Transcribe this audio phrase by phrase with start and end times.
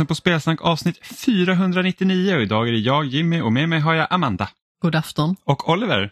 [0.00, 3.94] Lyssnar på Spelsnack avsnitt 499 och idag är det jag Jimmy och med mig har
[3.94, 4.48] jag Amanda.
[4.82, 5.36] God afton.
[5.44, 6.10] Och Oliver.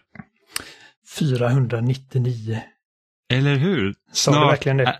[1.19, 2.61] 499.
[3.33, 3.95] Eller hur?
[4.11, 4.99] Sa du verkligen det?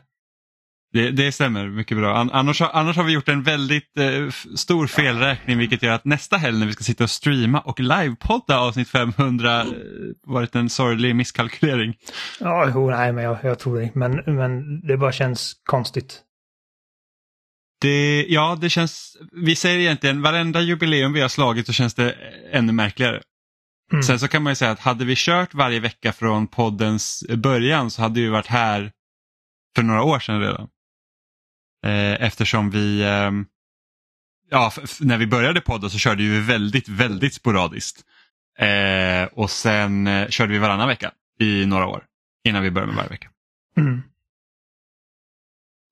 [0.94, 2.30] Det, det stämmer mycket bra.
[2.34, 6.60] Annars, annars har vi gjort en väldigt eh, stor felräkning vilket gör att nästa helg
[6.60, 9.68] när vi ska sitta och streama och livepodda avsnitt 500 eh,
[10.24, 11.96] varit en sorglig misskalkylering.
[12.40, 13.92] Ja, jo, nej, men jag, jag tror det.
[13.96, 16.24] Men, men det bara känns konstigt.
[17.82, 22.12] Det, ja, det känns, vi säger egentligen varenda jubileum vi har slagit så känns det
[22.52, 23.22] ännu märkligare.
[23.92, 24.04] Mm.
[24.04, 27.92] Sen så kan man ju säga att hade vi kört varje vecka från poddens början
[27.92, 28.92] så hade vi varit här
[29.76, 30.68] för några år sedan redan.
[31.86, 33.32] Eh, eftersom vi, eh,
[34.50, 38.06] ja, när vi började podda så körde vi väldigt, väldigt sporadiskt.
[38.60, 42.04] Eh, och sen eh, körde vi varannan vecka i några år
[42.48, 43.30] innan vi började med varje vecka.
[43.78, 44.02] Mm.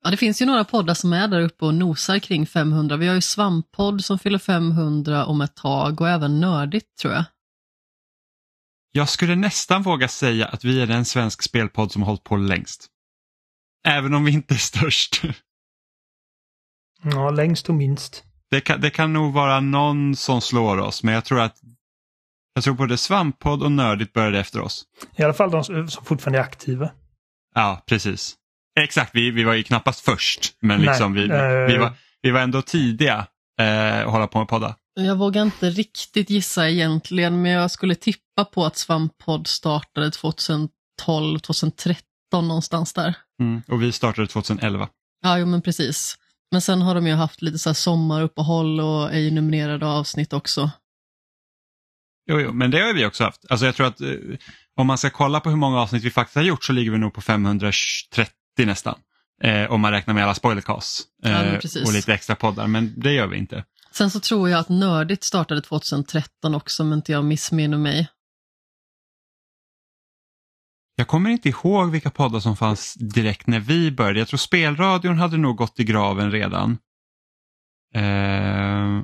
[0.03, 2.97] Ja, det finns ju några poddar som är där uppe och nosar kring 500.
[2.97, 7.23] Vi har ju Svamppodd som fyller 500 om ett tag och även Nördigt tror jag.
[8.91, 12.35] Jag skulle nästan våga säga att vi är den svensk spelpodd som har hållit på
[12.35, 12.87] längst.
[13.87, 15.21] Även om vi inte är störst.
[17.03, 18.23] Ja, längst och minst.
[18.49, 21.57] Det kan, det kan nog vara någon som slår oss, men jag tror att
[22.53, 24.85] jag tror både Svamppodd och Nördigt började efter oss.
[25.15, 26.89] I alla fall de som fortfarande är aktiva.
[27.55, 28.35] Ja, precis.
[28.77, 31.79] Exakt, vi, vi var ju knappast först, men liksom vi, Nej, vi, eh.
[31.79, 33.27] var, vi var ändå tidiga
[33.59, 34.75] eh, att hålla på med podda.
[34.99, 41.39] Jag vågar inte riktigt gissa egentligen, men jag skulle tippa på att Svamppodd startade 2012,
[41.39, 42.01] 2013
[42.33, 43.15] någonstans där.
[43.41, 43.61] Mm.
[43.67, 44.89] Och vi startade 2011.
[45.23, 46.17] Ja, jo, men precis.
[46.51, 50.33] Men sen har de ju haft lite så här sommaruppehåll och är ju nominerade avsnitt
[50.33, 50.71] också.
[52.29, 53.45] Jo, jo, men det har vi också haft.
[53.49, 54.09] Alltså jag tror att eh,
[54.75, 56.97] om man ska kolla på hur många avsnitt vi faktiskt har gjort så ligger vi
[56.97, 58.99] nog på 530 nästan.
[59.43, 61.87] Eh, om man räknar med alla spoilercasts Ja, eh, precis.
[61.87, 63.65] och lite extra poddar, men det gör vi inte.
[63.91, 68.07] Sen så tror jag att Nördigt startade 2013 också, om inte jag missminner mig.
[70.95, 74.19] Jag kommer inte ihåg vilka poddar som fanns direkt när vi började.
[74.19, 76.77] Jag tror spelradion hade nog gått i graven redan.
[77.95, 79.01] Eh,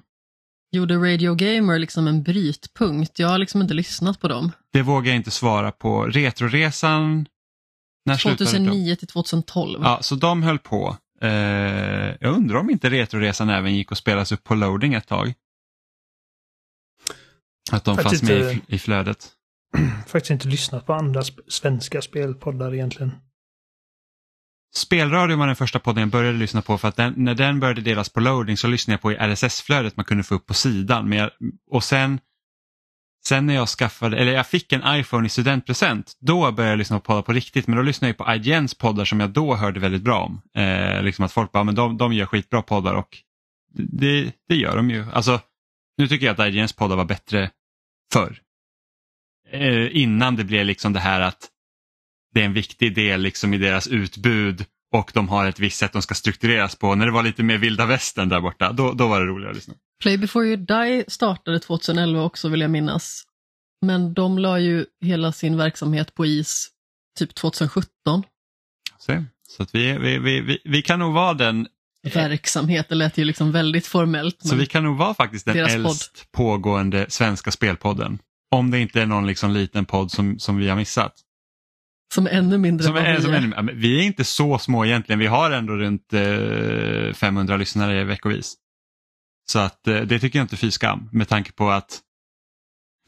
[0.72, 3.20] Gjorde Radio Gamer liksom en brytpunkt?
[3.20, 4.52] Jag har liksom inte lyssnat på dem.
[4.74, 6.06] det vågar jag inte svara på.
[6.06, 7.26] Retroresan,
[8.06, 8.58] när slutade de?
[8.58, 9.80] 2009 till 2012.
[9.84, 10.98] Ja, så de höll på.
[11.22, 11.30] Eh,
[12.20, 15.34] jag undrar om inte Retroresan även gick och spelas upp på loading ett tag.
[17.72, 19.30] Att de Faktiskt fanns med i, inte- i flödet.
[20.08, 23.12] Faktiskt inte lyssnat på andra sp svenska spelpoddar egentligen.
[24.76, 27.82] Spelradio var den första podden jag började lyssna på för att den, när den började
[27.82, 31.10] delas på loading så lyssnade jag på i RSS-flödet man kunde få upp på sidan.
[31.10, 31.30] Men jag,
[31.72, 32.20] och sen,
[33.28, 37.00] sen när jag skaffade, eller jag fick en iPhone i studentpresent, då började jag lyssna
[37.00, 37.68] på poddar på riktigt.
[37.68, 40.42] Men då lyssnade jag på IGNs poddar som jag då hörde väldigt bra om.
[40.64, 43.18] Eh, liksom att folk bara, men de, de gör skitbra poddar och
[43.74, 45.06] det, det gör de ju.
[45.14, 45.40] Alltså,
[45.98, 47.50] nu tycker jag att IGNs poddar var bättre
[48.14, 48.40] förr.
[49.52, 51.50] Eh, innan det blev liksom det här att
[52.34, 55.94] det är en viktig del liksom i deras utbud och de har ett visst sätt
[55.94, 56.96] de ska struktureras på.
[56.96, 59.56] När det var lite mer vilda västern där borta, då, då var det roligare att
[59.56, 59.74] lyssna.
[60.02, 63.24] Play before you die startade 2011 också vill jag minnas.
[63.82, 66.70] Men de la ju hela sin verksamhet på is
[67.20, 68.24] typ 2017.
[69.00, 71.68] Så, så att vi, vi, vi, vi, kan nog vara den,
[72.14, 74.38] Verksamhet, det lät ju liksom väldigt formellt.
[74.40, 75.86] så vi kan nog vara faktiskt den Deras podd.
[75.86, 78.20] äldst pågående svenska spelpodden.
[78.52, 81.14] Om det inte är någon liksom liten podd som, som vi har missat.
[82.14, 84.86] Som är ännu mindre Som är, som vi är, men vi är inte så små
[84.86, 88.56] egentligen, vi har ändå runt eh, 500 lyssnare veckovis.
[89.54, 92.00] Så att eh, det tycker jag inte fy skam med tanke på att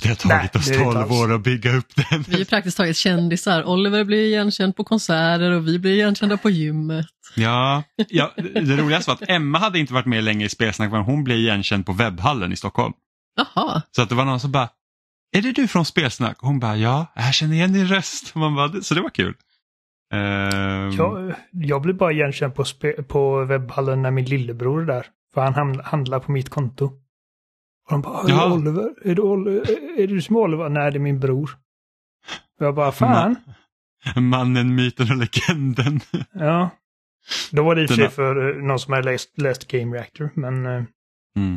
[0.04, 1.22] det har tagit Nej, oss det är det inte 12 alls.
[1.22, 2.22] år att bygga upp den.
[2.28, 3.64] Vi är praktiskt taget kändisar.
[3.64, 7.06] Oliver blir igenkänd på konserter och vi blir igenkända på gymmet.
[7.36, 11.02] Ja, ja, det roligaste var att Emma hade inte varit med länge i Spelsnack men
[11.02, 12.94] hon blev igenkänd på webbhallen i Stockholm.
[13.36, 14.70] Jaha, Så att det var någon som bara,
[15.38, 16.42] är det du från Spelsnack?
[16.42, 18.32] Och hon bara, ja, jag känner igen din röst.
[18.34, 19.34] Och Man bara, så det var kul.
[20.14, 22.66] Ehm, Jag, jag blev bara igenkänd på,
[23.08, 25.06] på webbhallen när min lillebror är där.
[25.36, 26.86] För han handlar på mitt konto.
[26.86, 28.94] Och de bara, är det Oliver?
[29.10, 29.70] Är det, Oliver?
[30.00, 30.70] är det du som är Oliver?
[30.70, 31.58] Nej, det är min bror.
[32.60, 33.36] Och jag bara, fan.
[34.16, 36.00] Mannen, myten och legenden.
[36.34, 36.70] Ja.
[37.52, 39.96] Då var det i och för sig för eh, någon som har läst, läst Game
[39.98, 40.66] Reactor, men...
[40.66, 40.84] eh,
[41.38, 41.56] Mm.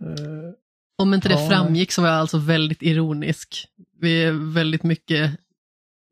[0.00, 0.52] eh,
[0.98, 1.48] om inte det Ja.
[1.48, 3.66] framgick så var jag alltså väldigt ironisk.
[4.00, 5.40] Vi är väldigt mycket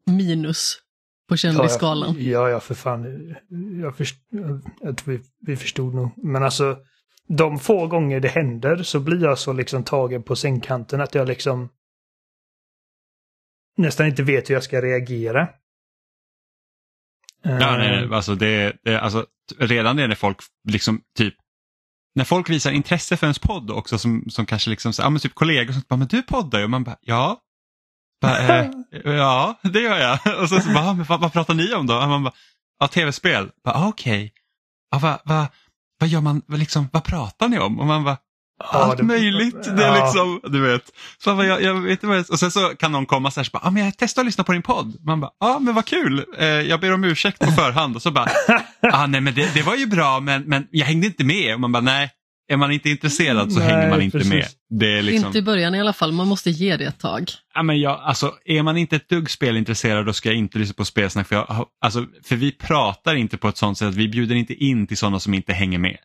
[0.06, 0.81] minus
[1.32, 2.14] på kändisskalan.
[2.18, 3.34] Ja, ja, ja, för fan.
[3.82, 4.16] Jag, först,
[4.80, 6.10] jag, tror vi, vi förstod nog.
[6.16, 6.78] Men alltså,
[7.28, 11.28] de få gånger det händer så blir jag så liksom tagen på sängkanten att jag
[11.28, 11.68] liksom
[13.76, 15.48] nästan inte vet hur jag ska reagera.
[17.42, 19.26] Ja, nej, Eh, alltså det, det, alltså,
[19.58, 20.36] redan det när folk
[20.68, 21.34] liksom typ
[22.14, 25.20] när folk visar intresse för ens podd också som, som kanske liksom, så- ja men
[25.20, 27.40] typ kollegor som bara, men du poddar ju och man bara, ja.
[28.22, 28.70] Bara, eh,
[29.04, 30.40] ja, det gör jag.
[30.42, 31.96] Och så, så bara, "Ja, men vad, vad pratar ni om då?
[31.96, 32.34] Och man bara,
[32.80, 33.48] ja, tv-spel.
[33.64, 34.32] Bara, "Ah, Okej,
[34.90, 35.46] ja, vad, vad,
[36.00, 37.80] vad gör man, vad, liksom, vad pratar ni om?
[37.80, 38.16] Och man bara,
[38.64, 39.76] allt möjligt.
[39.76, 40.82] Det är liksom, du vet.
[41.24, 43.50] Så vad, jag, jag vet vad och sen så kan någon komma så här, så
[43.52, 44.96] bara, ah, men jag testar att lyssna på din podd.
[45.06, 47.96] Man bara, ja ah, men vad kul, eh, jag ber om ursäkt på förhand.
[47.96, 48.28] Och så bara,
[48.92, 51.54] ah, nej men det, det var ju bra men, men jag hängde inte med.
[51.54, 52.10] Och man bara, nej,
[52.52, 54.32] är man inte intresserad så Nej, hänger man inte precis.
[54.32, 54.46] med.
[54.70, 57.30] Det är liksom, Inte i början i alla fall, man måste ge det ett tag.
[57.54, 60.74] ja, men jag, alltså, är man inte ett dugg spelintresserad då ska jag inte lyssna
[60.74, 61.28] på spelsnack.
[61.28, 64.54] För, jag, alltså, för vi pratar inte på ett sånt sätt att vi bjuder inte
[64.54, 65.96] in till sådana som inte hänger med.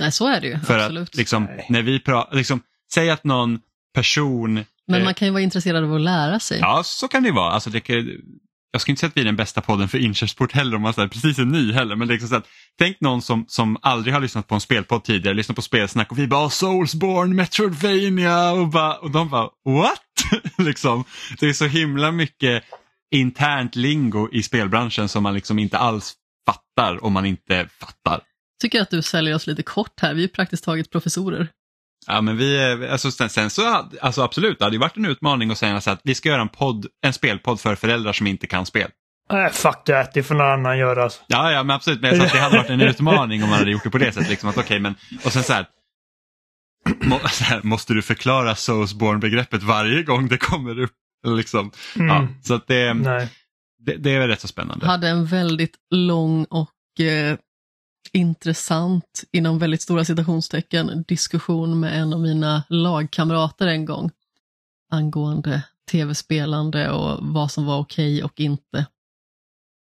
[0.00, 0.58] Nej, så är det ju.
[0.58, 1.08] För absolut.
[1.08, 1.66] att liksom, Nej.
[1.68, 2.62] när vi pratar, liksom,
[2.94, 3.60] säg att någon
[3.94, 4.54] person
[4.86, 6.58] Men eh, man kan ju vara intresserad av att lära sig.
[6.58, 7.50] Ja, så kan det ju vara.
[7.52, 7.96] Alltså, det kan,
[8.72, 10.94] jag ska inte säga att vi är den bästa podden för inkörsport heller om man
[10.94, 11.96] säger precis är ny heller.
[11.96, 15.34] Men liksom så att, tänk någon som, som aldrig har lyssnat på en spelpodd tidigare,
[15.34, 20.00] lyssnat på spelsnack och vi bara Soulsborne, Metroidvania och, bara, och de bara what?
[20.58, 21.04] liksom,
[21.40, 22.64] det är så himla mycket
[23.14, 26.14] internt lingo i spelbranschen som man liksom inte alls
[26.46, 28.20] fattar om man inte fattar.
[28.62, 31.48] Tycker att du säljer oss lite kort här, vi är praktiskt taget professorer.
[32.06, 34.96] Ja men vi, är- alltså sen, sen så, hade- alltså absolut, det hade ju varit
[34.96, 38.12] en utmaning att säga så att vi ska göra en podd, en spelpodd för föräldrar
[38.12, 38.90] som inte kan spel.
[39.32, 41.02] Nej, fuck that, det får någon annan göra.
[41.04, 41.20] alltså.
[41.26, 43.58] Ja, ja men absolut, men jag sa att det hade varit en utmaning om man
[43.58, 44.30] hade gjort det på det sättet.
[44.30, 44.94] Liksom, att, okay, men,
[45.24, 45.66] och sen så här,
[47.00, 50.92] må, så här, måste du förklara Soulsborne-begreppet varje gång det kommer upp?
[51.26, 51.70] Liksom.
[51.94, 52.34] Ja, Mm.
[52.42, 53.28] så att det, Nej.
[53.86, 54.86] det, det är väl rätt så spännande.
[54.86, 57.36] Hade en väldigt lång och eh,
[58.12, 64.10] intressant, inom väldigt stora citationstecken, diskussion med en av mina lagkamrater en gång
[64.90, 68.86] angående tv-spelande och vad som var okej och inte.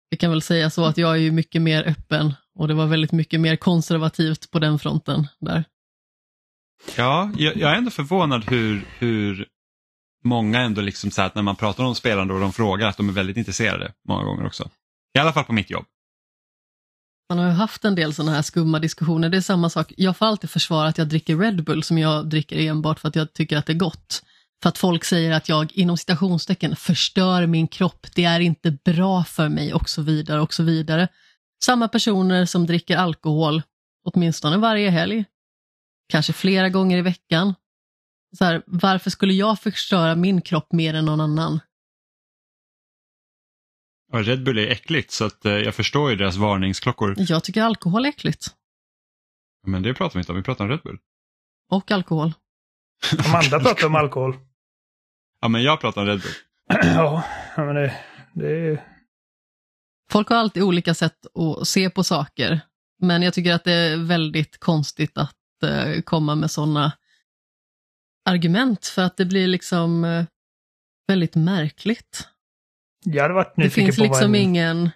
[0.09, 2.87] Vi kan väl säga så att jag är ju mycket mer öppen och det var
[2.87, 5.63] väldigt mycket mer konservativt på den fronten där.
[6.97, 9.47] Ja, jag, jag är ändå förvånad hur, hur
[10.23, 13.09] många ändå liksom så att när man pratar om spelande och de frågar att de
[13.09, 14.69] är väldigt intresserade många gånger också.
[15.15, 15.85] I alla fall på mitt jobb.
[17.29, 19.29] Man har ju haft en del sådana här skumma diskussioner.
[19.29, 19.93] Det är samma sak.
[19.97, 23.15] Jag får alltid försvara att jag dricker Red Bull som jag dricker enbart för att
[23.15, 24.23] jag tycker att det är gott.
[24.61, 29.23] För att folk säger att jag inom citationstecken förstör min kropp, det är inte bra
[29.23, 31.07] för mig och så vidare och så vidare.
[31.65, 33.61] Samma personer som dricker alkohol,
[34.05, 35.25] åtminstone varje helg,
[36.09, 37.53] kanske flera gånger i veckan.
[38.37, 41.59] Så här, varför skulle jag förstöra min kropp mer än någon annan?
[44.11, 47.15] Och Red Bull är äckligt så att, eh, jag förstår ju deras varningsklockor.
[47.17, 48.47] Jag tycker alkohol är äckligt.
[49.67, 50.97] Men det pratar vi inte om, vi pratar om Red Bull.
[51.71, 52.33] Och alkohol.
[53.25, 54.37] Amanda pratar om alkohol.
[55.41, 56.33] Ja men jag pratar om Red Bull.
[56.83, 57.23] ja,
[57.57, 57.95] ja, men det,
[58.33, 58.85] det är...
[60.11, 62.61] Folk har alltid olika sätt att se på saker,
[63.01, 66.91] men jag tycker att det är väldigt konstigt att eh, komma med sådana
[68.25, 70.25] argument, för att det blir liksom eh,
[71.07, 72.27] väldigt märkligt.
[73.05, 74.89] Jag hade varit Det nyfiken finns på liksom vad en, ingen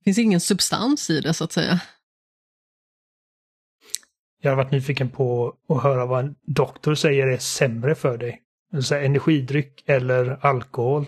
[0.00, 1.80] det finns ingen substans i det, så att säga.
[4.42, 8.42] Jag hade varit nyfiken på att höra vad en doktor säger är sämre för dig.
[8.82, 11.06] Så här, energidryck eller alkohol.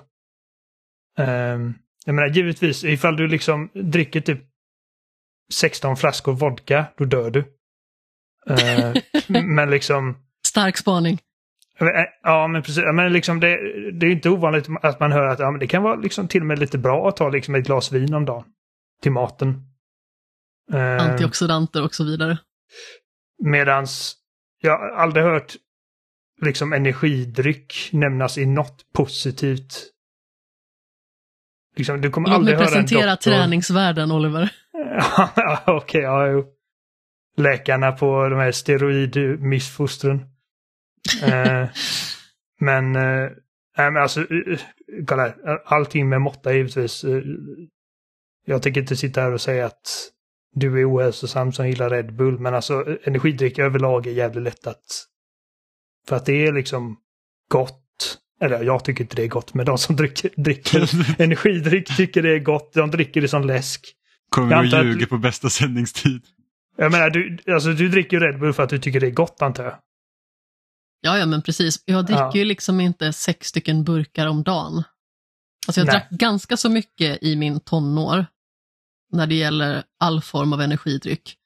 [1.19, 1.75] Um,
[2.05, 4.41] jag menar givetvis, ifall du liksom dricker typ
[5.53, 7.41] 16 flaskor vodka, då dör du.
[8.47, 8.95] Eh,
[9.45, 10.17] men liksom...
[10.47, 11.19] Stark spaning.
[12.23, 12.85] Ja, men precis.
[12.95, 13.57] Men liksom det,
[13.93, 16.47] det är inte ovanligt att man hör att ja, det kan vara liksom till och
[16.47, 18.45] med lite bra att ta liksom ett glas vin om dagen.
[19.03, 19.63] Till maten.
[20.73, 22.39] Eh, Antioxidanter och så vidare.
[23.45, 24.17] Medans
[24.63, 25.57] jag aldrig hört
[26.41, 29.89] liksom energidryck nämnas i något positivt.
[31.77, 33.31] Liksom, du kommer Låt mig aldrig höra en presentera doktor...
[33.31, 34.53] träningsvärlden, Oliver.
[35.67, 36.45] Okej, ja, jo.
[37.37, 40.32] Läkarna på de här steroidmissfostren.
[41.23, 41.69] Eh,
[42.61, 43.31] men, eh,
[43.77, 44.59] men alltså, eh,
[45.07, 45.63] kolla här.
[45.65, 47.05] Allting med måtta givetvis.
[47.05, 47.23] Eh,
[48.47, 50.09] jag tänker inte sitta här och säga att
[50.55, 54.67] du är ohälsosam som gillar Red Bull, men alltså eh, energidryck överlag är jävligt lätt
[54.67, 54.85] att...
[56.09, 56.97] För att det är liksom
[57.51, 57.79] gott.
[58.41, 60.91] Eller jag tycker inte det är gott, men de som dricker, dricker
[61.23, 62.73] energidryck tycker det är gott.
[62.75, 63.87] De dricker det som läsk.
[64.31, 66.23] Kommer du att- ljuga på bästa sändningstid?
[66.77, 69.43] Jag menar, du, alltså, du dricker Red Bull för att du tycker det är gott
[69.43, 69.75] antar jag.
[71.05, 71.83] Ja, ja, men precis.
[71.85, 72.33] Jag dricker Ja.
[72.37, 74.83] ju liksom inte sex stycken burkar om dagen.
[75.67, 75.93] Alltså jag Nej.
[75.93, 78.27] drack ganska så mycket i min tonår
[79.13, 81.37] när det gäller all form av energidryck.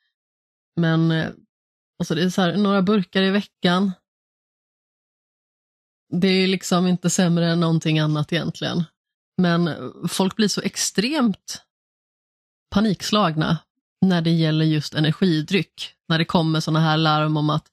[0.76, 1.28] Men eh,
[1.98, 3.92] alltså det är så här, några burkar i veckan.
[6.12, 8.84] Det är liksom inte sämre än någonting annat egentligen.
[9.38, 9.76] Men eh,
[10.08, 11.62] folk blir så extremt
[12.70, 13.58] panikslagna
[14.00, 15.92] när det gäller just energidryck.
[16.08, 17.66] När det kommer sådana här larm om att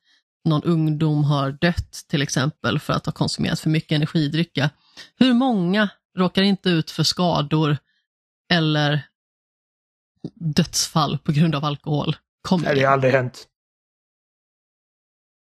[0.45, 4.69] någon ungdom har dött till exempel för att ha konsumerat för mycket energidrycka.
[5.15, 7.77] Hur många råkar inte ut för skador
[8.53, 9.07] eller
[10.33, 12.15] dödsfall på grund av alkohol?
[12.41, 13.47] Kom Nej, det har aldrig hänt.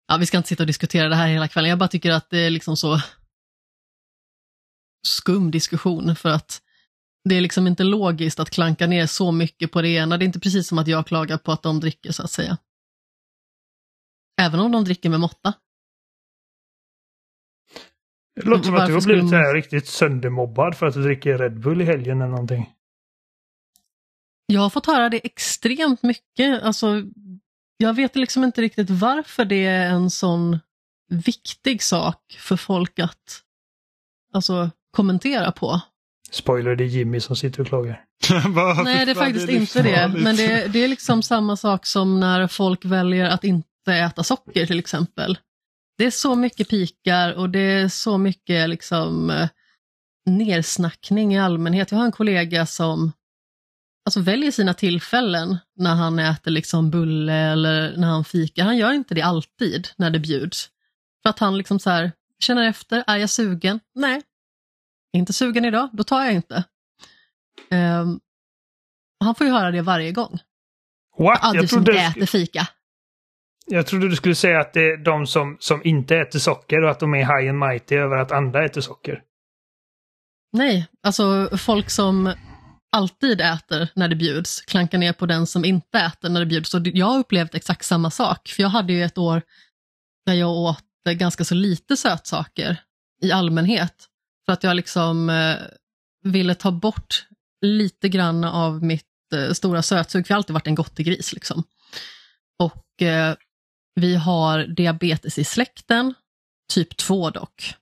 [0.07, 1.69] Ja, vi ska inte sitta och diskutera det här hela kvällen.
[1.69, 3.01] Jag bara tycker att det är liksom så
[5.07, 6.61] skum diskussion för att
[7.29, 10.17] det är liksom inte logiskt att klanka ner så mycket på det ena.
[10.17, 12.57] Det är inte precis som att jag klagar på att de dricker så att säga.
[14.41, 15.53] Även om de dricker med måtta.
[18.35, 21.03] Det låter som att du har blivit så man- här riktigt söndermobbad för att du
[21.03, 22.69] dricker Red Bull i helgen eller någonting.
[24.45, 26.63] Jag har fått höra det extremt mycket.
[26.63, 27.01] Alltså,
[27.77, 30.59] jag vet liksom inte riktigt varför det är en sån
[31.09, 33.41] viktig sak för folk att
[34.33, 35.81] alltså, kommentera på.
[36.31, 38.05] Spoiler, det är Jimmy som sitter och klagar.
[38.83, 39.89] Nej, det är faktiskt inte det.
[39.89, 40.23] livsfarligt.
[40.23, 44.65] Men det, det är liksom samma sak som när folk väljer att inte äta socker
[44.65, 45.37] till exempel.
[45.97, 49.49] Det är så mycket pikar och det är så mycket liksom eh,
[50.25, 51.91] nersnackning i allmänhet.
[51.91, 53.11] Jag har en kollega som
[54.05, 58.63] alltså, väljer sina tillfällen när han äter liksom bulle eller när han fikar.
[58.63, 60.69] Han gör inte det alltid när det bjuds.
[61.23, 63.79] För att han liksom så här, känner efter, är jag sugen?
[63.95, 64.21] Nej,
[65.13, 66.63] inte sugen idag, då tar jag inte.
[67.69, 68.19] Ehm,
[69.19, 70.39] han får ju höra det varje gång.
[71.17, 71.39] What?
[71.41, 72.67] Aldrig Jag som trodde, äter fika
[73.65, 76.91] jag trodde du skulle säga att det är de som, som inte äter socker och
[76.91, 79.22] att de är high and mighty över att andra äter socker.
[80.53, 82.34] Nej, alltså folk som
[82.91, 86.74] alltid äter när det bjuds klankar ner på den som inte äter när det bjuds.
[86.74, 89.41] Och jag har upplevt exakt samma sak, för jag hade ju ett år
[90.25, 92.77] där jag åt ganska så lite sötsaker
[93.22, 94.08] i allmänhet.
[94.46, 95.55] För att jag liksom eh,
[96.24, 97.25] ville ta bort
[97.62, 101.34] lite grann av mitt eh, stora sötsug, för jag har alltid varit en gottegris.
[101.34, 101.63] Liksom.
[102.60, 103.36] Och eh,
[103.95, 106.13] vi har diabetes i släkten,
[106.73, 107.75] typ 2 dock.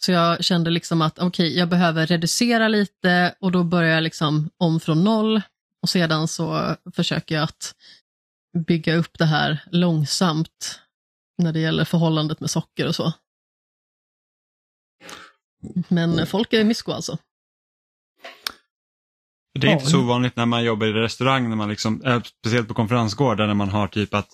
[0.00, 4.50] Så jag kände liksom att okej, jag behöver reducera lite och då börjar jag liksom
[4.56, 5.42] om från noll
[5.82, 7.74] och sedan så försöker jag att
[8.66, 10.80] bygga upp det här långsamt
[11.38, 13.12] när det gäller förhållandet med socker och så.
[15.88, 17.18] Men folk är mysko alltså.
[19.60, 22.68] Det är inte så ovanligt när man jobbar i restaurang, när man liksom, eh, speciellt
[22.68, 24.28] på konferensgårdar, när man har typ att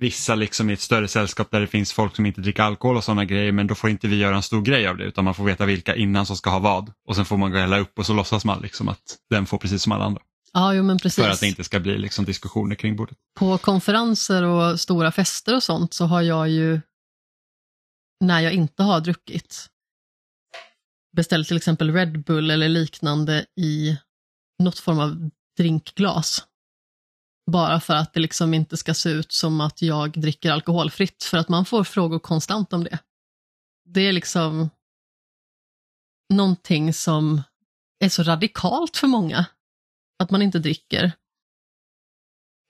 [0.00, 3.04] vissa liksom i ett större sällskap där det finns folk som inte dricker alkohol och
[3.04, 5.34] sådana grejer, men då får inte vi göra en stor grej av det, utan man
[5.34, 6.92] får veta vilka innan som ska ha vad.
[7.08, 9.58] Och sen får man gå hälla upp och så låtsas man liksom att den får
[9.58, 10.22] precis som alla andra.
[10.52, 11.24] Ja, jo men precis.
[11.24, 13.16] För att det inte ska bli liksom diskussioner kring bordet.
[13.38, 16.80] På konferenser och stora fester och sånt så har jag ju,
[18.20, 19.66] när jag inte har druckit,
[21.16, 23.98] beställt till exempel Red Bull eller liknande i
[24.62, 26.44] något form av drinkglas.
[27.50, 31.38] Bara för att det liksom inte ska se ut som att jag dricker alkoholfritt, för
[31.38, 32.98] att man får frågor konstant om det.
[33.84, 34.70] Det är liksom
[36.32, 37.42] någonting som
[38.04, 39.46] är så radikalt för många,
[40.18, 41.12] att man inte dricker.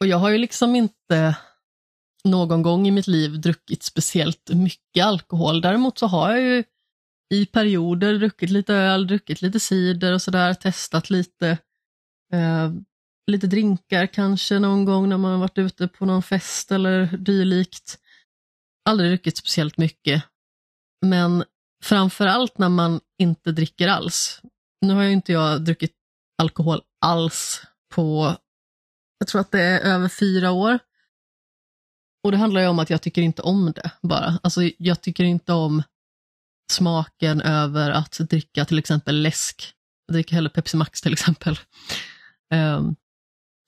[0.00, 1.36] Och jag har ju liksom inte
[2.24, 5.60] någon gång i mitt liv druckit speciellt mycket alkohol.
[5.60, 6.64] Däremot så har jag ju
[7.34, 11.48] i perioder druckit lite öl, druckit lite cider och sådär, testat lite,
[12.32, 12.70] eh,
[13.30, 17.98] lite drinkar kanske någon gång när man varit ute på någon fest eller dylikt.
[18.84, 20.24] Aldrig druckit speciellt mycket.
[21.06, 21.44] Men
[21.84, 24.42] framför allt när man inte dricker alls.
[24.80, 25.92] Nu har ju inte jag druckit
[26.38, 27.62] alkohol alls
[27.94, 28.36] på
[29.18, 30.78] jag tror att det är över fyra år.
[32.24, 34.38] Och det handlar ju om att jag tycker inte om det bara.
[34.42, 35.82] Alltså jag tycker inte om
[36.72, 39.74] smaken över att dricka till exempel läsk.
[40.06, 41.58] Jag dricker hellre Pepsi Max till exempel.
[42.54, 42.96] Um,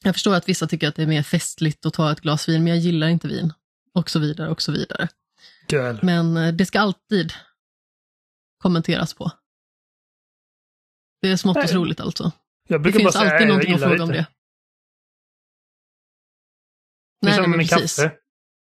[0.05, 2.65] jag förstår att vissa tycker att det är mer festligt att ta ett glas vin,
[2.65, 3.53] men jag gillar inte vin.
[3.95, 5.09] Och så vidare, och så vidare.
[5.69, 5.99] Döl.
[6.03, 7.33] Men eh, det ska alltid
[8.59, 9.31] kommenteras på.
[11.23, 12.33] Det är smått otroligt alltså.
[12.69, 14.13] Jag Det finns säga alltid någonting att fråga om inte.
[14.13, 14.27] det.
[17.21, 17.97] Det är Nej, som nej, med precis.
[17.97, 18.17] kaffe.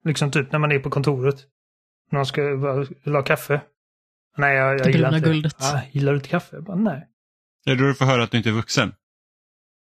[0.06, 1.46] Liksom typ när man är på kontoret.
[2.12, 2.42] Någon ska
[3.04, 3.62] vill ha kaffe.
[4.38, 5.30] Nej, jag, jag Det gillar inte.
[5.30, 5.56] guldet.
[5.62, 6.56] Ah, gillar du inte kaffe?
[6.56, 7.08] Jag bara, nej.
[7.66, 8.94] Det är då du får höra att du inte är vuxen.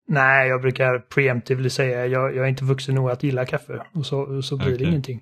[0.09, 3.83] Nej, jag brukar preemptively säga jag, jag är inte vuxen nog att gilla kaffe.
[3.95, 4.87] Och så, så blir det Okej.
[4.87, 5.21] ingenting.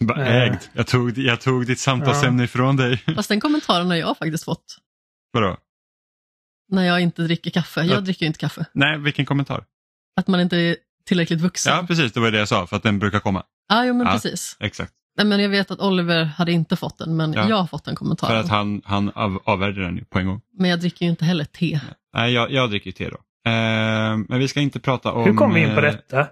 [0.00, 0.42] Bara Eh.
[0.42, 0.58] ägd.
[0.72, 2.96] Jag tog, jag tog ditt samtalsämne ifrån dig.
[3.16, 4.76] Fast den kommentaren har jag faktiskt fått.
[5.32, 5.56] Vadå?
[6.68, 7.80] När jag inte dricker kaffe.
[7.80, 8.00] Jag Ja.
[8.00, 8.66] dricker ju inte kaffe.
[8.72, 9.64] Nej, vilken kommentar?
[10.16, 10.76] Att man inte är
[11.06, 11.76] tillräckligt vuxen.
[11.76, 12.12] Ja, precis.
[12.12, 13.42] Det var det jag sa, för att den brukar komma.
[13.68, 14.12] ah, jo men Ja.
[14.12, 14.56] precis.
[14.60, 14.92] Exakt.
[15.16, 17.48] Nej, men jag vet att Oliver hade inte fått den, men Ja.
[17.48, 18.40] jag har fått den För kommentaren.
[18.40, 20.40] att han, han av, avvärjde den på en gång.
[20.58, 21.80] Men jag dricker ju inte heller te.
[22.14, 23.16] Nej, jag, jag dricker te då.
[23.46, 25.24] Eh, men vi ska inte prata om...
[25.24, 26.26] Hur kom vi in på eh, detta?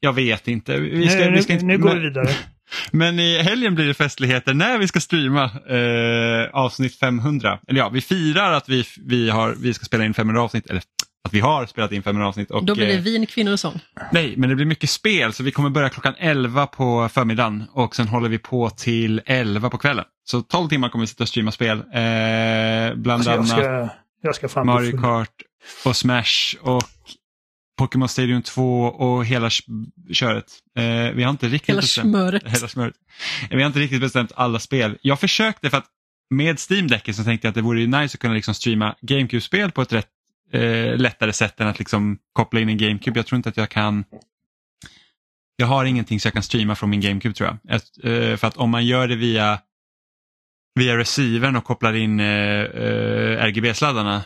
[0.00, 0.76] Jag vet inte.
[0.76, 2.28] Vi ska, nu, vi ska inte nu går men- vi vidare.
[2.90, 7.58] Men i helgen blir det festligheter när vi ska streama eh, avsnitt 500.
[7.68, 10.66] Eller ja, vi firar att vi, vi, har, vi ska spela in 500 avsnitt.
[10.66, 10.82] Eller
[11.24, 12.50] att vi har spelat in 500 avsnitt.
[12.50, 13.80] Och, Då blir det eh, vin, kvinnor och sång.
[14.12, 17.96] Nej, men det blir mycket spel så vi kommer börja klockan 11 på förmiddagen och
[17.96, 20.04] sen håller vi på till 11 på kvällen.
[20.24, 21.78] Så 12 timmar kommer vi sitta och streama spel.
[21.78, 23.88] Eh, bland Så jag annat ska,
[24.22, 25.02] jag ska fan bli Mario.
[25.02, 25.34] Kart
[25.84, 26.82] och Smash och
[27.78, 29.50] Pokémon Stadium 2 och hela
[30.12, 30.44] köret.
[30.78, 32.42] Eh, vi har inte riktigt Hela bestämt- smöret.
[32.46, 32.94] Hela smöret.
[33.50, 34.98] Eh, Vi har inte riktigt bestämt alla spel.
[35.02, 35.86] Jag försökte för att
[36.34, 39.70] med Steam Decken så tänkte jag att det vore nice att kunna liksom streama GameCube-spel
[39.70, 40.08] på ett rätt
[40.52, 43.18] eh, lättare sätt än att liksom koppla in en GameCube.
[43.18, 44.04] Jag tror inte att jag kan
[45.56, 47.76] jag har ingenting så jag kan streama från min GameCube tror jag.
[47.76, 49.58] Ett, eh, för att om man gör det via,
[50.74, 54.22] via receivern och kopplar in eh, eh, RGB-sladdarna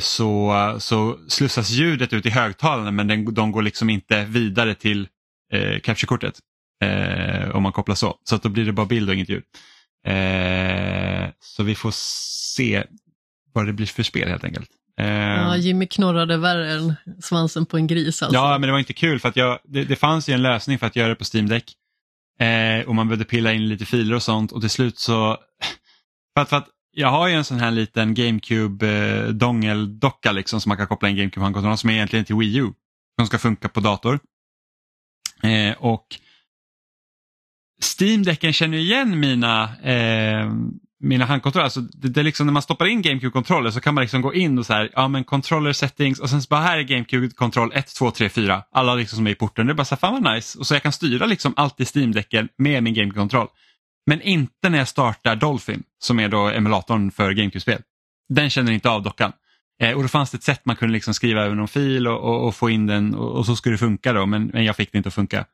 [0.00, 5.08] så, så slussas ljudet ut i högtalarna men den, de går liksom inte vidare till
[5.52, 6.34] eh, capture-kortet.
[6.84, 8.18] Eh, om man kopplar så.
[8.24, 9.44] Så att då blir det bara bild och inget ljud.
[10.06, 11.90] Eh, så vi får
[12.56, 12.84] se
[13.52, 14.70] vad det blir för spel helt enkelt.
[15.00, 18.22] Eh, Ja, Jimmy knorrade värre än svansen på en gris.
[18.22, 18.34] Alltså.
[18.36, 20.78] Ja, men det var inte kul för att jag, det, det fanns ju en lösning
[20.78, 21.64] för att göra det på Steam Deck.
[22.40, 25.36] Eh, och man behövde pilla in lite filer och sånt och till slut så...
[26.34, 30.60] För att, för att jag har ju en sån här liten GameCube eh, dongeldocka liksom
[30.60, 32.72] som man kan koppla in GameCube handkontrollen som är egentligen till Wii U.
[33.18, 34.18] Som ska funka på dator.
[35.42, 36.06] Eh, och
[37.98, 40.52] Steam-däcken känner igen mina, eh,
[41.00, 41.64] mina handkontroller.
[41.64, 44.34] Alltså det, det är liksom när man stoppar in GameCube-kontroller så kan man liksom gå
[44.34, 47.72] in och så här, ja men controller settings och sen så bara här är GameCube-kontroll
[47.74, 48.62] 1, 2, 3, 4.
[48.70, 49.66] Alla liksom som är i porten.
[49.66, 50.58] Det är bara så här, fan vad nice.
[50.58, 53.48] Och så jag kan styra liksom allt i Steam-däcken med min GameCube-kontroll.
[54.06, 57.82] Men inte när jag startar Dolphin som är då emulatorn för GameCube-spel.
[58.28, 59.32] Den känner inte av dockan.
[59.82, 62.20] Eh, och då fanns det ett sätt man kunde liksom skriva över någon fil och,
[62.20, 64.76] och, och få in den och, och så skulle det funka då men, men jag
[64.76, 65.44] fick det inte att funka.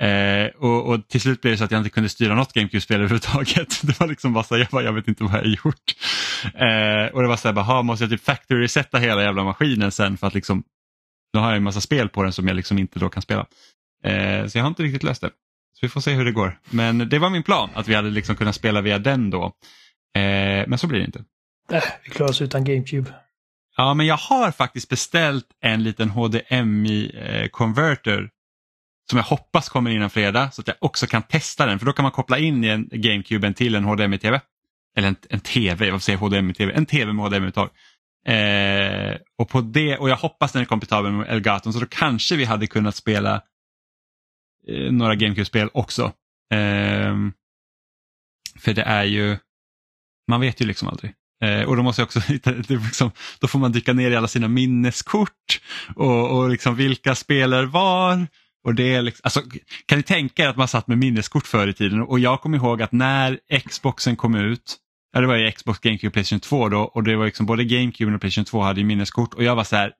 [0.00, 2.96] Eh, och, och till slut blev det så att jag inte kunde styra något GameCube-spel
[3.00, 3.80] överhuvudtaget.
[3.82, 5.94] Det var liksom bara så här, jag, bara, jag vet inte vad jag har gjort.
[6.44, 9.92] Eh, och det var så här, bara, måste jag typ factory resetta hela jävla maskinen
[9.92, 10.62] sen för att liksom,
[11.32, 13.46] då har jag en massa spel på den som jag liksom inte då kan spela.
[14.04, 15.30] Eh, så jag har inte riktigt löst det.
[15.80, 16.58] Så vi får se hur det går.
[16.70, 19.44] Men det var min plan, att vi hade liksom kunnat spela via den då.
[20.16, 21.24] Eh, men så blir det inte.
[21.72, 23.10] Äh, vi klarar oss utan GameCube.
[23.76, 28.30] Ja, men jag har faktiskt beställt en liten HDMI-converter
[29.10, 31.78] som jag hoppas kommer innan fredag så att jag också kan testa den.
[31.78, 34.40] För då kan man koppla in i en GameCube till en HDMI-TV.
[34.96, 36.72] Eller en, en TV, vad säger HDMI-TV?
[36.72, 37.68] En TV med HDMI-uttag.
[38.26, 42.36] Eh, och, på det, och jag hoppas den är kompatibel med Elgaton så då kanske
[42.36, 43.40] vi hade kunnat spela eh,
[44.68, 46.12] Eh, några GameCube-spel också.
[46.54, 47.32] Ehm,
[48.58, 49.36] för det är ju,
[50.30, 51.14] man vet ju liksom aldrig.
[51.44, 54.28] Eh, och då måste jag också hitta, liksom, då får man dyka ner i alla
[54.28, 55.60] sina minneskort
[55.96, 58.26] och, och liksom vilka spelare var.
[58.64, 59.42] Och det är liksom, alltså,
[59.86, 62.58] kan ni tänka er att man satt med minneskort förr i tiden och jag kommer
[62.58, 64.76] ihåg att när Xboxen kom ut,
[65.12, 68.14] ja det var ju Xbox, GameCube, Playstation 2 då och det var liksom både GameCube
[68.14, 69.92] och Playstation 2 hade ju minneskort och jag var så här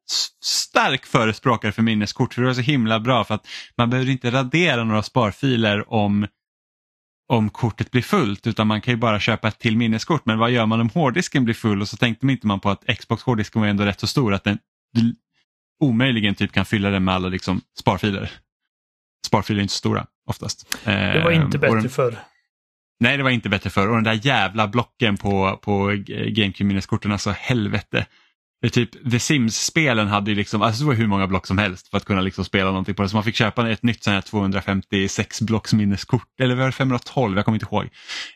[0.45, 4.31] stark förespråkare för minneskort för det var så himla bra för att man behöver inte
[4.31, 6.27] radera några sparfiler om
[7.29, 10.27] om kortet blir fullt utan man kan ju bara köpa ett till minneskort.
[10.27, 12.71] Men vad gör man om hårddisken blir full och så tänkte man inte man på
[12.71, 14.59] att Xbox hårddisken var ändå rätt så stor att den
[15.81, 18.31] omöjligen typ kan fylla den med alla liksom sparfiler.
[19.27, 20.79] Sparfiler är inte så stora oftast.
[20.85, 22.19] Det var Ehm, inte och bättre den, förr.
[23.01, 23.89] Nej, det var inte bättre förr.
[23.89, 28.07] Och den där jävla blocken på, på GameCube-minneskorten, alltså helvete.
[28.61, 31.59] Det är typ, The Sims-spelen hade ju liksom, alltså det var hur många block som
[31.59, 33.09] helst för att kunna liksom spela någonting på det.
[33.09, 37.37] Så man fick köpa ett nytt sån här 256 blocks minneskort, eller var det 512,
[37.37, 37.89] jag kommer inte ihåg.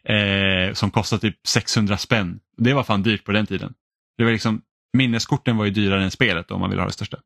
[0.05, 2.40] Eh, som kostade typ 600 spänn.
[2.57, 3.75] Det var fan dyrt på den tiden.
[4.18, 4.62] Det var liksom,
[4.96, 7.18] minneskorten var ju dyrare än spelet om man vill ha det största.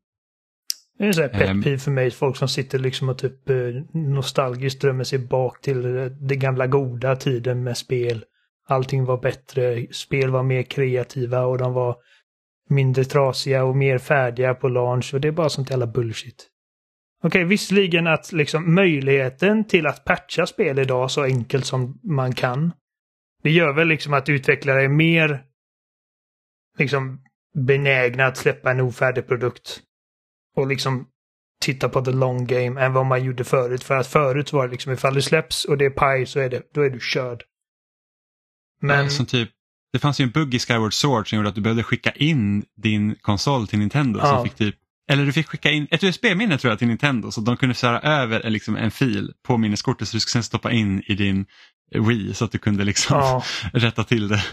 [0.97, 1.63] Det är en sån här pet Ehm.
[1.63, 3.55] peeve för mig, folk som sitter liksom och typ eh,
[3.93, 8.25] nostalgiskt drömmer sig bak till eh, den gamla goda tiden med spel.
[8.67, 11.95] Allting var bättre, spel var mer kreativa och de var
[12.69, 16.47] mindre trasiga och mer färdiga på launch och det är bara sånt jävla bullshit.
[17.23, 22.71] Okej, visserligen att liksom möjligheten till att patcha spel idag så enkelt som man kan.
[23.43, 25.43] Det gör väl liksom att utvecklare är mer
[26.77, 27.21] liksom
[27.55, 29.81] benägna att släppa en ofärdig produkt.
[30.57, 31.07] Och liksom
[31.61, 33.83] titta på the long game än vad man gjorde förut.
[33.83, 36.49] För att förut var det liksom ifall det släpps och det är paj så är
[36.49, 37.43] det, då är du körd.
[38.81, 39.49] Men Ja, som typ,
[39.93, 42.63] det fanns ju en bugg i Skyward Sword som gjorde att du behövde skicka in
[42.75, 44.19] din konsol till Nintendo.
[44.19, 44.37] Ja.
[44.37, 44.75] Så fick typ,
[45.11, 47.99] eller du fick skicka in ett USB-minne tror jag till Nintendo så de kunde föra
[47.99, 51.45] över en, liksom, en fil på minneskortet så du skulle sen stoppa in i din
[51.95, 53.43] Wii så att du kunde liksom ja,
[53.73, 54.43] rätta till det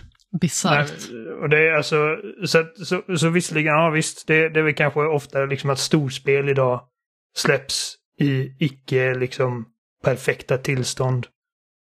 [0.41, 1.11] bisarrt.
[1.41, 5.01] Och det är alltså, så, så, så visserligen, ja visst, det, det är väl kanske
[5.01, 6.81] ofta liksom att storspel idag
[7.37, 9.67] släpps i icke liksom
[10.05, 11.27] perfekta tillstånd.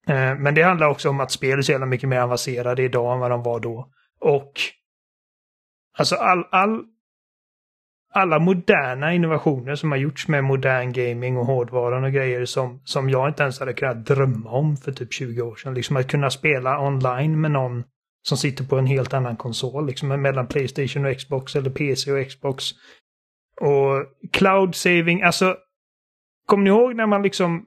[0.08, 3.14] Eh, men det handlar också om att spel är så jävla mycket mer avancerade idag
[3.14, 3.90] än vad de var då.
[4.20, 4.52] Och
[5.98, 6.84] alltså all, all,
[8.14, 13.10] alla moderna innovationer som har gjorts med modern gaming och hårdvaran och grejer som, som
[13.10, 15.74] jag inte ens hade kunnat drömma om för typ 20 år sedan.
[15.74, 17.84] Liksom att kunna spela online med någon
[18.28, 22.28] som sitter på en helt annan konsol, liksom mellan Playstation och Xbox eller PC och
[22.28, 22.64] Xbox.
[23.60, 25.56] Och cloud saving, alltså
[26.46, 27.66] Kommer ni ihåg när man liksom,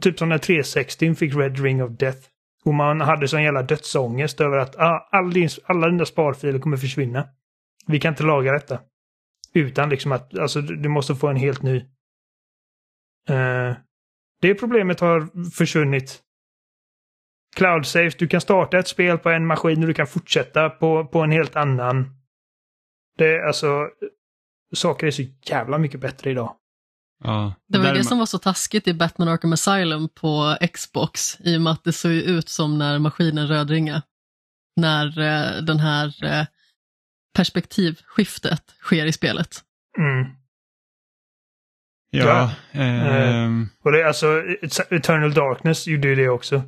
[0.00, 2.28] typ som när 360 fick Red Ring of Death?
[2.64, 6.76] Och man hade sån jävla dödsångest över att ah, all din, alla dina sparfiler kommer
[6.76, 7.28] försvinna.
[7.86, 8.80] Vi kan inte laga detta.
[9.52, 11.76] Utan liksom att, alltså du måste få en helt ny.
[13.30, 13.76] Uh,
[14.40, 16.22] det problemet har försvunnit.
[17.56, 21.04] Cloud safe, du kan starta ett spel på en maskin och du kan fortsätta på,
[21.06, 22.10] på en helt annan.
[23.18, 23.88] Det är alltså,
[24.74, 26.56] saker är så jävla mycket bättre idag.
[27.24, 27.54] Ja.
[27.68, 31.60] Det var det som var så taskigt i Batman Arkham Asylum på Xbox i och
[31.60, 34.02] med att det såg ut som när maskinen rödringa.
[34.76, 36.46] När eh, den här eh,
[37.36, 39.62] perspektivskiftet sker i spelet.
[39.98, 40.26] Mm.
[42.10, 42.80] Ja, Ja.
[42.80, 44.42] ehm, Och det är alltså,
[44.90, 46.62] Eternal Darkness gjorde ju det också.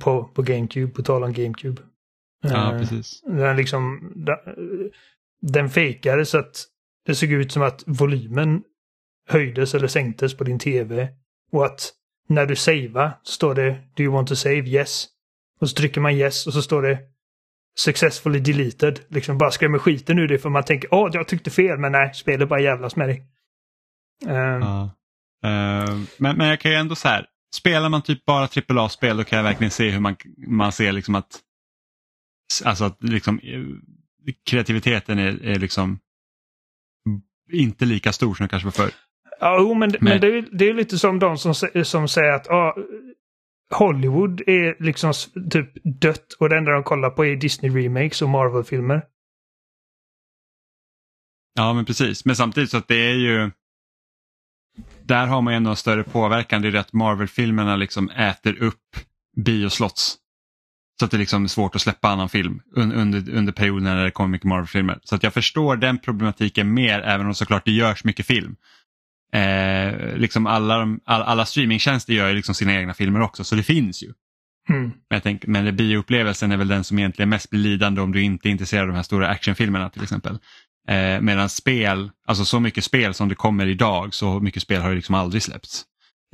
[0.00, 1.82] På, på GameCube, på tal om GameCube.
[2.42, 3.22] ja Eh, precis.
[3.26, 4.36] Den liksom, den,
[5.42, 6.64] den fejkade så att
[7.06, 8.62] det såg ut som att volymen
[9.28, 11.08] höjdes eller sänktes på din tv.
[11.52, 11.92] Och att
[12.28, 14.68] när du savear står det Do you want to save?
[14.68, 15.06] Yes.
[15.60, 16.98] Och så trycker man yes och så står det
[17.78, 19.00] Successfully deleted.
[19.08, 22.14] Liksom bara skrämmer skiten ur det för man tänker åh, jag tyckte fel, men nej,
[22.14, 23.26] spelet bara jävlas med dig.
[24.26, 24.90] Eh, Ja.
[25.44, 29.24] Ehm, men, men jag kan ju ändå så här, spelar man typ bara AAA-spel då
[29.24, 31.40] kan jag verkligen se hur man, man ser liksom att,
[32.64, 33.60] alltså att liksom, eh,
[34.50, 35.98] kreativiteten är, är liksom
[37.52, 38.90] inte lika stor som den kanske var förr.
[39.40, 42.76] Ja, men, men det, är, det är lite som de som, som säger att ja,
[43.74, 45.12] Hollywood är liksom
[45.50, 49.02] typ dött och det enda de kollar på är Disney-remakes och Marvel-filmer.
[51.54, 53.50] Ja men precis, men samtidigt så att det är ju
[55.12, 56.62] där har man ju ändå en större påverkan.
[56.62, 58.96] Det är det att Marvel-filmerna liksom äter upp
[59.36, 60.16] bioslots.
[60.98, 64.04] Så att det liksom är svårt att släppa annan film un- under, under perioden när
[64.04, 64.98] det kommer mycket Marvel-filmer.
[65.04, 68.56] Så att jag förstår den problematiken mer även om såklart det görs mycket film.
[69.32, 73.62] Eh, liksom alla, all, alla streamingtjänster gör ju liksom sina egna filmer också så det
[73.62, 74.12] finns ju.
[74.68, 74.82] Mm.
[74.82, 78.22] Men, jag tänker, men bioupplevelsen är väl den som egentligen mest blir lidande om du
[78.22, 80.38] inte är intresserad av de här stora actionfilmerna till exempel.
[80.88, 84.88] Eh, medan spel, alltså så mycket spel som det kommer idag, så mycket spel har
[84.90, 85.84] ju liksom aldrig släppts.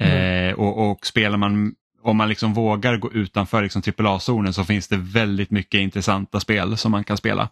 [0.01, 4.89] Eh, och, och spelar man, om man liksom vågar gå utanför liksom AAA-zonen så finns
[4.89, 7.49] det väldigt mycket intressanta spel som man kan spela.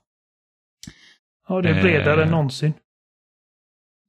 [1.49, 2.31] Ja, det är bredare än Eh.
[2.31, 2.75] någonsin.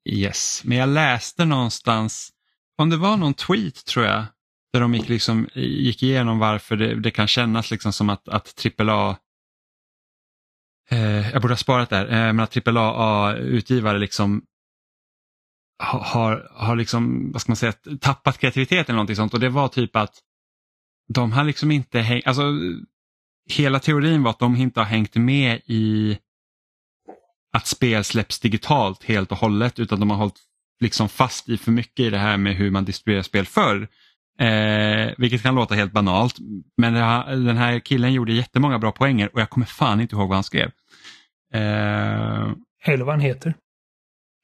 [0.10, 2.30] Yes, men jag läste någonstans,
[2.78, 4.26] om det var någon tweet tror jag,
[4.74, 8.66] där de gick, liksom, gick igenom varför det, det kan kännas liksom som att, att
[8.80, 9.16] AAA
[10.90, 14.42] eh, jag borde ha sparat där, eh, men att AAA-utgivare liksom
[15.84, 19.68] har, har liksom, vad ska man säga, tappat kreativiteten eller någonting sånt och det var
[19.68, 20.20] typ att
[21.14, 22.44] de har liksom inte hängt, alltså
[23.50, 26.18] hela teorin var att de inte har hängt med i
[27.54, 30.40] att spel släpps digitalt helt och hållet utan de har hållit
[30.80, 33.88] liksom fast i för mycket i det här med hur man distribuerar spel förr.
[34.40, 36.36] Eh, vilket kan låta helt banalt
[36.78, 40.16] men det har, den här killen gjorde jättemånga bra poänger och jag kommer fan inte
[40.16, 40.72] ihåg vad han skrev.
[41.54, 42.52] Eh,
[42.86, 43.54] Eller vad han heter.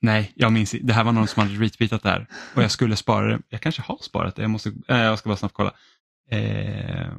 [0.02, 2.96] nej, jag minns Det här var någon som hade retweetat det här och jag skulle
[2.96, 3.40] spara det.
[3.50, 5.74] Jag kanske har sparat det, jag, måste, eh, jag ska bara snabbt kolla.
[6.32, 7.12] Eh,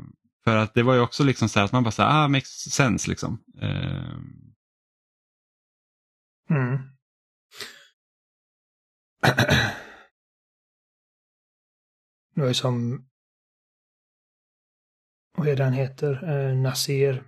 [0.44, 2.28] för att det var ju också liksom så här att man bara så här, ah,
[2.28, 3.38] makes sense liksom.
[3.60, 4.14] Eh,
[6.50, 6.78] Mm.
[12.34, 13.04] Det var ju som...
[15.36, 16.28] Vad är det han heter?
[16.30, 17.24] Eh, Nasir.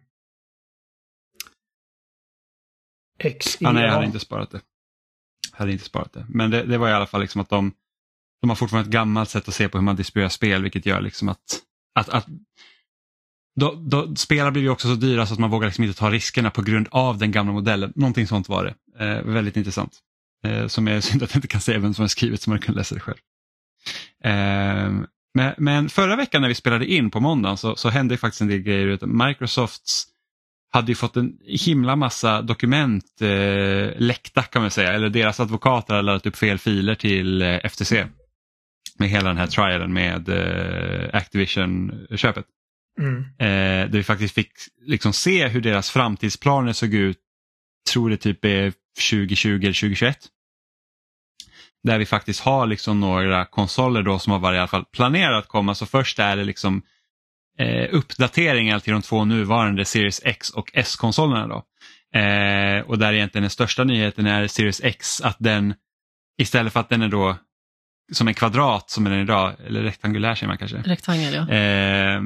[3.18, 4.60] X Ah, nej, jag hade inte sparat det.
[5.52, 6.26] Jag hade inte sparat det.
[6.28, 7.72] Men det, det var i alla fall liksom att de,
[8.40, 11.00] de har fortfarande ett gammalt sätt att se på hur man distribuerar spel vilket gör
[11.00, 11.62] liksom att,
[11.94, 12.26] att, att
[13.60, 16.10] då, då, spelare blir ju också så dyra så att man vågar liksom inte ta
[16.10, 17.92] riskerna på grund av den gamla modellen.
[17.96, 19.04] Någonting sånt var det.
[19.04, 19.98] Eh, väldigt intressant.
[20.44, 22.58] Eh, som är synd att jag inte kan säga vem som har skrivit så man
[22.58, 23.18] kan läsa det själv.
[24.26, 24.90] Eh,
[25.34, 28.48] men, men förra veckan när vi spelade in på måndagen så, så hände faktiskt en
[28.48, 29.06] del grejer.
[29.06, 30.06] Microsofts
[30.72, 34.92] hade ju fått en himla massa dokument eh, läckta kan man säga.
[34.92, 38.06] Eller deras advokater hade laddat upp fel filer till eh, FTC.
[38.98, 42.46] Med hela den här trialen med eh, Activision-köpet.
[43.00, 43.18] Mm.
[43.18, 44.52] Eh, där vi faktiskt fick
[44.86, 47.18] liksom se hur deras framtidsplaner såg ut,
[47.92, 48.72] tror det typ är
[49.10, 50.18] 2020 eller 2021.
[51.86, 55.44] Där vi faktiskt har liksom några konsoler då som har varit i alla fall planerat
[55.44, 55.74] att komma.
[55.74, 56.82] Så först är det liksom
[57.58, 61.46] eh, uppdateringar till de två nuvarande Series X och S-konsolerna.
[61.46, 61.62] Då.
[62.18, 65.74] Eh, och där egentligen den största nyheten är Series X, att den
[66.38, 67.36] istället för att den är då
[68.12, 70.76] som en kvadrat som den är idag, eller rektangulär säger man kanske.
[70.76, 71.54] Rektangel, ja.
[71.54, 72.20] Eh,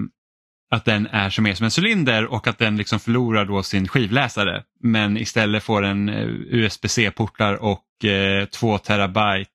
[0.71, 3.89] att den är som, är som en cylinder och att den liksom förlorar då sin
[3.89, 4.63] skivläsare.
[4.81, 9.50] Men istället får den eh, USB-C-portar och eh, 2 terabyte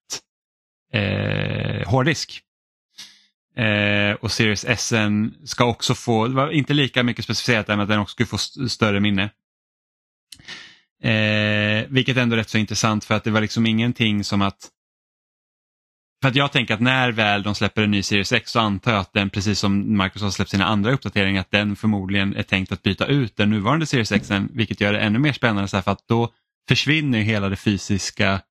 [0.95, 2.41] eh, hårddisk.
[3.57, 4.93] Eh, och Series S
[5.45, 8.27] ska också få, det var inte lika mycket specificerat där, men att den också skulle
[8.27, 9.29] få st- större minne.
[11.03, 14.69] Eh, vilket ändå är rätt så intressant för att det var liksom ingenting som att
[16.21, 18.91] för att jag tänker att när väl de släpper en ny Series X så antar
[18.91, 22.71] jag att den, precis som Microsoft släppt sina andra uppdateringar, att den förmodligen är tänkt
[22.71, 25.81] att byta ut den nuvarande Series X, vilket gör det ännu mer spännande så här,
[25.81, 26.33] för att då
[26.67, 28.41] försvinner hela det fysiska,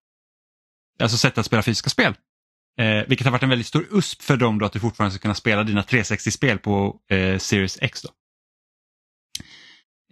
[1.00, 2.14] alltså sättet att spela fysiska spel.
[2.78, 5.22] Eh, vilket har varit en väldigt stor USP för dem då att du fortfarande ska
[5.22, 8.02] kunna spela dina 360-spel på eh, Series X.
[8.02, 8.10] Då.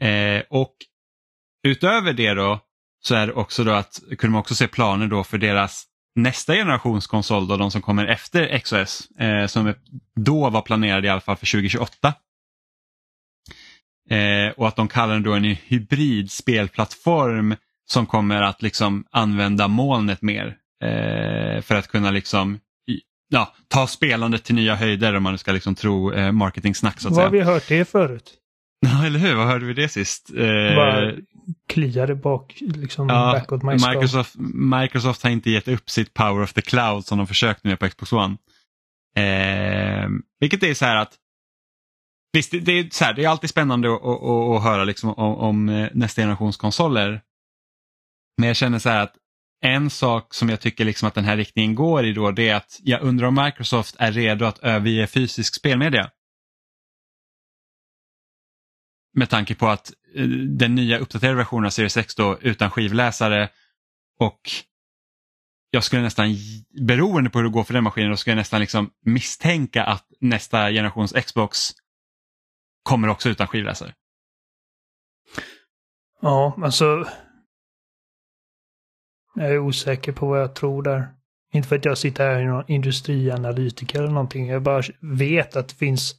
[0.07, 0.75] Eh, och
[1.67, 2.61] utöver det då
[3.01, 6.55] så är det också då att kunde man också se planer då för deras nästa
[6.55, 9.75] generations konsol, då, de som kommer efter XOS, eh, som
[10.21, 12.15] då var planerade i alla fall för 2028.
[14.11, 19.69] Eh, och att de kallar den då en hybrid spelplattform som kommer att liksom använda
[19.69, 20.57] molnet mer
[21.63, 22.59] för att kunna liksom
[23.33, 27.01] ja, ta spelandet till nya höjder om man ska liksom tro eh, marketing-snack.
[27.01, 28.35] Så att Var har vi hört det förut?
[28.87, 29.35] Ja, eller hur?
[29.35, 30.31] Vad hörde vi det sist?
[30.31, 31.13] Eh, Bara
[31.69, 33.63] kliade bak, liksom Ja, backåt.
[33.63, 37.79] Microsoft, Microsoft har inte gett upp sitt Power of the Cloud som de försökte med
[37.79, 38.37] på Xbox One.
[39.17, 40.09] Eh,
[40.41, 41.19] vilket är så här att
[42.33, 44.85] Visst, det, det, är, så här, det är alltid spännande att, att, att, att höra
[44.85, 47.21] liksom om, om eh, nästa generations konsoler.
[48.39, 49.15] Men jag känner så här att
[49.63, 52.55] en sak som jag tycker liksom att den här riktningen går i då det är
[52.55, 56.11] att jag undrar om Microsoft är redo att överge fysisk spelmedia.
[59.15, 63.49] Med tanke på att eh, den nya uppdaterade versionen av Series X då utan skivläsare
[64.19, 64.41] och
[65.71, 66.37] jag skulle nästan,
[66.81, 70.07] beroende på hur det går för den maskinen, då skulle jag nästan liksom misstänka att
[70.21, 71.71] nästa generations Xbox
[72.83, 73.95] kommer också utan skivläsare.
[76.21, 77.07] Ja, alltså.
[79.35, 81.09] Jag är osäker på vad jag tror där.
[81.55, 84.47] Inte för att jag sitter här i någon industrianalytiker eller någonting.
[84.47, 86.15] Jag bara vet att det finns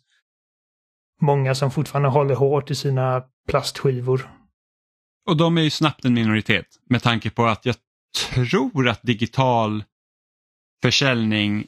[1.22, 4.30] många som fortfarande håller hårt i sina plastskivor.
[5.26, 7.76] Och de är ju snabbt en minoritet med tanke på att jag
[8.34, 9.84] tror att digital
[10.82, 11.66] försäljning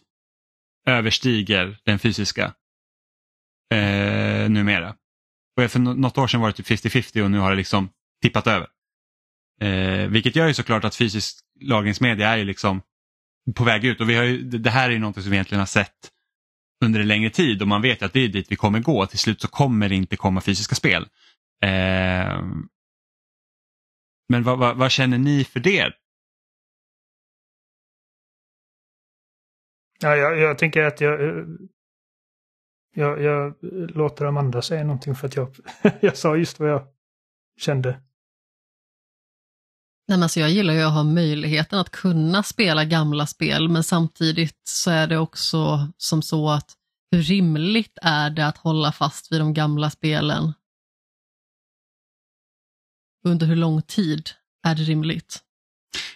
[0.88, 2.53] överstiger den fysiska
[3.71, 4.95] eh, numera.
[5.58, 7.89] Och för något år sedan var det typ 50-50 och nu har det liksom
[8.21, 8.67] tippat över.
[9.61, 12.81] Eh, vilket gör ju såklart att fysisk lagringsmedia är ju liksom
[13.55, 15.59] på väg ut och vi har ju, det här är ju någonting som vi egentligen
[15.59, 16.11] har sett
[16.85, 19.05] under en längre tid och man vet att det är dit vi kommer gå.
[19.05, 21.07] Till slut så kommer det inte komma fysiska spel.
[21.63, 22.41] Eh,
[24.29, 25.93] men vad, vad, vad, känner ni för det?
[29.99, 31.19] Ja, jag, jag tänker att jag,
[32.95, 33.55] jag, jag
[33.95, 35.55] låter Amanda säga någonting för att jag,
[36.01, 36.87] jag sa just vad jag
[37.57, 38.04] kände.
[40.07, 43.83] Nej, men alltså jag gillar ju att ha möjligheten att kunna spela gamla spel, men
[43.83, 46.75] samtidigt så är det också som så att
[47.11, 50.53] hur rimligt är det att hålla fast vid de gamla spelen?
[53.25, 54.29] Under hur lång tid
[54.67, 55.41] är det rimligt?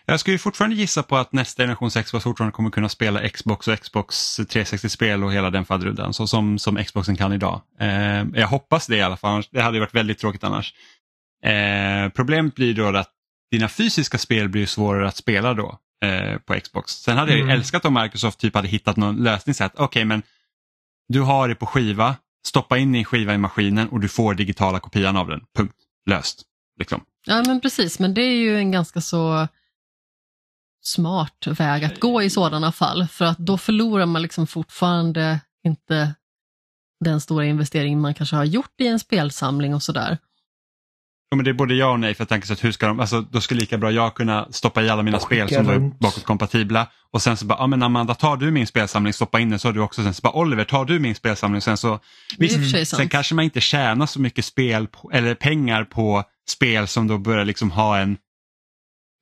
[0.06, 3.80] Jag skulle fortfarande gissa på att nästa generation Xbox fortfarande kommer kunna spela Xbox och
[3.80, 7.62] Xbox 360-spel och hela den fadrudden, så som, som Xboxen kan idag.
[7.80, 10.74] Eh, jag hoppas det i alla fall, det hade varit väldigt tråkigt annars.
[11.44, 13.19] Eh, problemet blir då att
[13.52, 16.92] dina fysiska spel blir svårare att spela då eh, på Xbox.
[16.92, 17.48] Sen hade mm.
[17.48, 20.24] jag älskat om Microsoft typ hade hittat någon lösning så att okej okay, men
[21.08, 22.16] du har det på skiva,
[22.48, 25.42] stoppa in din skiva i maskinen och du får digitala kopian av den.
[25.56, 25.76] Punkt.
[26.10, 26.42] Löst.
[26.80, 27.02] Liksom.
[27.26, 29.48] Ja men precis, men det är ju en ganska så
[30.82, 36.16] smart väg att gå i sådana fall för att då förlorar man liksom fortfarande inte
[37.06, 40.18] den stora investering man kanske har gjort i en spelsamling och sådär.
[41.30, 42.88] Ja, men det är både ja och nej för jag tänker så att hur ska
[42.88, 45.92] de, alltså, då skulle lika bra jag kunna stoppa i alla mina spel som var
[46.00, 46.88] bakåtkompatibla.
[47.12, 49.68] Och sen så bara, ja men Amanda tar du min spelsamling, stoppa in den så
[49.68, 51.62] har du också, sen så bara Oliver tar du min spelsamling?
[51.62, 52.00] Sen så,
[52.38, 57.08] visst, sen kanske man inte tjänar så mycket spel på, eller pengar på spel som
[57.08, 58.18] då börjar liksom ha en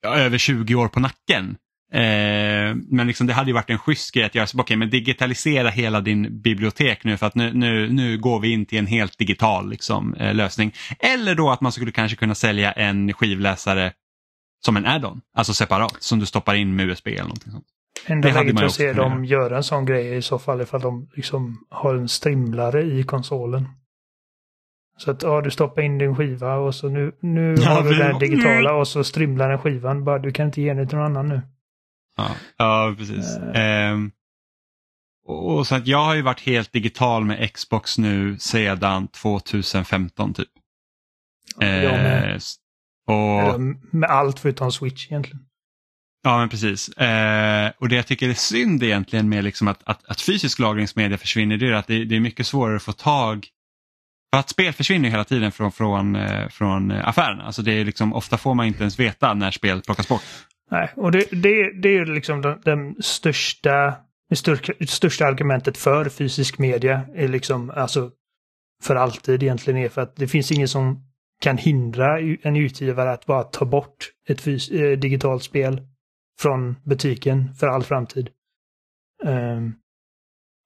[0.02, 1.56] ja, över 20 år på nacken.
[1.92, 4.90] Eh, men liksom det hade ju varit en schysst grej att göra så, okay, men
[4.90, 8.88] digitalisera hela din bibliotek nu för att nu, nu, nu går vi in till en
[8.88, 10.74] helt digital liksom, eh, lösning.
[11.00, 13.92] Eller då att man skulle kanske kunna sälja en skivläsare
[14.66, 17.66] som en add-on, alltså separat, som du stoppar in med USB eller någonting sånt.
[18.06, 21.66] Enda läget jag ser dem göra en sån grej i så fall ifall de liksom
[21.70, 23.68] har en strimlare i konsolen.
[24.98, 27.96] Så att ja, du stoppar in din skiva och så nu, nu Ja, har du
[27.96, 30.04] den digitala och så strimlar den skivan.
[30.04, 31.42] Bara, du kan inte ge den till någon annan nu.
[32.18, 33.38] Ja, ja precis.
[33.38, 33.62] Eh.
[33.62, 34.12] Ehm,
[35.28, 40.48] och, så att jag har ju varit helt digital med Xbox nu sedan 2015 typ.
[41.58, 42.42] jag med.
[43.10, 45.46] Eh, och, med allt förutom Switch egentligen.
[46.24, 46.90] ja men precis.
[46.90, 51.18] Eh, och det jag tycker är synd egentligen med liksom att, att, att fysisk lagringsmedia
[51.18, 53.48] försvinner det är att det, det är mycket svårare att få tag
[54.34, 57.44] för att spel försvinner hela tiden från, från, eh, från eh, affärerna.
[57.44, 60.24] Alltså det är liksom, ofta får man inte ens veta när spel plockas bort.
[60.72, 63.96] Nej, och det, det, det är liksom den, den största,
[64.30, 68.12] det största, största argumentet för fysisk media är liksom, alltså
[68.84, 71.04] för alltid egentligen är för att det finns ingen som
[71.42, 75.82] kan hindra en utgivare att bara ta bort ett eh, digitalt spel
[76.40, 78.30] från butiken för all framtid.
[79.26, 79.74] Ehm,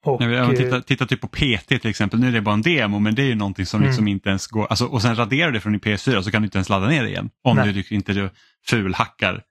[0.06, 2.62] och, om man eh, tittar typ på PT till exempel, nu är det bara en
[2.62, 4.12] demo men det är ju någonting som liksom Mm.
[4.12, 6.46] inte ens går, alltså, och sen raderar du det från din PS4 så kan du
[6.46, 7.30] inte ens ladda ner det igen.
[7.44, 7.74] Om Nej.
[7.74, 8.30] du inte du
[8.68, 9.44] fulhackar.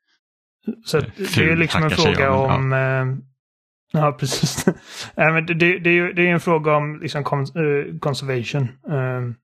[0.85, 2.73] Så det är liksom en fråga ja, om...
[2.73, 3.07] eh,
[4.01, 4.67] Ja, precis.
[5.17, 7.99] Nej, men det, det, det, är ju- det är en fråga om liksom cons, eh,
[7.99, 8.69] conservation.
[8.91, 9.35] Ehm,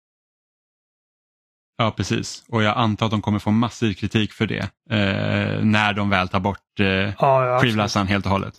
[1.79, 5.93] Ja precis, och jag antar att de kommer få massiv kritik för det eh, när
[5.93, 7.13] de väl tar bort eh, ja,
[7.47, 8.55] ja, skivläsaren helt och hållet.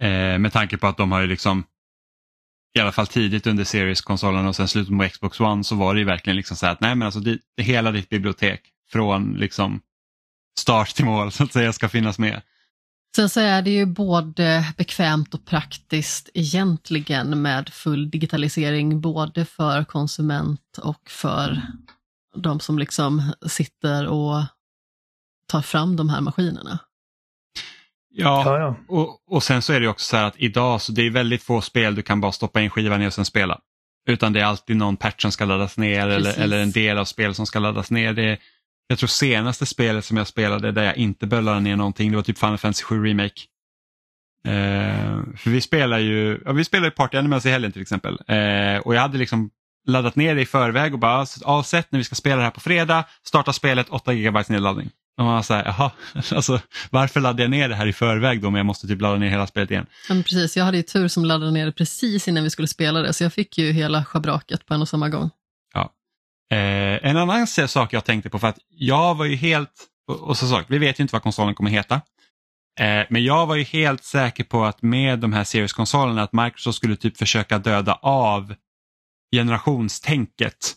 [0.00, 1.64] Eh, med tanke på att de har ju liksom
[2.78, 6.00] i alla fall tidigt under Series-konsolen och sen slutet på Xbox One så var det
[6.00, 8.60] ju verkligen liksom så här att nej men alltså det, hela ditt bibliotek
[8.92, 9.80] från liksom
[10.58, 12.42] start till mål så att säga ska finnas med.
[13.16, 19.84] Sen så är det ju både bekvämt och praktiskt egentligen med full digitalisering både för
[19.84, 21.62] konsument och för
[22.36, 24.42] de som liksom sitter och
[25.48, 26.78] tar fram de här maskinerna.
[28.14, 28.76] Ja.
[28.88, 31.42] Och, och sen så är det också så här att idag så det är väldigt
[31.42, 33.60] få spel du kan bara stoppa in skivan i och sen spela.
[34.08, 37.04] Utan det är alltid någon patch som ska laddas ner eller, eller en del av
[37.04, 38.12] spel som ska laddas ner.
[38.12, 38.38] Det,
[38.86, 42.16] jag tror senaste spelet som jag spelade där jag inte behövde ladda ner någonting det
[42.16, 43.40] var typ Final Fantasy 7 Remake.
[44.46, 48.18] Eh, för vi spelar ju, ja, vi spelar ju Party Animals i helgen till exempel.
[48.26, 49.50] Eh, och jag hade liksom
[49.86, 52.60] laddat ner det i förväg och bara avsett när vi ska spela det här på
[52.60, 54.90] fredag, starta spelet 8 GB nedladdning.
[55.18, 55.90] Och man var så här, jaha,
[56.34, 59.16] alltså, varför laddade jag ner det här i förväg då om jag måste typ ladda
[59.16, 59.86] ner hela spelet igen?
[60.08, 63.02] Ja, precis, jag hade ju tur som laddade ner det precis innan vi skulle spela
[63.02, 65.30] det, så jag fick ju hela schabraket på en och samma gång.
[66.54, 70.48] Eh, en annan sak jag tänkte på för att jag var ju helt, och, så
[70.48, 71.94] sagt, vi vet ju inte vad konsolen kommer heta.
[72.80, 76.76] Eh, men jag var ju helt säker på att med de här Series-konsolerna att Microsoft
[76.76, 78.54] skulle typ försöka döda av
[79.36, 80.74] generationstänket.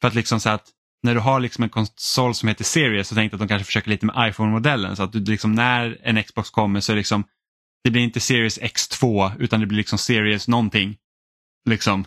[0.00, 0.68] För att liksom så att
[1.02, 3.66] när du har liksom en konsol som heter Series så tänkte jag att de kanske
[3.66, 7.24] försöker lite med iPhone-modellen så att du liksom när en Xbox kommer så är liksom
[7.84, 10.96] det blir inte Series X2 utan det blir liksom Series någonting.
[11.68, 12.04] Liksom.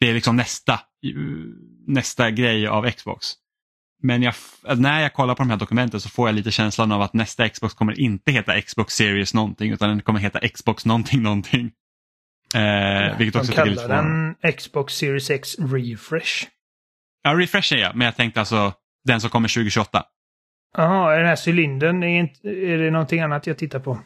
[0.00, 0.80] Det är liksom nästa,
[1.86, 3.26] nästa grej av Xbox.
[4.02, 4.34] Men jag,
[4.76, 7.48] när jag kollar på de här dokumenten så får jag lite känslan av att nästa
[7.48, 11.72] Xbox kommer inte heta Xbox Series någonting utan den kommer heta Xbox någonting någonting.
[12.54, 14.02] Eh, vilket också De jag är kallar
[14.42, 16.46] den Xbox Series X Refresh.
[17.22, 18.72] Ja, refreshen ja, men jag tänkte alltså
[19.04, 20.04] den som kommer 2028.
[20.76, 23.98] Jaha, är den här cylindern, är, inte, är det någonting annat jag tittar på?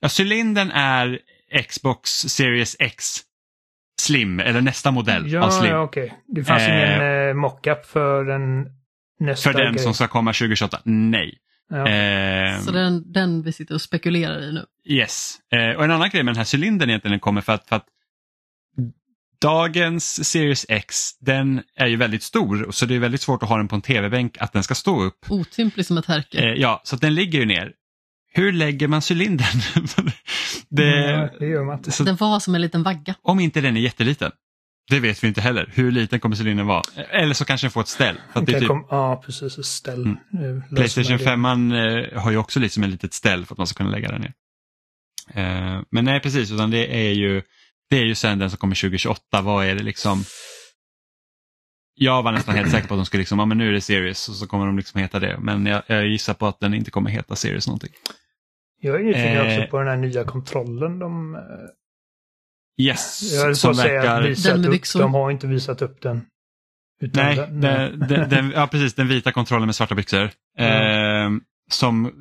[0.00, 1.18] Ja, cylindern är
[1.68, 3.04] Xbox Series X
[4.00, 5.70] Slim, eller nästa modell av Ja, Slim.
[5.72, 6.14] ja okej.
[6.26, 8.66] Det fanns Eh, ingen eh, mockup för den
[9.20, 9.82] nästa För den grej.
[9.84, 10.80] som ska komma 2028?
[10.84, 11.38] Nej.
[11.70, 11.88] Ja.
[11.88, 14.64] Eh, Så den, den vi sitter och spekulerar i nu.
[14.94, 15.38] Yes.
[15.52, 17.86] Eh, och en annan grej med den här cylindern egentligen kommer för att, för att
[19.40, 23.56] dagens Series X den är ju väldigt stor så det är väldigt svårt att ha
[23.56, 25.26] den på en tv-bänk att den ska stå upp.
[25.28, 26.38] Otymplig som ett härke.
[26.38, 27.72] Eh, ja, så att den ligger ju ner.
[28.32, 29.60] Hur lägger man cylindern?
[30.68, 31.90] det, Ja, det gör man inte.
[31.92, 33.14] så, Den var som en liten vagga.
[33.22, 34.32] om inte den är jätteliten.
[34.90, 35.70] Det vet vi inte heller.
[35.74, 36.82] Hur liten kommer cylindern vara?
[37.10, 38.16] Eller så kanske den får ett ställ.
[38.32, 39.58] För typ, kom, ja, precis.
[39.58, 40.02] Ett ställ.
[40.02, 40.16] Mm.
[40.58, 41.24] Eh, Playstation man det.
[41.24, 43.90] 5 man, eh, har ju också liksom ett litet ställ för att man ska kunna
[43.90, 44.32] lägga den ner.
[45.34, 47.42] Eh, men nej precis, utan det är ju
[47.90, 49.42] det är ju sen den som kommer 2028.
[49.42, 50.24] Vad är det liksom?
[51.98, 53.80] jag var nästan helt säker på att de skulle liksom, ja men nu är det
[53.80, 55.38] Series och så kommer de liksom heta det.
[55.40, 57.90] Men jag, jag gissar på att den inte kommer heta Series någonting.
[58.80, 61.34] Jag är nyfiken eh, också på den här nya kontrollen de...
[61.34, 61.40] Eh,
[62.86, 64.22] yes, jag som verkar...
[64.70, 65.00] Liksom...
[65.00, 66.22] De har inte visat upp den.
[67.00, 67.92] nej, den, nej.
[67.96, 70.30] Den, den, ja, precis, den vita kontrollen med svarta byxor.
[70.58, 71.34] Mm.
[71.34, 71.40] Eh,
[71.70, 72.12] som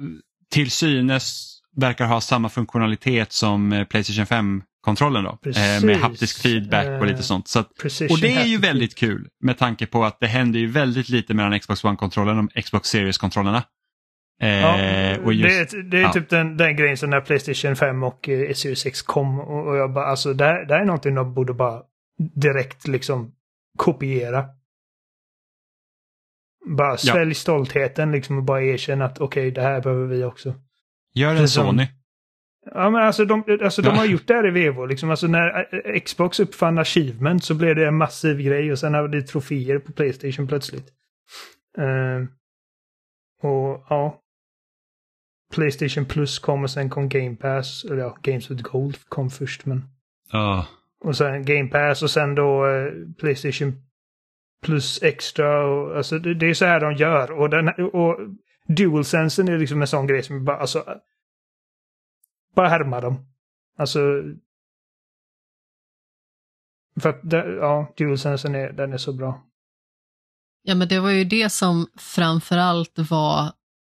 [0.51, 5.83] till synes verkar ha samma funktionalitet som eh, Playstation 5 kontrollen då, eh, Precis.
[5.83, 7.47] med haptisk feedback och lite eh, sånt.
[7.47, 7.71] Så att,
[8.09, 11.33] och det är ju väldigt kul med tanke på att det händer ju väldigt lite
[11.33, 13.63] mellan Xbox One-kontrollen och Xbox Series-kontrollerna.
[14.39, 16.13] Ja, eh, och det är, det är ja.
[16.13, 19.77] typ den, den grejen som när Playstation 5 och eh, Series 6 kom och, och
[19.77, 21.81] jag bara, alltså det där är någonting de borde bara
[22.35, 23.31] direkt liksom
[23.77, 24.45] kopiera.
[26.77, 27.35] Bara svälj ja.
[27.35, 30.53] stoltheten liksom och bara erkänna att okej, okay, det här behöver vi också.
[31.13, 31.87] Gör en Sony.
[32.73, 34.85] Ja men alltså de, alltså, de har gjort det här i Vevo.
[34.85, 38.93] Liksom, alltså, när eh, Xbox uppfann achievement så blev det en massiv grej och sen
[38.93, 40.87] hade det troféer på Playstation plötsligt.
[41.77, 42.23] Eh,
[43.41, 44.21] och ja.
[45.53, 47.85] Playstation Plus kom och sen kom Game Pass.
[47.85, 49.83] Eller ja, Games with Gold kom först men.
[50.31, 50.67] Ja.
[51.03, 53.73] Och sen Game Pass och sen då eh, Playstation
[54.65, 55.65] Plus Extra.
[55.65, 57.31] Och, alltså det, det är så här de gör.
[57.31, 58.19] Och, den, och
[58.67, 60.83] DualSensen är liksom en sån grej som bara, alltså,
[62.57, 63.25] bara härma dem.
[63.77, 63.99] Alltså...
[67.01, 69.43] För att, det, ja, DualSensen är, den är så bra.
[70.63, 73.51] Ja, men det var ju det som framförallt var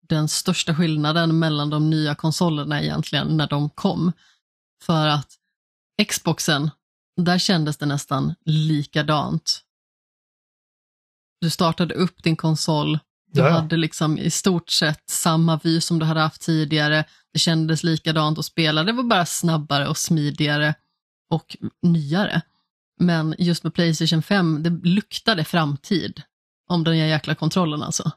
[0.08, 4.12] den största skillnaden mellan de nya konsolerna egentligen när de kom.
[4.82, 5.28] För att
[6.08, 6.70] Xboxen,
[7.16, 9.60] där kändes det nästan likadant.
[11.40, 12.98] Du startade upp din konsol,
[13.32, 13.48] du Ja.
[13.50, 17.04] hade liksom i stort sett samma vy som du hade haft tidigare.
[17.32, 20.74] Det kändes likadant att spela, det var bara snabbare och smidigare
[21.30, 22.42] och nyare.
[23.00, 26.22] Men just med Playstation 5, det luktade framtid
[26.68, 28.10] om den jäkla kontrollen alltså.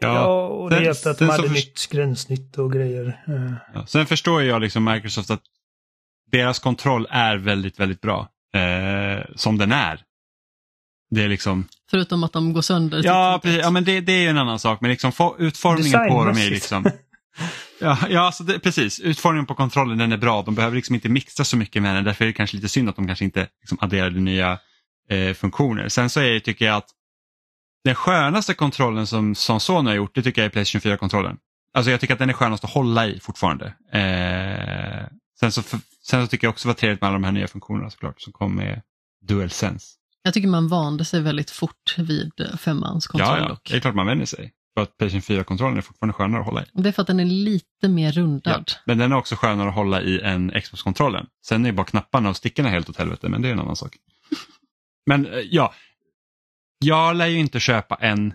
[0.00, 3.22] Ja, och det hjälpte att de hade först- nytt gränssnitt och grejer.
[3.28, 3.86] Eh, Ja.
[3.86, 5.42] Sen förstår jag liksom Microsoft att
[6.32, 8.28] deras kontroll är väldigt, väldigt bra.
[8.54, 10.00] Eh, som den är.
[11.10, 13.02] Det är liksom, Förutom att de går sönder.
[13.04, 16.24] ja, precis, ja men det, det är ju en annan sak, men liksom utformningen på
[16.24, 16.84] dem är liksom
[17.82, 19.00] Ja, ja alltså det, precis.
[19.00, 20.42] Utformningen på kontrollen den är bra.
[20.42, 22.04] De behöver liksom inte mixa så mycket med den.
[22.04, 24.58] Därför är det kanske lite synd att de kanske inte liksom adderade nya
[25.08, 25.88] eh, funktioner.
[25.88, 26.88] Sen så är, tycker jag att
[27.84, 31.36] den skönaste kontrollen som, som Sony har gjort, det tycker jag är Playstation 4-kontrollen.
[31.74, 33.66] Alltså jag tycker att den är skönast att hålla i fortfarande.
[33.92, 35.06] Eh,
[35.40, 35.62] sen, så,
[36.02, 38.20] sen så tycker jag också det var trevligt med alla de här nya funktionerna såklart
[38.20, 38.82] som kom med
[39.22, 39.86] DualSense.
[40.22, 43.80] Jag tycker man vande sig väldigt fort vid eh, femmans kontroll Ja, ja, det är
[43.80, 44.52] klart man vänjer sig.
[44.74, 46.66] För att Playstation 4-kontrollen är fortfarande skönare att hålla i.
[46.72, 48.72] Det är för att den är lite mer rundad.
[48.84, 51.26] Men den är också skönare att hålla i än Xbox-kontrollen.
[51.46, 53.96] Sen är bara knapparna och stickorna helt åt helvete, men det är en annan sak.
[55.06, 55.74] Men eh, ja,
[56.78, 58.34] jag lär ju inte köpa en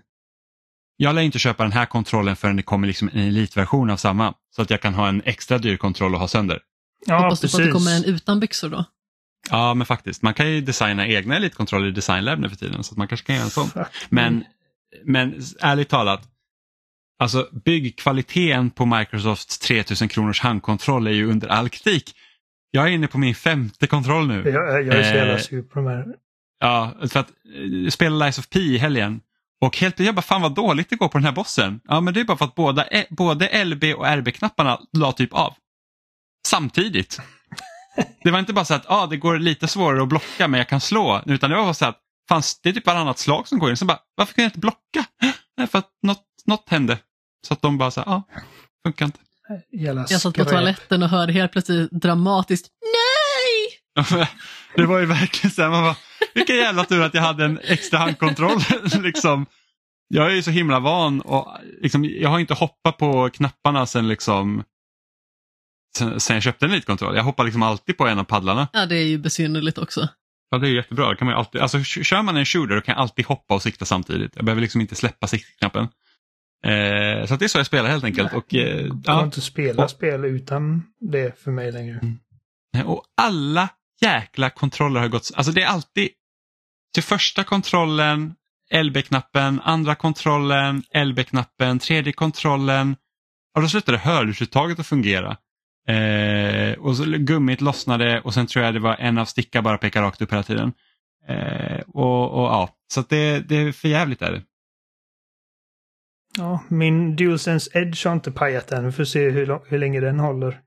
[0.98, 4.34] jag lär inte köpa den här kontrollen förrän det kommer liksom en elitversion av samma.
[4.56, 6.60] Så att jag kan ha en extra dyr kontroll och ha sönder.
[7.06, 7.86] Ja, Hoppas du på att det precis.
[7.86, 8.86] kommer en utan byxor då?
[9.50, 10.22] Ja, men faktiskt.
[10.22, 12.84] Man kan ju designa egna elitkontroller i Design Lab nu för tiden.
[12.84, 13.70] Så att man kanske kan göra en sån.
[14.10, 14.44] Men,
[15.04, 16.22] men ärligt talat,
[17.20, 22.16] alltså byggkvaliteten på Microsofts 3000 kronors handkontroll är ju under all kritik.
[22.72, 24.50] Jag är inne på min femte kontroll nu.
[24.50, 26.06] Jag, jag är så jävla Eh, sur på de här.
[26.60, 29.22] Ja, för att eh, jag spelade Lies of P i helgen
[29.62, 31.80] och helt jag bara fan vad dåligt det går på den här bossen.
[31.88, 35.34] Ja men det är bara för att båda, eh, både LB och RB-knapparna la typ
[35.34, 35.54] av.
[36.48, 37.22] Samtidigt.
[38.24, 40.68] Det var inte bara så att ah, det går lite svårare att blocka men jag
[40.70, 41.22] kan slå.
[41.26, 42.00] Utan det var så att
[42.30, 43.78] fanns det typ varannat slag som går in.
[43.78, 45.06] Så bara, varför kan jag inte blocka?
[45.58, 46.98] Nej, för att något, något hände.
[47.48, 48.42] Så att de bara så här, ja, ah,
[48.86, 49.20] funkar inte.
[49.70, 54.28] Jag satt på toaletten och hörde helt plötsligt dramatiskt Nej!
[54.76, 55.96] Det var ju verkligen så här, man bara,
[56.34, 58.60] vilken jävla tur att jag hade en extra handkontroll.
[59.04, 59.46] liksom.
[60.08, 64.08] Jag är ju så himla van och liksom, jag har inte hoppat på knapparna sen,
[64.08, 64.64] liksom,
[65.98, 67.16] sen, sen jag köpte en elitkontroll.
[67.16, 68.68] Jag hoppar liksom alltid på en av paddlarna.
[68.74, 70.08] Ja, det är ju besynnerligt också.
[70.50, 71.16] Ja, det är jättebra.
[71.16, 73.62] Kan man ju alltid, alltså, kör man en shooter då kan jag alltid hoppa och
[73.62, 74.36] sikta samtidigt.
[74.36, 75.88] Jag behöver liksom inte släppa siktknappen.
[76.66, 78.34] Eh, så att det är så jag spelar helt enkelt.
[78.34, 82.02] Och, eh, Jag kan ja, inte spela Och- spel utan det för mig längre.
[82.86, 83.70] Och alla
[84.02, 86.10] jäkla kontroller har gått, alltså det är alltid
[86.94, 88.36] till första kontrollen
[88.84, 92.96] LB-knappen, andra kontrollen LB-knappen, tredje kontrollen.
[93.56, 95.38] Och då slutade hörlursuttaget att fungera.
[95.88, 99.78] Eh, och så gummit lossnade och sen tror jag det var en av sticka bara
[99.78, 100.74] pekar rakt upp hela tiden.
[101.28, 104.42] Eh, och, och ja, så det, det är för jävligt är det.
[106.38, 108.86] Ja, min DualSense Edge har inte pajat än.
[108.86, 110.60] Vi får se hur, hur länge den håller.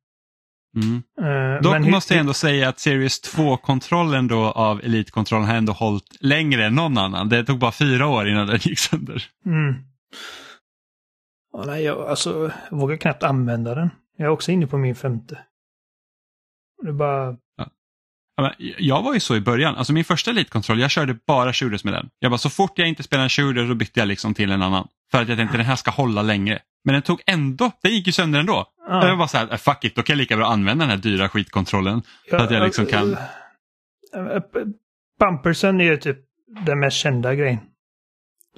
[0.77, 1.03] Mm.
[1.21, 6.17] Uh, Dock måste jag ändå säga att Series 2-kontrollen då av Elite-kontrollen har ändå hållit
[6.21, 7.29] längre än någon annan.
[7.29, 9.25] Det tog bara fyra år innan den gick sönder.
[9.47, 9.75] Mm.
[11.53, 13.91] Ja, nej, jag, alltså, jag vågar knappt använda den.
[14.21, 15.39] Jag är också inne på min femte.
[16.83, 17.37] Det bara...
[18.37, 21.85] Ja, Jag var ju så i början, alltså min första elitkontroll, jag körde bara shooters
[21.85, 22.11] med den.
[22.19, 24.63] Jag bara, så fort jag inte spelade en shooter så bytte jag liksom till en
[24.63, 24.89] annan.
[25.11, 26.59] För att jag tänkte den här ska hålla länge.
[26.85, 28.67] Men den tog ändå, den gick ju sönder ändå.
[28.89, 29.09] Ja.
[29.09, 31.29] Jag var så här, fuck it, då kan jag lika bra använda den här dyra
[31.29, 32.03] skitkontrollen.
[32.31, 33.17] Så att jag liksom kan...
[34.15, 34.43] äh, äh,
[35.21, 36.19] Bumpersen är ju typ
[36.67, 37.59] den mest kända grejen.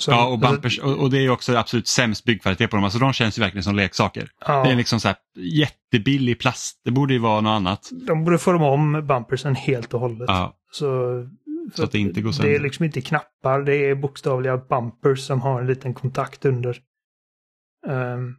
[0.03, 2.85] Som- Ja, och, alltså, bumpers, och, och det är också absolut sämst byggkvalitet på dem.
[2.85, 4.29] Alltså de känns ju verkligen som leksaker.
[4.47, 6.81] ja, Det är liksom så här jättebillig plast.
[6.85, 7.89] Det borde ju vara något annat.
[8.07, 10.25] De borde forma om bumpersen helt och hållet.
[10.29, 10.87] Ja, Så,
[11.75, 12.53] Så att det inte går Det sönder.
[12.55, 16.79] är liksom inte knappar, det är bokstavliga bumpers som har en liten kontakt under.
[17.89, 18.35] Ehm,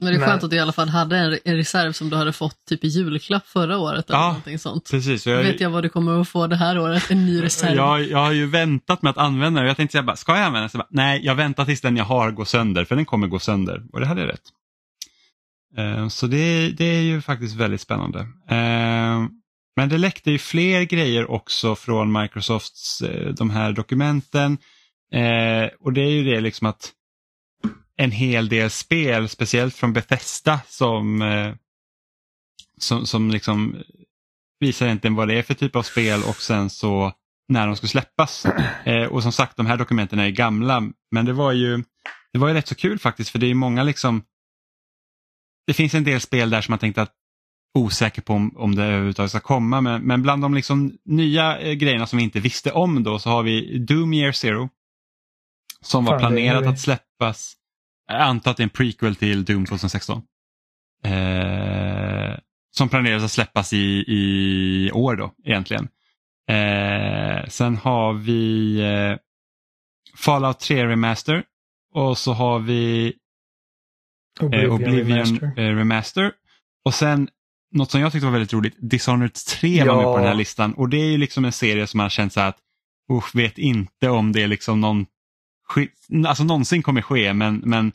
[0.00, 2.16] Men det är skönt att du i alla fall hade en, en reserv som du
[2.16, 4.90] hade fått typ i julklapp förra året eller Ja, någonting sånt.
[4.90, 5.26] precis.
[5.26, 7.76] Jag, vet jag vad du kommer att få det här året, en ny reserv.
[7.76, 9.68] jag, jag har ju väntat med att använda den.
[9.68, 10.70] Jag tänkte bara, ska jag använda den?
[10.70, 13.26] Så jag bara, nej, jag väntar tills den jag har går sönder, för den kommer
[13.26, 13.82] gå sönder.
[13.92, 14.42] Och det hade jag rätt.
[15.78, 18.18] Eh, Så det, det är ju faktiskt väldigt spännande.
[18.50, 19.26] Eh,
[19.76, 24.58] Men det läckte ju fler grejer också från Microsofts eh, de här dokumenten.
[25.80, 26.92] Och det är ju det liksom att
[27.98, 31.54] en hel del spel, speciellt från Bethesda som, eh,
[32.80, 33.76] som, som liksom
[34.60, 37.12] visar egentligen vad det är för typ av spel och sen så
[37.48, 38.46] när de ska släppas.
[38.84, 41.84] Eh, och som sagt, de här dokumenten är gamla, men det var ju
[42.32, 44.22] det var ju rätt så kul faktiskt för det är många liksom
[45.66, 47.14] Det finns en del spel där som man tänkte att
[47.78, 51.72] osäker på om, om det överhuvudtaget ska komma, men, men bland de liksom nya eh,
[51.72, 54.68] grejerna som vi inte visste om då så har vi Doom Year Zero.
[55.80, 57.57] Som var Fan, planerat att släppas,
[58.08, 60.22] jag antar att det är en prequel till Doom 2016.
[61.04, 62.38] Eh,
[62.76, 65.88] som planeras att släppas i, i år då egentligen.
[66.48, 69.16] Eh, sen har vi eh,
[70.16, 71.44] Fallout 3 Remaster
[71.94, 73.12] och så har vi
[74.40, 75.46] eh, Oblivion, Oblivion Remaster.
[75.58, 76.32] eh, Remaster.
[76.84, 77.28] Och sen
[77.74, 80.74] något som jag tyckte var väldigt roligt, Dishonored 3 var med på den här listan
[80.74, 82.58] och det är ju liksom en serie som man har känt så här att
[83.12, 85.06] usch, vet inte om det är liksom någon
[86.26, 87.92] alltså någonsin kommer ske men, men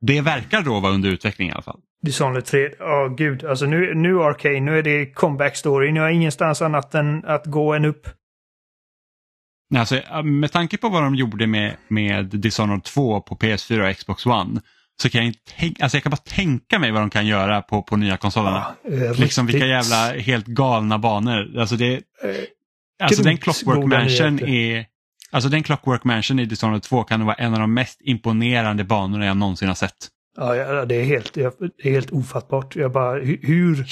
[0.00, 1.80] det verkar då vara under utveckling i alla fall.
[2.02, 3.44] Dishonored 3, ja gud.
[3.44, 5.92] Alltså nu, nu Arcane, nu är det comeback story.
[5.92, 8.08] Nu har jag ingenstans annat än att gå en upp.
[9.76, 14.26] Alltså, med tanke på vad de gjorde med, med Dishonored 2 på PS4 och Xbox
[14.26, 14.60] One
[15.02, 17.62] så kan jag inte tänka, alltså jag kan bara tänka mig vad de kan göra
[17.62, 18.74] på, på nya konsolerna.
[18.84, 21.58] eh, liksom vilka jävla helt galna banor.
[21.58, 22.00] Alltså, det, eh,
[23.02, 24.86] alltså den Clockwork Mansion är
[25.30, 29.26] Alltså den Clockwork Mansion i Dishonored 2 kan vara en av de mest imponerande banorna
[29.26, 30.08] jag någonsin har sett.
[30.36, 32.76] Ja, det är helt, det är helt ofattbart.
[32.76, 33.86] Jag bara, hu- hur?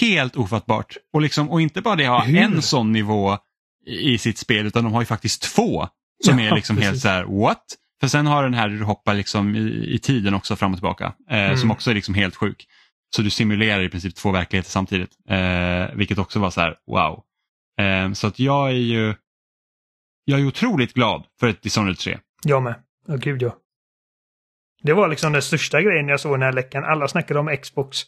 [0.00, 0.96] Helt ofattbart.
[1.12, 2.38] Och, liksom, och inte bara det ha Hur?
[2.38, 3.38] en sån nivå
[3.86, 5.88] i sitt spel utan de har ju faktiskt två
[6.24, 7.02] som Ja, är liksom helt precis.
[7.02, 7.62] så här what?
[8.00, 11.12] För sen har den här du hoppar liksom i, i tiden också fram och tillbaka
[11.30, 11.56] eh, Mm.
[11.56, 12.66] som också är liksom helt sjuk.
[13.16, 15.10] Så du simulerar i princip två verkligheter samtidigt.
[15.28, 17.22] Eh, vilket också var så här wow.
[17.80, 19.14] Eh, så att jag är ju
[20.24, 22.18] jag är otroligt glad för ett Dishonored 3.
[22.44, 22.74] Jag med.
[23.06, 23.56] Ja, gud ja.
[24.82, 26.84] Det var liksom den största grejen jag såg den här läckan.
[26.84, 27.98] Alla snackade om Xbox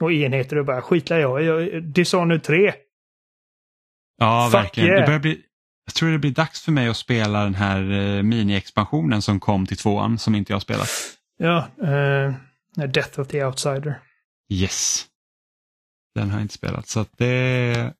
[0.00, 1.80] och enheter och bara skitlar jag i.
[1.80, 2.74] Dishonored 3.
[4.18, 4.88] Ja, Fuck verkligen.
[4.88, 5.00] yeah.
[5.00, 5.42] Det börjar bli,
[5.84, 9.66] jag tror det blir dags för mig att spela den här eh, mini-expansionen som kom
[9.66, 10.88] till tvåan som inte jag spelat.
[11.38, 12.34] Ja, eh,
[12.88, 14.00] Death of the Outsider.
[14.52, 15.06] Yes.
[16.14, 17.94] Den har jag inte spelat så att det,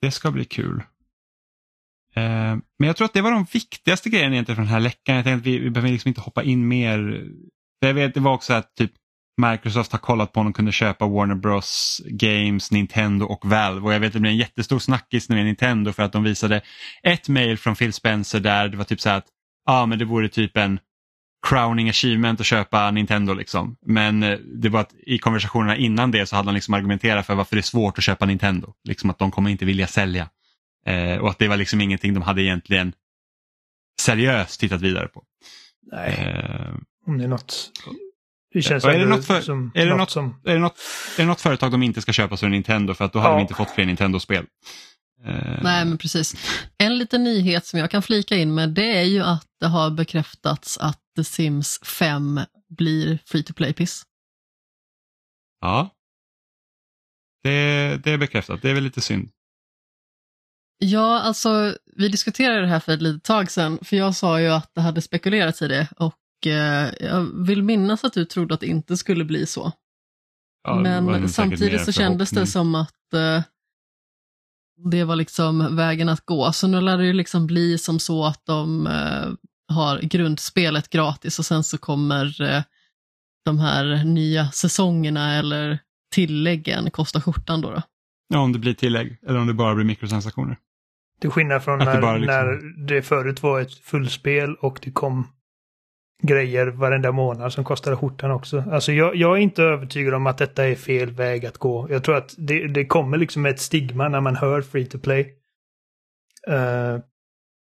[0.00, 0.82] det ska bli kul.
[2.16, 5.16] Eh, men jag tror att det var de viktigaste grejerna egentligen från den här läckan.
[5.16, 7.26] Jag tänkte att vi, vi behöver liksom inte hoppa in mer.
[7.80, 8.92] Jag vet, det var också att typ
[9.42, 13.80] Microsoft har kollat på om de kunde köpa Warner Bros Games, Nintendo och Valve.
[13.80, 16.60] Och jag vet att det blev en jättestor snackis med Nintendo för att de visade
[17.02, 19.26] ett mail från Phil Spencer där det var typ så här att
[19.66, 20.78] ja, men det vore typ en
[21.48, 23.76] crowning achievement att köpa Nintendo liksom.
[23.86, 27.34] Men eh, det var att i konversationerna innan det så hade han liksom argumenterat för
[27.34, 28.74] varför det är svårt att köpa Nintendo.
[28.88, 30.28] Liksom att de kommer inte vilja sälja.
[30.86, 32.92] Eh, och att det var liksom ingenting de hade egentligen
[34.00, 35.22] seriöst tittat vidare på.
[35.92, 36.74] Nej, Eh,
[37.06, 37.70] om det är något.
[38.54, 40.40] Det känns är det något för- som är det något något- som...
[40.44, 40.78] är, det något,
[41.16, 43.18] är det något företag de inte ska köpa så är det Nintendo för att då
[43.18, 43.36] hade Ja.
[43.36, 44.46] de inte fått fler Nintendo-spel.
[45.24, 46.34] Eh, Nej, men precis.
[46.78, 49.90] En liten nyhet som jag kan flika in med det är ju att det har
[49.90, 54.02] bekräftats att The Sims 5 blir free to play-piss.
[55.60, 55.90] Ja.
[57.42, 59.30] Det, det är bekräftat, det är väl lite synd.
[60.84, 64.48] Ja, alltså vi diskuterade det här för ett litet tag sedan, för jag sa ju
[64.48, 68.60] att det hade spekulerats i det och eh, jag vill minnas att du trodde att
[68.60, 69.72] det inte skulle bli så.
[70.64, 73.42] Ja, Men samtidigt så kändes det som att eh,
[74.90, 76.52] det var liksom vägen att gå.
[76.52, 79.28] Så nu lär det ju liksom bli som så att de eh,
[79.68, 82.62] har grundspelet gratis och sen så kommer eh,
[83.44, 85.78] de här nya säsongerna eller
[86.14, 87.70] tilläggen kosta skjortan då.
[87.70, 87.82] då.
[88.28, 90.56] Ja, om det blir tillägg eller om det bara blir mikrotransaktioner.
[91.22, 94.90] Till skillnad från det när, bara liksom- när det förut var ett fullspel och det
[94.90, 95.26] kom
[96.22, 98.64] grejer varenda månad som kostade skjortan också.
[98.70, 101.86] Alltså jag, jag är inte övertygad om att detta är fel väg att gå.
[101.90, 105.20] Jag tror att det, det kommer liksom ett stigma när man hör free to play.
[106.48, 106.94] Eh,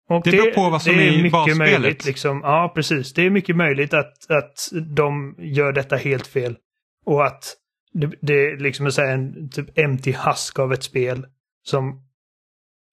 [0.10, 1.58] och Det beror på vad som det är i mycket basspelet.
[1.82, 2.06] möjligt.
[2.06, 3.14] Liksom, ja, precis.
[3.14, 6.58] Det är mycket möjligt att, att de gör detta helt fel.
[7.06, 7.56] Och att
[7.94, 11.26] det, det är liksom här en typ empty husk av ett spel
[11.64, 12.07] som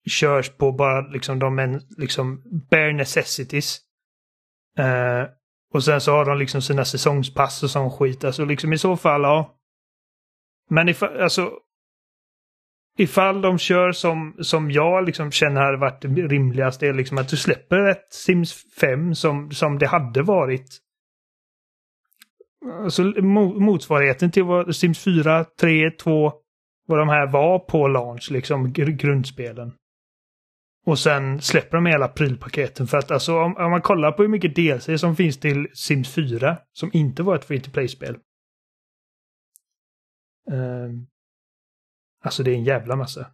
[0.09, 3.79] körs på bara liksom de en, liksom bare necessities.
[4.77, 5.23] Eh,
[5.73, 8.23] och sen så har de liksom sina säsongspass och sån skit.
[8.23, 9.55] Alltså liksom i så fall, ja.
[10.69, 11.51] Men ifall, alltså.
[12.97, 17.29] Ifall de kör som, som jag liksom känner hade varit det rimligast är liksom att
[17.29, 20.77] du släpper ett Sims 5 som, som det hade varit.
[22.83, 26.33] Alltså motsvarigheten till vad Sims 4, 3, 2,
[26.87, 29.73] vad de här var på launch, liksom grundspelen.
[30.85, 34.29] Och sen släpper de hela prylpaketen för att alltså om, om man kollar på hur
[34.29, 38.17] mycket DLC som finns till Sims 4 som inte var ett free to play-spel.
[40.51, 41.07] Ehm,
[42.23, 43.31] alltså det är en jävla massa.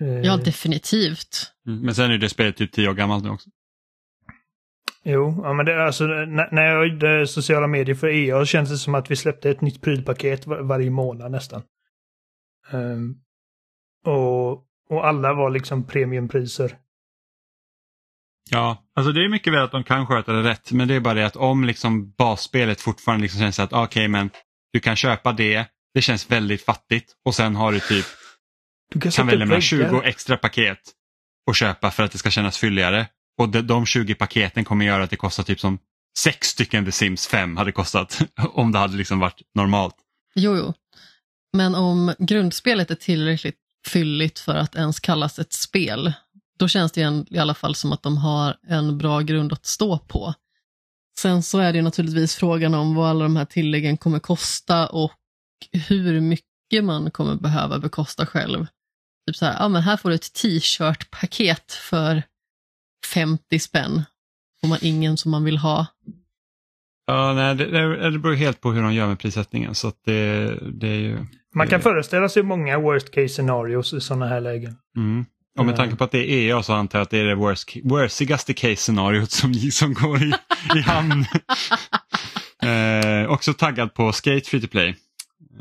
[0.00, 1.52] Ehm, Ja, definitivt.
[1.66, 1.80] Mm.
[1.80, 3.50] Men sen är det spelet typ tio år gammalt nu också.
[5.04, 8.78] Jo, ja, men det, är alltså, när, jag gjorde sociala medier för EA känns det
[8.78, 11.62] som att vi släppte ett nytt prylpaket var, varje månad nästan.
[12.70, 13.14] Ehm,
[14.04, 16.76] och, och alla var liksom premiumpriser.
[18.50, 21.00] Ja, alltså det är mycket väl att de kan sköta det rätt men det är
[21.00, 24.30] bara det att om liksom basspelet fortfarande liksom känns att okej men
[24.72, 28.06] du kan köpa det, det känns väldigt fattigt och sen har du typ
[28.92, 29.60] Du kan sätta välja mellan väggar.
[29.60, 30.78] 20 extra paket
[31.46, 33.06] och köpa för att det ska kännas fylligare.
[33.38, 35.78] Och de, de 20 paketen kommer göra att det kostar typ som
[36.18, 38.22] sex stycken The Sims 5 hade kostat
[38.52, 39.94] om det hade liksom varit normalt.
[40.34, 40.74] Jo, jo.
[41.56, 43.56] Men om grundspelet är tillräckligt
[43.86, 46.12] fylligt för att ens kallas ett spel,
[46.58, 49.98] då känns det i alla fall som att de har en bra grund att stå
[49.98, 50.34] på.
[51.18, 54.86] Sen så är det ju naturligtvis frågan om vad alla de här tilläggen kommer kosta
[54.86, 55.12] och
[55.72, 58.66] hur mycket man kommer behöva bekosta själv.
[59.26, 62.22] Typ så här, ja men här får du ett t-shirt-paket för
[63.14, 64.04] 50 spänn.
[64.60, 65.86] Får man ingen som man vill ha.
[67.10, 69.74] Ja, nej, det, det, beror helt på hur de gör med prissättningen.
[69.74, 71.26] Så det, det är ju...
[71.54, 74.76] Man kan det- föreställa sig många worst case scenarios i sådana här lägen.
[74.96, 75.24] Mm.
[75.58, 77.34] Och med tanke på att det är EA så antar jag att det är det
[77.34, 80.32] worst, worstigaste case-scenariot som, som går i,
[80.76, 81.24] i hamn.
[82.62, 84.88] eh, också taggad på Skate Free to Play.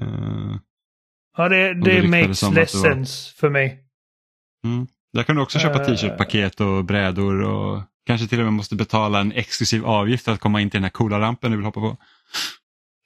[0.01, 0.55] Eh,
[1.37, 3.79] Ja, det, det det makes less det var- sense för mig.
[4.65, 4.87] mm.
[5.13, 5.85] Där kan du också köpa Eh.
[5.87, 10.39] t-shirt-paket och brädor och kanske till och med måste betala en exklusiv avgift för att
[10.39, 11.97] komma in till den här coola rampen du vill hoppa på.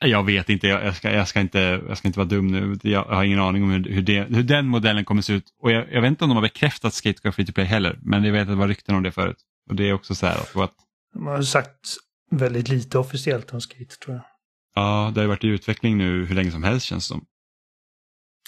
[0.06, 2.80] Jag vet inte, jag, jag, ska, jag, ska, inte, jag ska inte vara dum nu.
[2.84, 5.46] Jag har ingen aning om hur, hur, det, hur den modellen kommer se ut.
[5.62, 7.66] Och jag, jag vet inte om de har bekräftat Skate ska vara free to play
[7.66, 9.38] heller, men jag vet att det var rykten om det förut.
[9.70, 10.74] Och det är också så här att, att
[11.14, 11.96] De har sagt
[12.32, 14.24] väldigt lite officiellt om Skate tror jag.
[14.76, 17.26] ja, det har ju varit i utveckling nu hur länge som helst känns det som.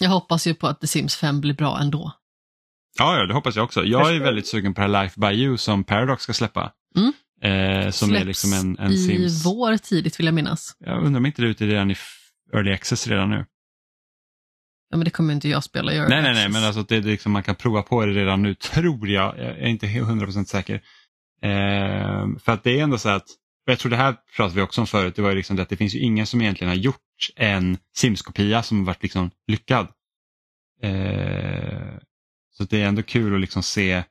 [0.02, 2.12] Jag hoppas ju på att The Sims 5 blir bra ändå.
[3.00, 3.84] Ja, ja, det hoppas jag också.
[3.84, 6.72] Jag är väldigt sugen på det här Life by You som Paradox ska släppa.
[6.96, 7.14] Mm.
[7.42, 9.46] Eh, som är Släpps liksom en, en i Sims.
[9.46, 10.76] vår tidigt vill jag minnas.
[10.80, 11.96] Jag undrar om inte det är ute redan i
[12.54, 13.46] Early Access redan nu.
[14.90, 15.94] Ja, men det kommer inte jag spela.
[15.94, 18.42] Jag Nej, nej, nej, men alltså det är liksom, man kan prova på det redan
[18.42, 19.38] nu, tror jag.
[19.38, 20.76] Jag är inte 100% säker.
[21.42, 23.26] Eh, för att det är ändå så att,
[23.66, 25.70] jag tror det här pratade vi också om förut, det var ju liksom det att
[25.70, 26.98] det finns ju ingen som egentligen har gjort
[27.36, 29.88] en Sims-kopia som har varit liksom lyckad.
[30.82, 31.98] Eh,
[32.58, 34.04] så det är ändå kul att liksom se,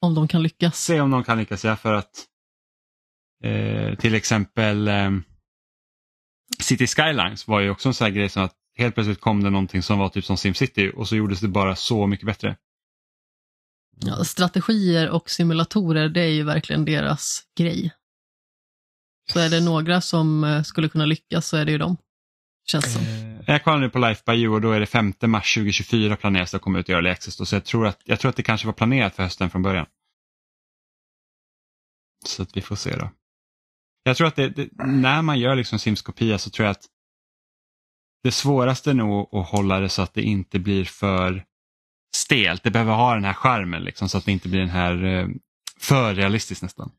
[0.00, 0.78] Om de kan lyckas.
[0.84, 1.64] se om någon kan lyckas.
[1.64, 2.26] Ja, för att
[3.44, 5.10] eh, till exempel eh,
[6.60, 9.50] City Skylines var ju också en sån här grej som att helt plötsligt kom det
[9.50, 12.56] någonting som var typ som SimCity och så gjordes det bara så mycket bättre.
[14.00, 17.92] Ja, strategier och simulatorer, det är ju verkligen deras grej.
[19.32, 21.96] Så är det några som eh, skulle kunna lyckas så är det ju dem.
[22.64, 23.02] Känns som.
[23.02, 26.16] Eh, jag kollar nu på Life by You och då är det 5 mars 2024
[26.16, 27.36] planeras det att komma ut i Early Access.
[27.36, 29.62] Då, så jag tror, att, jag tror att det kanske var planerat för hösten från
[29.62, 29.86] början.
[32.24, 33.10] Så att vi får se då.
[34.02, 36.86] Jag tror att det, det, när man gör liksom Sims-kopia så tror jag att
[38.22, 41.44] det svåraste är nog att hålla det så att det inte blir för
[42.16, 42.62] stelt.
[42.62, 45.28] Det behöver ha den här skärmen liksom, så att det inte blir den här eh,
[45.78, 46.92] för realistiskt nästan.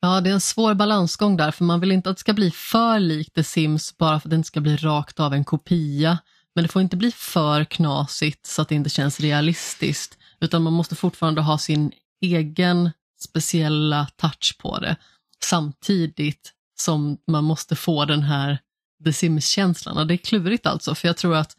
[0.00, 2.50] Ja, det är en svår balansgång där, för man vill inte att det ska bli
[2.50, 6.18] för likt The Sims bara för att det inte ska bli rakt av en kopia.
[6.54, 10.72] Men det får inte bli för knasigt så att det inte känns realistiskt, utan man
[10.72, 12.90] måste fortfarande ha sin egen
[13.20, 14.96] speciella touch på det,
[15.44, 18.58] samtidigt som man måste få den här
[19.04, 19.98] The Sims-känslan.
[19.98, 21.56] Och det är klurigt alltså, för jag tror att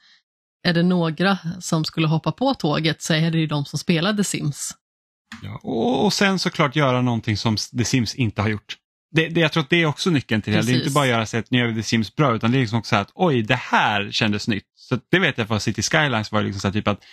[0.68, 4.24] är det några som skulle hoppa på tåget så är det ju de som spelade
[4.24, 4.74] Sims.
[5.44, 8.78] Ja, och, och sen såklart göra någonting som The Sims inte har gjort.
[9.12, 10.62] Det, det, jag tror att det är också nyckeln till det.
[10.62, 12.52] Det är inte bara att göra så att nu gör vi The Sims bra utan
[12.52, 14.66] det är liksom också att oj det här kändes nytt.
[14.76, 17.04] Så det vet jag för City Skylines var liksom så typ att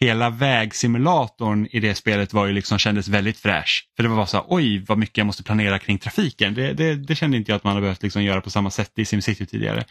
[0.00, 3.88] hela vägsimulatorn i det spelet var ju liksom, kändes väldigt fräsch.
[3.96, 6.54] För det var bara så här, oj vad mycket jag måste planera kring trafiken.
[6.54, 8.98] Det, det, det kände inte jag att man har behövt liksom göra på samma sätt
[8.98, 9.84] i SimCity tidigare.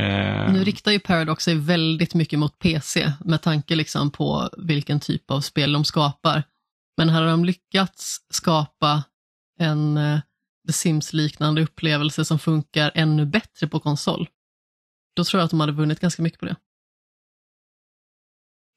[0.00, 0.52] Uh...
[0.52, 5.30] Nu riktar ju Paradox sig väldigt mycket mot PC med tanke liksom på vilken typ
[5.30, 6.42] av spel de skapar.
[6.96, 9.04] Men hade de lyckats skapa
[9.58, 10.20] en eh,
[10.66, 14.28] The Sims-liknande upplevelse som funkar ännu bättre på konsol,
[15.16, 16.56] då tror jag att de hade vunnit ganska mycket på det.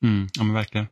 [0.04, 0.88] Mm, ja men verkligen.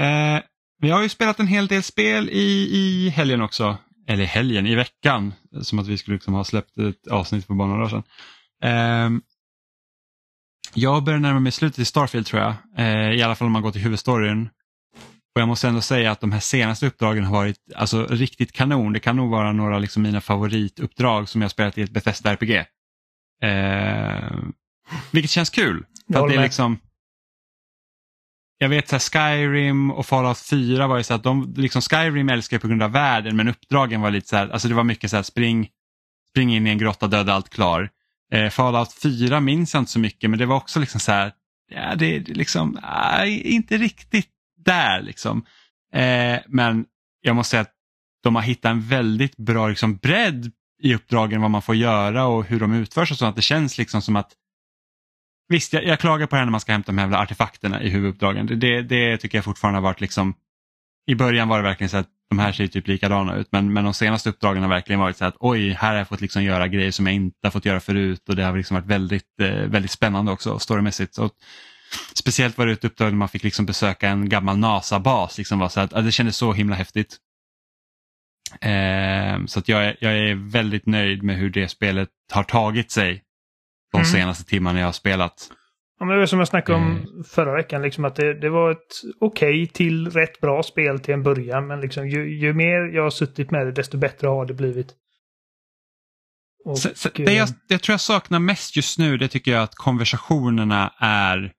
[0.00, 0.42] Eh,
[0.78, 3.78] vi har ju spelat en hel del spel i, i helgen också.
[4.08, 5.34] Eller helgen, i veckan.
[5.62, 8.04] Som att vi skulle liksom ha släppt ett avsnitt för bara några dagar sedan.
[8.62, 9.20] Eh,
[10.74, 12.54] jag börjar närma mig slutet i Starfield tror jag.
[12.76, 14.48] Eh, I alla fall om man går till huvudstoryn.
[15.36, 18.92] Och jag måste ändå säga att de här senaste uppdragen har varit alltså, riktigt kanon.
[18.92, 22.64] Det kan nog vara några liksom, mina favorituppdrag som jag spelat i ett Bethesda RPG.
[23.42, 24.38] Eh,
[25.10, 25.84] vilket känns kul.
[26.12, 26.78] För det är liksom,
[28.58, 32.54] jag vet att Skyrim och Fallout 4 var ju så att de, liksom Skyrim älskar
[32.54, 35.10] jag på grund av världen men uppdragen var lite så här, alltså det var mycket
[35.10, 35.68] så här spring,
[36.30, 37.90] spring in i en grotta, döda allt klar.
[38.32, 41.32] Eh, Fallout 4 minns jag inte så mycket men det var också liksom så här,
[41.70, 44.35] ja det är liksom, nej, inte riktigt
[44.66, 45.46] där liksom.
[45.92, 46.86] Eh, men
[47.20, 47.72] jag måste säga att
[48.22, 50.52] de har hittat en väldigt bra liksom, bredd
[50.82, 53.78] i uppdragen vad man får göra och hur de utförs och så att det känns
[53.78, 54.32] liksom som att
[55.48, 57.88] Visst, jag, jag klagar på det här när man ska hämta de här artefakterna i
[57.88, 58.60] huvuduppdragen.
[58.60, 60.34] Det, det tycker jag fortfarande har varit liksom
[61.06, 63.84] i början var det verkligen så att de här ser typ likadana ut men, men
[63.84, 66.68] de senaste uppdragen har verkligen varit så att oj, här har jag fått liksom göra
[66.68, 69.48] grejer som jag inte har fått göra förut och det har liksom varit väldigt, eh,
[69.48, 71.14] väldigt spännande också storymässigt.
[71.14, 71.30] Så,
[72.14, 75.38] speciellt var det ett uppdrag där man fick liksom besöka en gammal NASA-bas.
[75.38, 77.16] Liksom var så att, det kändes så himla häftigt.
[78.60, 82.90] Eh, så att jag, är, jag är väldigt nöjd med hur det spelet har tagit
[82.90, 83.22] sig
[83.92, 84.06] de mm.
[84.06, 85.50] senaste timmarna jag har spelat.
[85.98, 87.24] Ja, men det var som jag snackade om mm.
[87.24, 88.78] förra veckan, liksom att det, det var ett
[89.20, 91.66] okej okay till rätt bra spel till en början.
[91.66, 94.94] Men liksom, ju, ju mer jag har suttit med det, desto bättre har det blivit.
[96.64, 99.62] Och, så, så, det jag, jag tror jag saknar mest just nu, det tycker jag
[99.62, 101.52] att konversationerna är...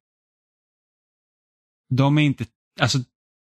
[1.90, 2.46] De är inte...
[2.80, 2.98] Alltså,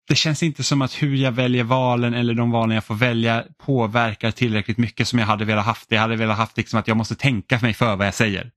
[0.08, 3.44] det känns inte som att hur jag väljer valen eller de valen jag får välja
[3.58, 5.92] påverkar tillräckligt mycket som jag hade velat haft.
[5.92, 8.50] Jag hade velat haft liksom att jag måste tänka mig för vad jag säger.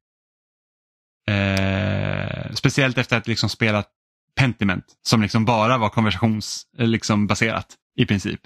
[1.27, 3.89] Eh, speciellt efter att liksom spelat
[4.35, 7.27] Pentiment som liksom bara var konversationsbaserat eh, liksom,
[7.97, 8.39] i princip.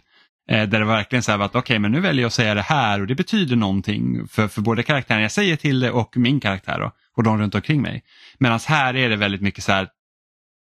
[0.49, 2.33] Eh, där det var verkligen så här att okej okay, men nu väljer jag att
[2.33, 5.91] säga det här och det betyder någonting för, för både karaktären jag säger till det
[5.91, 8.03] och min karaktär då, och de runt omkring mig.
[8.37, 9.87] Medan här är det väldigt mycket så här,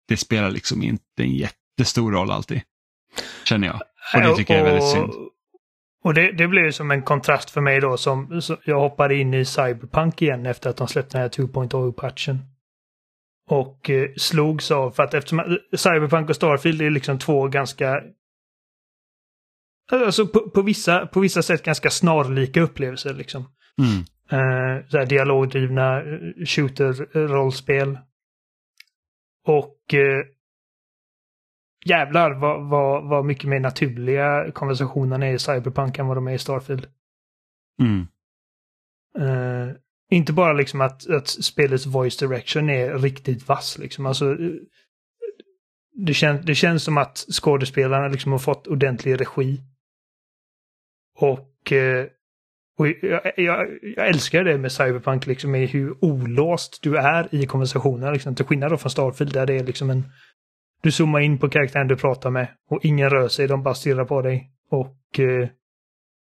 [0.07, 2.61] det spelar liksom inte en jättestor roll alltid.
[3.45, 3.81] Känner jag.
[4.15, 5.13] Och det tycker jag är väldigt synd.
[6.03, 9.33] Och det, det blev som en kontrast för mig då som, som jag hoppade in
[9.33, 12.39] i Cyberpunk igen efter att de släppte den här 2.0-patchen.
[13.49, 18.01] Och eh, slogs av, för att eftersom Cyberpunk och Starfield är liksom två ganska
[19.91, 23.45] Alltså på, på, vissa, på vissa sätt ganska snarlika upplevelser liksom.
[23.77, 23.99] Mm.
[24.31, 27.97] Eh, så här dialogdrivna eh, shooter-rollspel.
[29.47, 30.25] Och eh,
[31.85, 36.33] jävlar vad, vad, vad mycket mer naturliga konversationerna är i Cyberpunk än vad de är
[36.33, 36.87] i Starfield.
[37.79, 38.07] Mm.
[39.19, 39.75] Uh,
[40.11, 44.05] inte bara liksom att, att spelets voice direction är riktigt vass liksom.
[44.05, 44.37] Alltså,
[45.93, 49.61] det, kän, det känns som att skådespelarna liksom har fått ordentlig regi.
[51.19, 52.05] Och, uh,
[52.77, 57.45] och jag, jag, jag, älskar det med Cyberpunk, liksom med hur olåst du är i
[57.45, 58.13] konversationer.
[58.13, 60.03] Liksom, till skillnad från Starfield där det är liksom en
[60.83, 64.05] du zoomar in på karaktären du pratar med och ingen rör sig, de bara stirrar
[64.05, 64.51] på dig.
[64.69, 65.19] Och...
[65.19, 65.47] Eh...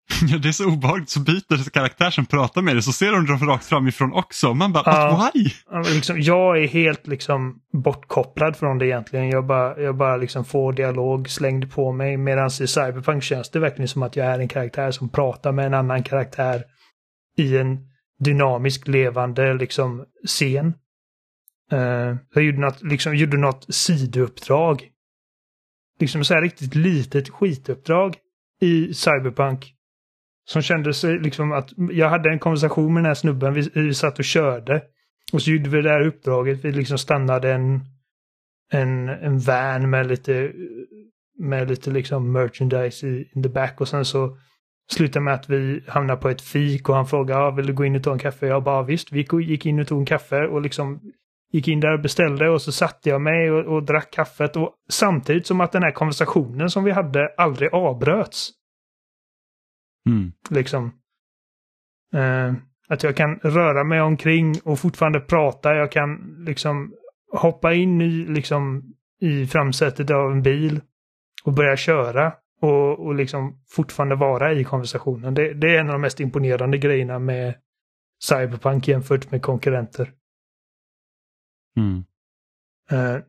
[0.28, 3.26] Ja, det är så obehagligt, så byter karaktär som pratar med dig så ser de
[3.26, 4.54] dem rakt framifrån också.
[4.54, 5.50] Man bara, ja, why?
[5.94, 9.30] Liksom, jag är helt liksom bortkopplad från det egentligen.
[9.30, 12.18] Jag bara, jag bara liksom får dialog slängd på mig.
[12.18, 15.66] Medan i Cyberpunk känns det verkligen som att jag är en karaktär som pratar med
[15.66, 16.64] en annan karaktär
[17.38, 17.78] i en
[18.20, 20.74] dynamisk levande liksom scen.
[21.74, 24.90] Uh, jag gjorde något, liksom, gjorde något sidouppdrag.
[26.00, 28.16] Liksom så här riktigt litet skituppdrag
[28.62, 29.76] i Cyberpunk.
[30.50, 34.20] Som kändes liksom att jag hade en konversation med den här snubben, vi, vi satt
[34.20, 34.82] och körde.
[35.34, 37.82] Och så gjorde vi det här uppdraget, vi liksom stannade en,
[38.72, 40.52] en, en van med lite,
[41.40, 44.38] med lite liksom merchandise i in the back och sen så
[44.92, 47.86] slutade med att vi hamnade på ett fik och han frågade, ah, vill du gå
[47.86, 48.48] in och ta en kaffe?
[48.48, 51.00] Jag bara, visst, vi gick in och tog en kaffe och liksom
[51.52, 54.56] gick in där och beställde och så satte jag mig och, och drack kaffet.
[54.56, 58.59] Och samtidigt som att den här konversationen som vi hade aldrig avbröts.
[60.10, 60.32] Mm.
[60.50, 60.92] Liksom.
[62.14, 62.54] Eh,
[62.88, 65.76] att jag kan röra mig omkring och fortfarande prata.
[65.76, 66.94] Jag kan liksom
[67.32, 70.82] hoppa in i, liksom, i framsätet av en bil
[71.44, 72.34] och börja köra.
[72.62, 75.34] Och, och liksom fortfarande vara i konversationen.
[75.34, 77.56] Det, det är en av de mest imponerande grejerna med
[78.30, 80.14] Cyberpunk jämfört med konkurrenter.
[81.78, 82.04] Mm.
[82.92, 83.22] Eh,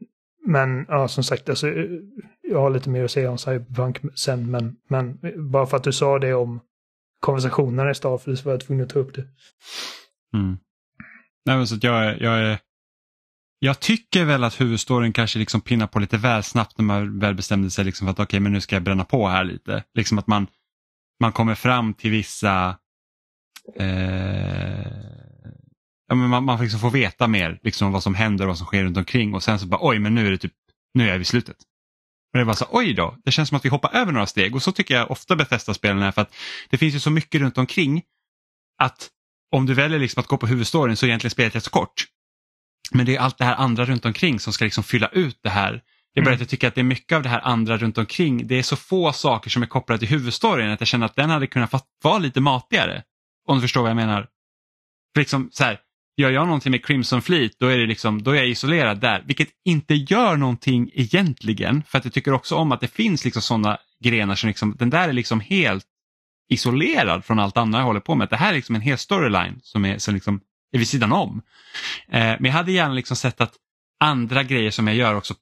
[0.47, 1.69] men ja, som sagt, alltså,
[2.43, 5.19] jag har lite mer att säga om Cyberpunk sen, men, men
[5.51, 6.61] bara för att du sa det om
[7.21, 9.27] konversationerna i Starfield så var jag tvungen att ta upp det.
[10.35, 10.59] Mm.
[11.45, 12.59] Nej, men så att jag, jag, är,
[13.59, 17.35] jag tycker väl att huvudstoryn kanske liksom pinnar på lite väl snabbt när man väl
[17.35, 19.85] bestämde sig liksom för att okej, men nu ska jag bränna på här lite.
[19.95, 20.47] Liksom att man,
[21.21, 22.79] man kommer fram till vissa
[23.77, 25.21] eh,
[26.09, 28.67] ja, men man, man liksom får veta mer liksom, vad som händer och vad som
[28.67, 30.55] sker runt omkring och sen så bara oj, men nu är det typ,
[30.95, 31.57] nu är jag vid slutet.
[32.33, 34.55] Och det var så oj då, det känns som att vi hoppar över några steg
[34.55, 36.35] och så tycker jag ofta Bethesda-spelen är för att
[36.71, 38.03] det finns ju så mycket runt omkring
[38.79, 39.09] att
[39.53, 42.05] om du väljer liksom att gå på huvudstoryn så är egentligen spelet rätt så kort.
[42.93, 45.51] Men det är allt det här andra runt omkring som ska liksom fylla ut det
[45.51, 45.83] här.
[46.13, 46.47] Jag börjar Mm.
[46.47, 48.47] tycka att det är mycket av det här andra runt omkring.
[48.47, 51.31] Det är så få saker som är kopplade till huvudstoryn att jag känner att den
[51.31, 53.03] hade kunnat vara lite matigare.
[53.47, 54.29] Om du förstår vad jag menar.
[55.15, 55.81] För liksom så här,
[56.21, 59.23] gör jag någonting med Crimson Fleet då är, det liksom, då är jag isolerad där.
[59.27, 61.83] Vilket inte gör någonting egentligen.
[61.83, 64.91] För att jag tycker också om att det finns liksom sådana grenar som liksom, den
[64.91, 65.85] där är liksom helt
[66.51, 68.29] isolerad från allt annat jag håller på med.
[68.29, 70.41] Det här är liksom en hel storyline som är, som liksom
[70.73, 71.43] är vid sidan om.
[72.09, 73.55] Eh, men jag hade gärna liksom sett att
[74.01, 75.35] andra grejer som jag gör också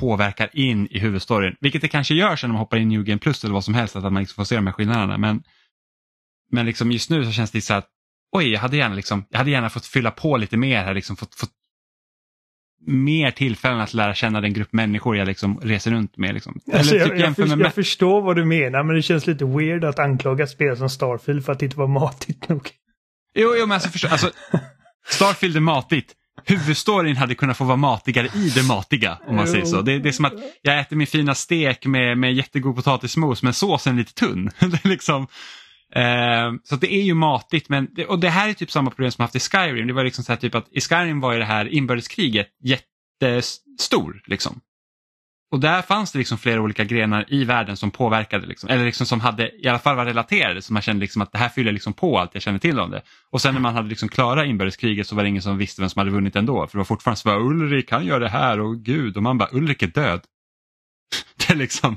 [0.00, 1.56] påverkar in i huvudstoryn.
[1.60, 3.64] Vilket det kanske gör sen när man hoppar in i New Game Plus eller vad
[3.64, 5.18] som helst, att man liksom får se de här skillnaderna.
[5.18, 5.42] Men,
[6.50, 7.88] men liksom just nu så känns det så att
[8.32, 11.16] oj, jag hade gärna, liksom, jag hade gärna fått fylla på lite mer här, liksom
[11.16, 11.50] fått, fått
[12.86, 16.34] mer tillfällen att lära känna den grupp människor jag liksom reser runt med.
[16.34, 16.60] Liksom.
[16.72, 19.26] Alltså, Eller jag, typ jag, för, med jag förstår vad du menar, men det känns
[19.26, 22.70] lite weird att anklaga spel som Starfield för att det inte var matigt nog.
[23.34, 24.30] Jo, jo men alltså, förstå, alltså
[25.08, 26.14] Starfield är matigt.
[26.44, 29.52] Huvudstoryn hade kunnat få vara matigare i det matiga om man Jo.
[29.52, 29.82] säger så.
[29.82, 33.54] Det, det är som att jag äter min fina stek med, med jättegod potatismos men
[33.54, 34.50] såsen är lite tunn.
[34.58, 35.26] det är liksom,
[35.94, 39.22] Eh, så det är ju matigt men, och det här är typ samma problem som
[39.22, 39.86] haft i Skyrim.
[39.86, 44.22] Det var liksom så här typ att i Skyrim var ju det här inbördeskriget jättestor
[44.26, 44.60] liksom.
[45.50, 49.06] Och där fanns det liksom flera olika grenar i världen som påverkade, liksom, eller liksom
[49.06, 51.72] som hade i alla fall var relaterade, så man kände liksom att det här fyller
[51.72, 53.02] liksom på allt jag känner till om det.
[53.30, 55.90] Och sen när man hade liksom klarat inbördeskriget så var det ingen som visste vem
[55.90, 58.60] som hade vunnit ändå, för det var fortfarande så att Ulrik han gör det här
[58.60, 60.20] och gud, och man bara Ulrik är död.
[61.36, 61.96] det är liksom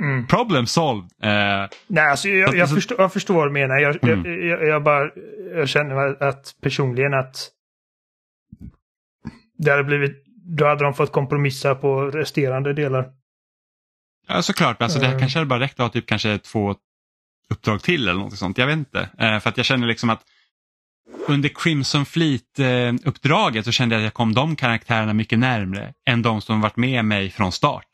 [0.00, 0.26] Mm.
[0.26, 1.10] problem solved.
[1.22, 3.78] Eh, Nej, alltså jag, jag, Alltså- förstår, jag förstår vad du menar.
[3.78, 4.24] Jag, Mm.
[4.24, 5.10] jag, jag, jag bara
[5.54, 7.50] jag känner att personligen att
[9.58, 10.24] det hade blivit,
[10.58, 13.08] då hade de fått kompromissa på resterande delar.
[14.28, 15.20] ja såklart, alltså det här Mm.
[15.20, 16.74] kanske hade bara räckt att ha typ kanske två
[17.50, 19.08] uppdrag till eller något sånt, jag vet inte.
[19.18, 20.22] Eh, för att jag känner liksom att
[21.28, 26.40] under Crimson Fleet-uppdraget så kände jag att jag kom de karaktärerna mycket närmre än de
[26.40, 27.88] som varit med mig från start.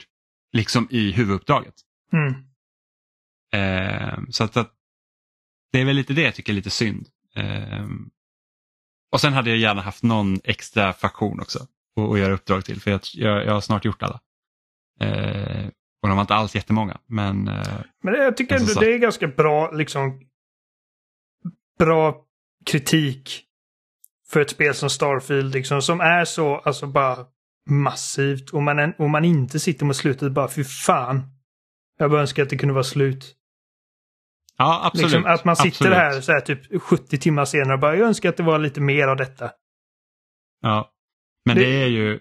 [0.53, 1.75] Liksom i huvuduppdraget.
[2.15, 2.35] Mm.
[3.53, 4.73] Eh, så att, att
[5.73, 7.09] det är väl lite det jag tycker är lite synd.
[7.37, 7.87] Eh,
[9.13, 11.59] och sen hade jag gärna haft någon extra faktion också
[11.97, 14.21] att, göra uppdrag till för jag, jag, jag har snart gjort alla.
[15.01, 15.67] Eh,
[16.03, 19.29] och de var inte alls jättemånga men eh, Men jag tycker ändå det är ganska
[19.29, 20.21] bra, liksom,
[21.79, 22.25] bra
[22.67, 23.45] kritik
[24.29, 27.27] för ett spel som Starfield, liksom, som är så, alltså bara
[27.71, 28.51] massivt.
[28.51, 31.23] Och man, och man inte sitter mot slutet bara, fy fan.
[31.99, 33.35] Jag bara önskar att det kunde vara slut.
[34.59, 35.13] ja absolut.
[35.13, 35.95] Liksom, att man sitter absolut.
[35.99, 38.81] här så här typ 70 timmar senare och bara, jag önskar att det var lite
[38.81, 39.51] mer av detta.
[40.63, 40.91] Ja.
[41.45, 42.21] Men Det- det, är ju,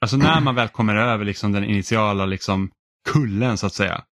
[0.00, 2.70] alltså när man väl kommer över liksom den initiala liksom
[3.08, 4.04] kullen så att säga.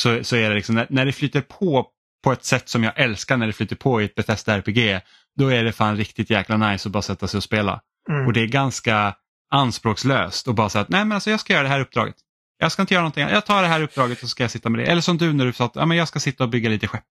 [0.00, 1.90] Så, så är det liksom, när, när det flyter på
[2.24, 5.00] på ett sätt som jag älskar när det flyter på i ett Bethesda RPG.
[5.36, 7.80] Då är det fan riktigt jäkla nice att bara sätta sig och spela.
[8.10, 8.26] Mm.
[8.26, 9.16] Och det är ganska
[9.50, 12.14] anspråkslöst och bara säga att nej men alltså jag ska göra det här uppdraget.
[12.58, 14.68] Jag ska inte göra någonting, jag tar det här uppdraget och så ska jag sitta
[14.70, 14.86] med det.
[14.86, 16.86] Eller som du när du sa att ja, men jag ska sitta och bygga lite
[16.88, 17.04] skepp.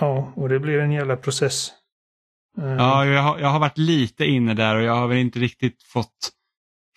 [0.00, 1.68] Ja, och det blir en jävla process.
[2.58, 5.38] Eh, Ja, jag har, jag har varit lite inne där och jag har väl inte
[5.38, 6.30] riktigt fått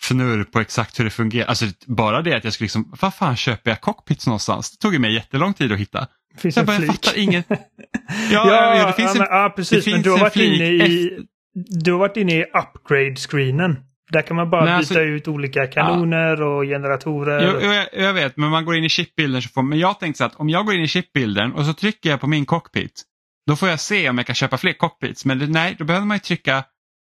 [0.02, 1.48] fnurr på exakt hur det fungerar.
[1.48, 4.72] Alltså bara det att jag skulle liksom, vad fan köper jag cockpits någonstans?
[4.72, 6.08] Det tog ju mig jättelång tid att hitta.
[6.38, 7.46] finns Jag, bara, jag fattar inget.
[7.50, 7.56] Ja,
[8.32, 9.86] Ja, ja, det finns ja, en, men, ja precis.
[9.86, 10.82] det Men finns du har varit inne i...
[10.82, 11.26] efter-
[11.84, 13.76] Du har varit inne i upgrade-screenen.
[14.12, 17.60] Där kan man bara Nej, byta alltså- ut olika kanoner och generatorer.
[17.62, 20.24] Jo, jag, jag vet, men man går in i chipbilden får Men jag tänkte så
[20.24, 23.04] att om jag går in i chipbilden och så trycker jag på min cockpit.
[23.48, 25.26] Då får jag se om jag kan köpa fler cockpits.
[25.26, 26.64] Men det, nej, då behöver man ju trycka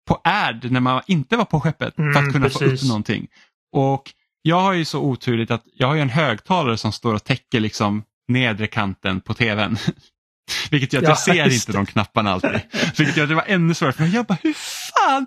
[0.08, 2.84] på ad när man inte var på skeppet för Mm, att kunna få precis.
[2.84, 3.28] upp någonting.
[3.76, 4.04] Och
[4.42, 7.60] jag har ju så oturligt att jag har ju en högtalare som står och täcker
[7.60, 9.78] liksom nedre kanten på tvn.
[10.72, 12.60] Vilket gör att Ja, jag ser inte de knapparna alltid.
[12.98, 14.06] Vilket gör att det var ännu svårare för.
[14.06, 15.26] Jag bara, hur fan,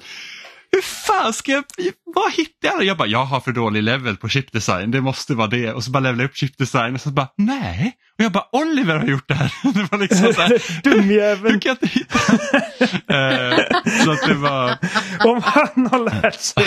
[0.73, 1.64] hur fan ska jag,
[2.14, 2.85] vad hittar jag?
[2.85, 5.73] Jag bara, jag har för dålig level på chip design, det måste vara det.
[5.73, 7.93] Och så bara levela upp chip design och så bara, nej.
[8.19, 9.53] Och jag bara, Oliver har gjort det här.
[9.75, 10.49] Det var liksom så här,
[10.85, 11.61] hur Dumjäveln.
[11.61, 12.19] kan inte hitta?
[13.09, 13.57] Eh,
[14.05, 14.79] så att det var...
[15.25, 16.64] Om han har lärt sig.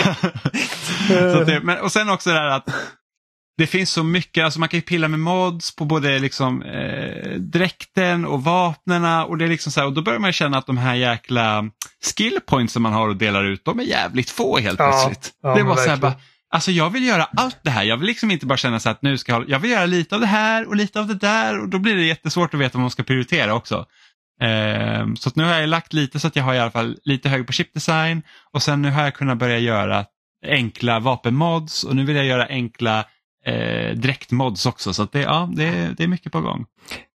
[1.08, 2.68] Så det, men, och sen också det här att
[3.60, 7.30] det finns så mycket, alltså man kan ju pilla med mods på både liksom, eh,
[7.38, 10.66] dräkten och vapnena och det är liksom så här, och då börjar man känna att
[10.66, 11.64] de här jäkla
[12.16, 15.32] skill points som man har och delar ut, de är jävligt få helt Ja, plötsligt.
[15.42, 16.14] ja, det var så här bara,
[16.50, 19.02] alltså jag vill göra allt det här, jag vill liksom inte bara känna så att
[19.02, 21.60] nu ska jag, jag vill göra lite av det här och lite av det där
[21.60, 23.86] och då blir det jättesvårt att veta vad man ska prioritera också.
[24.42, 27.28] Ehm, så nu har jag lagt lite så att jag har i alla fall lite
[27.28, 30.04] högre på chip design och sen nu har jag kunnat börja göra
[30.46, 33.04] enkla vapenmods och nu vill jag göra enkla
[33.44, 34.92] eh, direktmods också.
[34.92, 36.66] Så att det, ja, det, det är mycket på gång.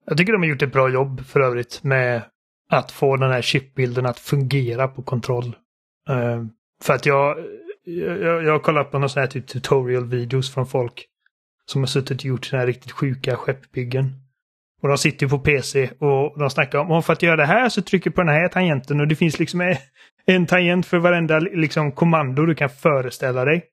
[0.07, 2.23] Jag tycker de har gjort ett bra jobb för övrigt med
[2.71, 5.57] att få den här chipbilden att fungera på kontroll.
[6.11, 6.45] Uh,
[6.83, 7.37] för att jag,
[7.85, 11.05] jag, jag har kollat på några sådana här typ tutorial-videos från folk
[11.67, 14.13] som har suttit och gjort sådana här riktigt sjuka skeppbyggen.
[14.83, 17.47] Och de sitter ju på PC och de snackar om att för att göra det
[17.47, 19.77] här så trycker du på den här tangenten och det finns liksom en-
[20.27, 23.65] en tangent för varenda liksom, kommando du kan föreställa dig.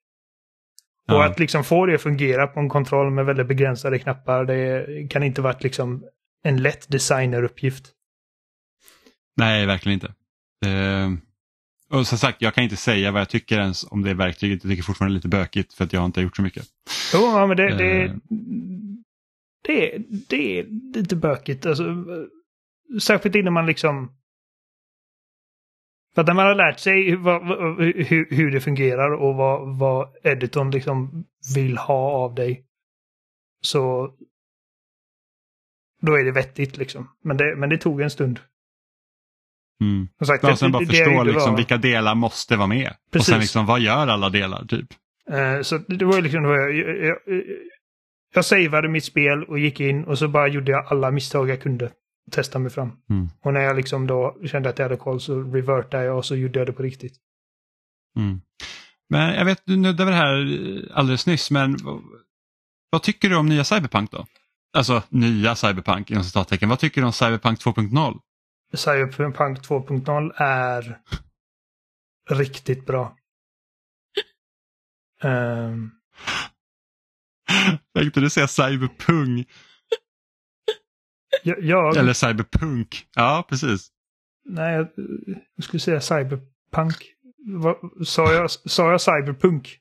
[1.09, 1.25] Och Ja.
[1.25, 5.23] att liksom få det att fungera på en kontroll med väldigt begränsade knappar, det kan
[5.23, 6.03] inte varit liksom
[6.43, 7.85] en lätt designeruppgift.
[9.37, 10.13] Nej, verkligen inte.
[10.65, 11.09] Eh,
[11.99, 14.63] och som sagt, jag kan inte säga vad jag tycker ens om det verktyget.
[14.63, 16.63] Jag tycker fortfarande det lite bökigt för att jag har inte gjort så mycket.
[17.13, 18.11] Jo, ja, men det, det, Eh.
[19.67, 19.97] det,
[20.29, 21.65] det är lite bökigt.
[21.65, 21.83] Alltså,
[23.01, 24.11] särskilt innan man liksom...
[26.15, 27.41] För att när man har lärt sig hur, vad-
[28.07, 32.65] hur, hur det fungerar och vad, vad editorn liksom vill ha av dig.
[33.61, 34.11] Så...
[36.01, 37.09] Då är det vettigt liksom.
[37.23, 38.39] Men det, men det tog en stund.
[39.81, 40.07] Mm.
[40.17, 42.67] Som sagt, Ja, sen bara det- det förstå gjorde liksom, var- vilka delar måste vara
[42.67, 42.87] med.
[42.87, 43.27] Och Precis.
[43.29, 44.65] sen liksom, vad gör alla delar?
[44.65, 44.87] Typ.
[45.29, 46.97] Eh, Så det var liksom, det var jag, jag,
[47.27, 47.43] jag,
[48.33, 51.61] jag savade mitt spel och gick in och så bara gjorde jag alla misstag jag
[51.61, 51.91] kunde.
[52.31, 52.91] Testa mig fram.
[53.09, 53.29] Mm.
[53.41, 56.35] Och när jag liksom då kände att jag hade koll så revertade jag och så
[56.35, 57.13] gjorde jag det på riktigt.
[58.17, 58.41] Mm.
[59.09, 60.35] Men jag vet, du nuddade det här
[60.93, 61.77] alldeles nyss, men
[62.89, 64.25] vad, tycker du om nya Cyberpunk då?
[64.77, 66.69] Alltså nya Cyberpunk inom citattecken.
[66.69, 68.19] Vad tycker du om Cyberpunk 2.0?
[68.73, 70.99] Cyberpunk 2.0 är
[72.29, 73.17] riktigt bra.
[75.23, 75.91] Ehm,
[77.93, 79.47] Tänkte du säga Cyberpunk?
[81.43, 83.05] Jag, jag, Eller Cyberpunk?
[83.15, 83.87] Ja, precis.
[84.49, 84.87] nej, jag,
[85.55, 86.95] jag skulle säga cyberpunk.
[87.45, 87.75] Vad,
[88.07, 89.77] sa, jag, sa jag cyberpunk?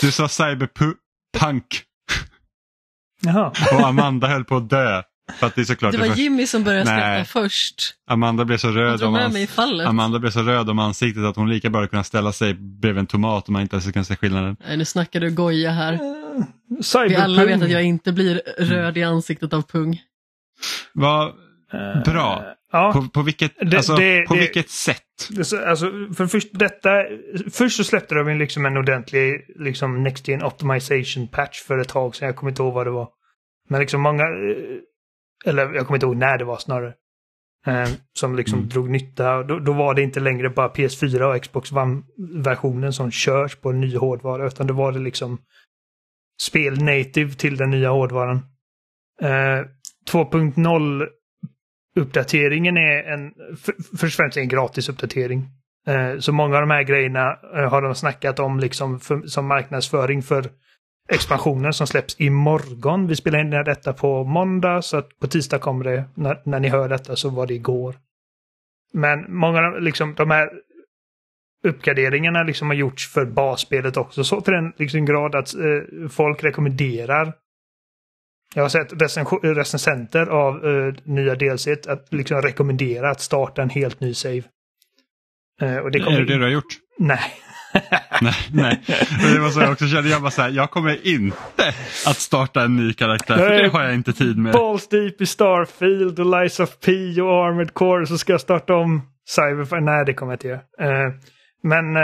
[0.00, 1.82] Du sa Cyberpunk
[3.22, 3.52] Jaha.
[3.72, 5.02] och Amanda höll på att dö.
[5.38, 7.24] För att det är såklart Det det var först- Jimmy som började Nej.
[7.24, 7.94] skratta först.
[8.06, 9.86] Amanda blev så röd om ans-.
[9.86, 13.06] Amanda blev så röd om ansiktet att hon lika bra kunde ställa sig bredvid en
[13.06, 14.56] tomat om man inte ens kan se skillnaden.
[14.66, 15.92] Nej, nu snackar du goja här.
[15.92, 20.02] Eh, Vi alla vet att jag inte blir röd i ansiktet av pung.
[20.92, 21.32] Vad
[21.72, 22.44] Eh, bra.
[22.72, 22.92] Ja.
[22.92, 25.02] På, på, vilket, Det- alltså, det- på det- vilket sätt?
[25.66, 25.86] Alltså,
[26.16, 26.90] för först, detta,
[27.52, 32.16] först så släppte de liksom en ordentlig liksom Next Gen Optimization patch för ett tag
[32.16, 32.26] sedan.
[32.26, 33.08] Jag kommer inte ihåg vad det var.
[33.68, 36.92] Men liksom många, eh, eller jag kommer inte ihåg när det var snarare.
[37.66, 37.88] Eh,
[38.18, 38.68] som liksom Mm.
[38.68, 39.42] drog nytta.
[39.42, 43.80] Då, då var det inte längre bara PS4 och Xbox One-versionen som körs på en
[43.80, 44.46] ny hårdvara.
[44.46, 45.38] Utan då var det liksom
[46.42, 48.36] spel native till den nya hårdvaran.
[49.22, 49.60] Eh,
[50.10, 51.08] 2.0
[51.96, 55.48] uppdateringen är en, för, först och främst en gratis uppdatering.
[55.86, 59.46] Eh, så många av de här grejerna eh, har de snackat om liksom för, som
[59.46, 60.50] marknadsföring för
[61.08, 63.06] expansionen som släpps imorgon.
[63.06, 66.04] Vi spelar in detta på måndag så att på tisdag kommer det.
[66.14, 67.94] När, när ni hör detta så var det igår.
[68.92, 70.50] Men många av liksom, de här
[71.64, 74.24] uppgraderingarna liksom har gjorts för basspelet också.
[74.24, 77.32] Så till den liksom grad att eh, folk rekommenderar
[78.54, 83.70] jag har sett recension- recensenter av uh, nya DLC att liksom rekommendera att starta en
[83.70, 84.42] helt ny save.
[85.62, 86.16] Eh, och det kommer...
[86.16, 86.74] Är det det du har gjort?
[86.98, 87.20] Nej.
[88.22, 88.80] nej, nej.
[89.34, 91.74] Det var så jag också kände, jag bara så här, jag kommer inte
[92.06, 94.52] att starta en ny karaktär, för det har jag inte tid med.
[94.52, 96.92] Balls Deep i Starfield och Lies of P
[97.22, 99.84] och Armored Core så ska jag starta om Cyberpunk.
[99.84, 100.60] Nej, det kommer jag inte göra.
[100.80, 101.12] Eh,
[101.62, 101.96] men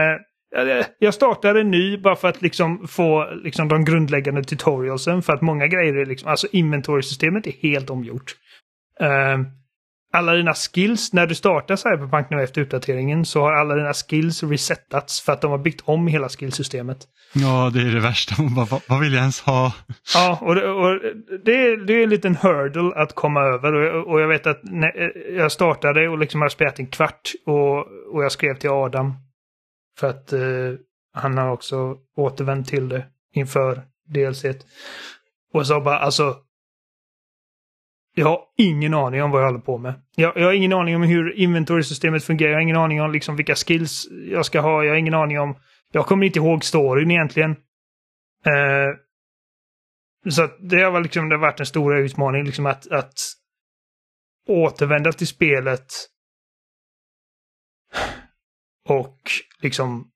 [0.98, 5.22] jag startar en ny bara för att liksom få liksom, de grundläggande tutorialsen.
[5.22, 8.36] För att många grejer är liksom, alltså inventory-systemet är helt omgjort.
[9.00, 9.38] Eh,
[10.12, 14.42] alla dina skills, när du startar Cyberpunk nu efter uppdateringen så har alla dina skills
[14.42, 16.98] resetats för att de har byggt om hela skillsystemet.
[17.34, 18.42] Ja, det är det värsta.
[18.42, 19.72] Man bara, vad, vad vill jag ens ha?
[20.14, 21.00] Ja, och, det, och
[21.44, 23.72] det, är, det är en liten hurdle att komma över.
[23.72, 27.78] Och, och jag vet att när jag startade och liksom har spelat en kvart och,
[28.14, 29.14] och jag skrev till Adam.
[30.00, 30.40] För att eh,
[31.12, 34.44] han har också återvänt till det inför DLC.
[35.52, 36.36] Och sa bara alltså
[38.14, 39.94] jag har ingen aning om vad jag håller på med.
[40.16, 42.50] Jag, jag har ingen aning om hur inventory-systemet fungerar.
[42.50, 44.84] Jag har ingen aning om liksom vilka skills jag ska ha.
[44.84, 45.56] Jag har ingen aning om...
[45.92, 47.50] Jag kommer inte ihåg storyn egentligen.
[48.46, 48.96] Eh,
[50.30, 53.14] så det har, liksom, det har varit en stor utmaning liksom att, att
[54.48, 55.86] återvända till spelet
[58.88, 59.18] och
[59.60, 60.10] liksom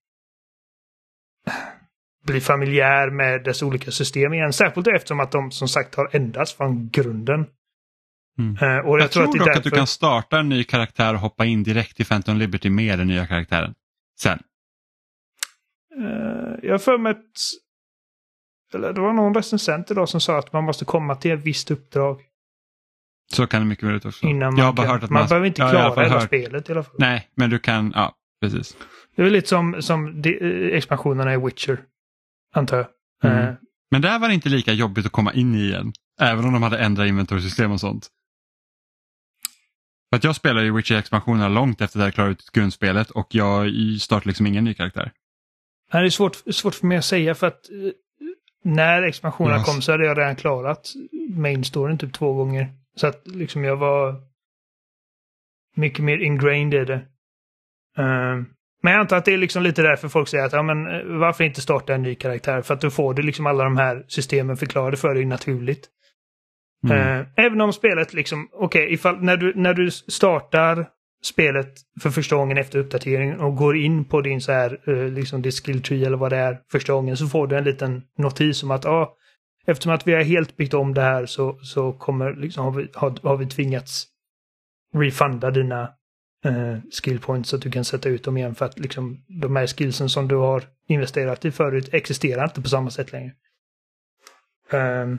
[2.24, 4.52] bli familjär med dess olika system igen.
[4.52, 7.46] Särskilt eftersom att de som sagt har ändrats från grunden.
[8.38, 8.56] Mm.
[8.62, 9.58] Uh, jag, jag tror, tror dock därför...
[9.58, 12.98] att du kan starta en ny karaktär och hoppa in direkt i Phantom Liberty med
[12.98, 13.74] den nya karaktären.
[14.20, 14.38] Sen.
[15.98, 17.18] Uh, jag har för mig att...
[18.74, 21.70] Eller det var någon recensent idag som sa att man måste komma till ett visst
[21.70, 22.20] uppdrag.
[23.32, 24.26] Så kan det mycket möjligt också.
[24.26, 26.26] Innan man, jag har bara hört att man, man behöver inte klara hela hört...
[26.26, 26.94] spelet i alla fall.
[26.98, 28.16] Nej, men du kan, ja,
[28.50, 28.76] precis.
[29.16, 31.78] Det är lite som, som de, eh, expansionerna i Witcher,
[32.54, 32.86] antar jag.
[33.32, 33.48] Mm.
[33.48, 33.54] Uh,
[33.90, 35.92] men där var det inte lika jobbigt att komma in i igen.
[36.20, 38.08] Även om de hade ändrat inventorsystem och sånt.
[40.10, 43.72] För att jag spelade i Witcher-expansionerna långt efter att jag klarat ut grundspelet och jag
[44.00, 45.12] startade liksom ingen ny karaktär.
[45.92, 47.90] Det är svårt, svårt för mig att säga för att eh,
[48.64, 49.66] när expansionerna yes.
[49.66, 50.92] kom så hade jag redan klarat
[51.30, 52.74] main storyn typ två gånger.
[52.96, 54.22] Så att liksom jag var
[55.74, 57.06] mycket mer ingrained i det.
[57.98, 58.46] Um,
[58.82, 61.04] men jag antar att det är liksom lite därför folk säger att ja, men, eh,
[61.04, 62.62] varför inte starta en ny karaktär?
[62.62, 65.88] För att du får det liksom alla de här systemen förklarade för dig naturligt.
[66.86, 67.20] Mm.
[67.20, 70.86] Uh, även om spelet liksom, okej, okay, när du, när du startar
[71.24, 71.72] spelet
[72.02, 75.50] för första gången efter uppdateringen och går in på din så här, uh, liksom det
[75.50, 78.70] skill tree eller vad det är första gången så får du en liten notis om
[78.70, 79.14] att ah,
[79.66, 82.88] eftersom att vi har helt byggt om det här så, så kommer, liksom, har, vi,
[82.94, 84.06] har, har vi tvingats
[84.94, 85.90] refunda dina
[86.44, 89.56] eh, skill points så att du kan sätta ut dem igen för att liksom de
[89.56, 93.32] här skillsen som du har investerat i förut existerar inte på samma sätt längre.
[94.72, 95.18] Um,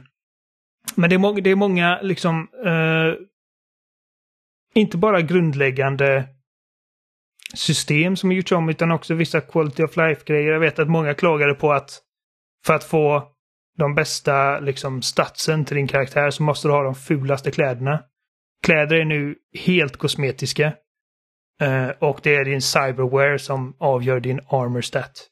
[0.96, 3.14] men det är, må det är många liksom uh,
[4.74, 6.28] inte bara grundläggande
[7.54, 10.52] system som har gjorts om utan också vissa quality of life-grejer.
[10.52, 12.02] Jag vet att många klagade på att
[12.66, 13.32] för att få
[13.78, 18.04] de bästa liksom statsen till din karaktär så måste du ha de fulaste kläderna.
[18.64, 20.74] Kläder är nu helt kosmetiska.
[21.64, 25.28] Uh, och det är din cyberware som avgör din armor stat.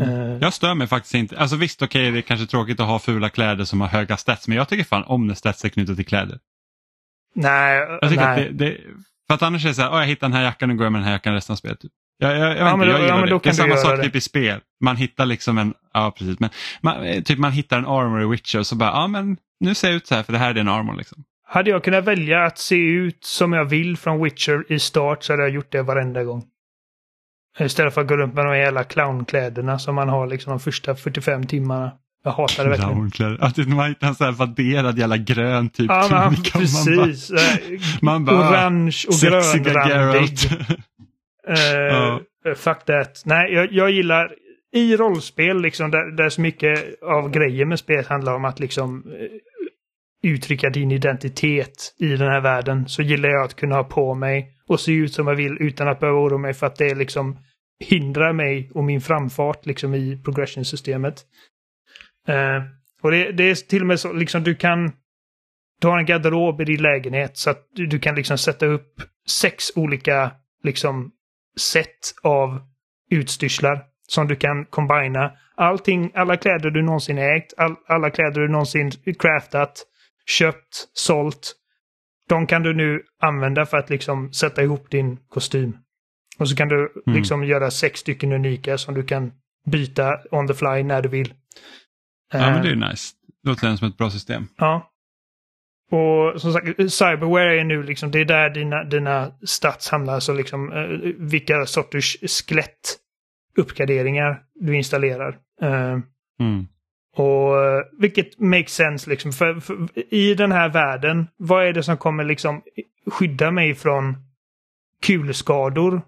[0.00, 1.38] Uh, jag stör mig faktiskt inte.
[1.38, 4.16] Alltså visst okej okay, det är kanske tråkigt att ha fula kläder som har höga
[4.16, 6.38] stats men jag tycker fan om när stats är knutet till kläder.
[7.34, 7.76] Nej.
[7.76, 8.48] Jag tycker nej.
[8.48, 8.76] Att det, det,
[9.26, 10.90] för att annars är det så här, oh, jag hittar den här jackan och går
[10.90, 11.78] med den här jackan resten av spelet.
[12.18, 13.40] Jag, jag, jag, ja, inte, jag gillar ja, det.
[13.42, 14.60] Det är samma sak typ i spel.
[14.80, 16.50] Man hittar liksom en, ja precis, men
[16.80, 19.74] man, eh, typ man hittar en armor i Witcher och så bara, ja men nu
[19.74, 21.24] ser jag ut så här för det här är en armor liksom.
[21.50, 25.32] Hade jag kunnat välja att se ut som jag vill från Witcher i start så
[25.32, 26.42] hade jag gjort det varenda gång.
[27.58, 30.94] Istället för att gå runt med de jävla clownkläderna som man har liksom de första
[30.94, 31.92] 45 timmarna.
[32.24, 33.40] Jag hatar det verkligen.
[33.40, 35.90] Att man hittar en sån här vadderad jävla grön typ.
[35.90, 37.32] Ja, man, precis.
[38.02, 39.14] Man bara, orange och
[39.64, 40.38] grönrandig.
[41.48, 42.20] uh, ja.
[42.56, 43.22] Fuck that.
[43.24, 44.32] Nej, jag, jag gillar
[44.72, 49.04] i rollspel liksom där, där så mycket av grejer med spel handlar om att liksom
[50.22, 54.52] uttrycka din identitet i den här världen så gillar jag att kunna ha på mig
[54.66, 57.38] och se ut som jag vill utan att behöva oroa mig för att det liksom
[57.84, 61.24] hindrar mig och min framfart liksom i progression-systemet.
[62.28, 62.62] Uh,
[63.02, 64.92] och det, det, är till och med så liksom du kan
[65.80, 69.02] du har en garderob i din lägenhet så att du, du kan liksom sätta upp
[69.28, 70.30] sex olika
[70.64, 71.10] liksom
[71.60, 72.60] sätt av
[73.10, 75.32] utstyrslar som du kan kombina.
[75.56, 79.84] Allting, alla kläder du någonsin ägt, all, alla kläder du någonsin craftat,
[80.28, 81.54] köpt, sålt.
[82.28, 85.76] De kan du nu använda för att liksom sätta ihop din kostym.
[86.38, 87.18] Och så kan du mm.
[87.18, 89.32] liksom göra sex stycken unika som du kan
[89.66, 91.34] byta on the fly när du vill.
[92.32, 92.90] Ja, men det är eh.
[92.90, 93.14] nice.
[93.42, 94.48] Det låter som ett bra system.
[94.56, 94.92] Ja.
[95.90, 100.20] Och som sagt, cyberware är nu liksom, det är där dina, dina stats hamnar.
[100.20, 105.38] Så liksom uh, vilka sorters skelettuppgraderingar du installerar.
[105.62, 105.98] Uh,
[106.40, 106.66] mm.
[107.18, 107.54] Och
[107.98, 109.32] vilket makes sense liksom.
[109.32, 112.62] För, för, i den här världen, vad är det som kommer liksom
[113.06, 114.16] skydda mig från
[115.02, 116.02] kulskador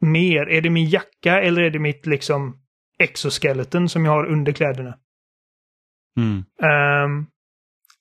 [0.00, 0.48] mer?
[0.48, 2.58] Är det min jacka eller är det mitt liksom
[2.98, 4.98] exoskeleton som jag har under kläderna?
[6.16, 6.44] Mm.
[7.04, 7.26] Um,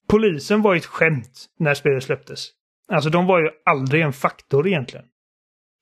[0.10, 2.50] polisen var ett skämt när spelet släpptes.
[2.88, 5.06] Alltså de var ju aldrig en faktor egentligen.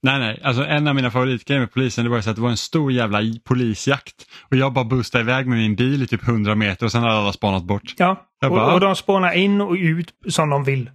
[0.04, 0.40] Nej, nej.
[0.44, 2.58] Alltså en av mina favoritgrejer med polisen det var ju så att det var en
[2.58, 4.16] stor jävla polisjakt.
[4.52, 7.14] Och jag bara boostade iväg med min bil i typ 100 meter och sen hade
[7.16, 7.94] alla spanat bort.
[7.98, 10.92] Ja, och, bara- och de spånar in och ut som de vill.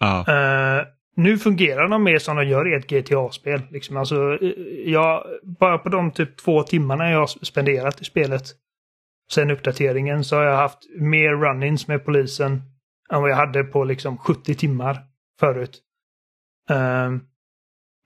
[0.00, 0.24] Ja.
[0.28, 0.84] Eh,
[1.16, 3.62] nu fungerar de mer som de gör i ett GTA-spel.
[3.70, 3.96] Liksom.
[3.96, 4.50] Alltså, eh,
[4.86, 5.24] jag,
[5.60, 8.44] bara på de typ två timmarna jag har spenderat i spelet
[9.32, 12.62] sen uppdateringen så har jag haft mer run-ins med polisen
[13.12, 14.98] än vad jag hade på liksom 70 timmar
[15.40, 15.78] förut.
[16.70, 17.20] Ehm,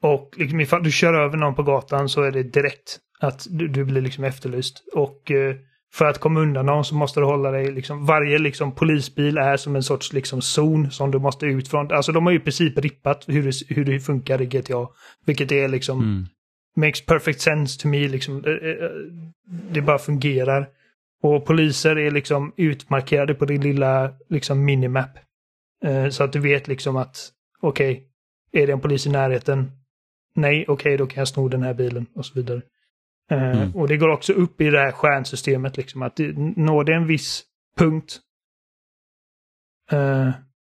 [0.03, 3.69] och liksom ifall du kör över någon på gatan så är det direkt att du,
[3.69, 4.83] du blir liksom efterlyst.
[4.93, 5.57] Och eh,
[5.95, 9.57] för att komma undan någon så måste du hålla dig liksom, varje liksom polisbil är
[9.57, 11.93] som en sorts liksom zon som du måste ut från.
[11.93, 14.89] Alltså de har ju i princip rippat hur det, hur det funkar i GTA.
[15.27, 16.27] Vilket är liksom, Mm.
[16.77, 18.43] makes perfect sense to me liksom.
[18.43, 18.91] Det, eh,
[19.73, 20.69] det bara fungerar.
[21.23, 25.11] Och poliser är liksom utmarkerade på din lilla liksom minimap.
[25.85, 27.17] Eh, så att du vet liksom att
[27.61, 28.07] okej,
[28.53, 29.71] är det en polis i närheten?
[30.35, 32.63] Nej, okej, då kan jag sno den här bilen och så vidare.
[33.31, 33.75] Eh, Mm.
[33.77, 37.07] Och det går också upp i det här stjärnsystemet liksom att det, når det en
[37.07, 37.43] viss
[37.79, 38.21] punkt
[39.91, 40.31] eh,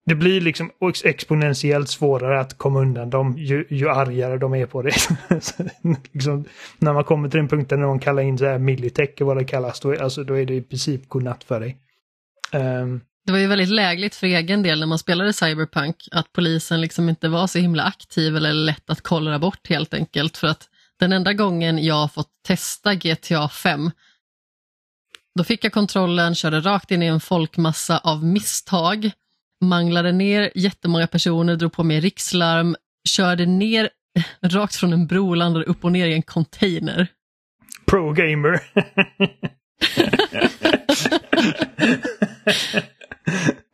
[0.07, 4.67] det blir liksom ex- exponentiellt svårare att komma undan dem ju, ju argare de är
[4.67, 4.93] på det.
[5.41, 5.65] Så,
[6.13, 6.45] liksom,
[6.79, 9.37] när man kommer till den punkten när de kallar in så här Militech och vad
[9.37, 11.79] det kallas, då, är- alltså, då är det i princip godnatt för dig.
[12.53, 16.81] Ehm, Det var ju väldigt lägligt för egen del när man spelade Cyberpunk att polisen
[16.81, 20.37] liksom inte var så himla aktiv eller lätt att kolla bort helt enkelt.
[20.37, 20.69] För att
[20.99, 23.91] den enda gången jag fått testa GTA 5
[25.35, 29.11] då fick jag kontrollen, körde rakt in i en folkmassa av misstag,
[29.61, 32.77] manglade ner jättemånga personer, drog på mig rikslarm,
[33.09, 33.91] körde ner
[34.43, 37.09] rakt från en bro landade upp och ner i en container.
[37.87, 38.61] Pro gamer.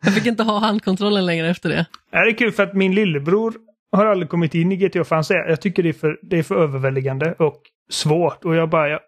[0.04, 1.86] Jag fick inte ha handkontrollen längre efter det.
[2.10, 3.54] Det är kul för att min lillebror
[3.92, 6.38] har aldrig kommit in i GTA för han säger jag tycker det är för, det
[6.38, 8.44] är för överväldigande och svårt.
[8.44, 9.00] Och jag bara, jag,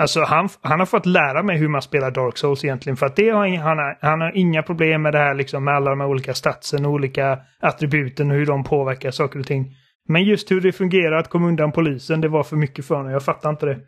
[0.00, 2.96] alltså han, han har fått lära mig hur man spelar Dark Souls egentligen.
[2.96, 5.74] För att det har, han, har, han har inga problem med det här liksom med
[5.74, 9.74] alla de här olika statsen och olika attributen och hur de påverkar saker och ting.
[10.08, 13.12] Men just hur det fungerar att komma undan polisen, det var för mycket för honom.
[13.12, 13.78] Jag fattar inte det.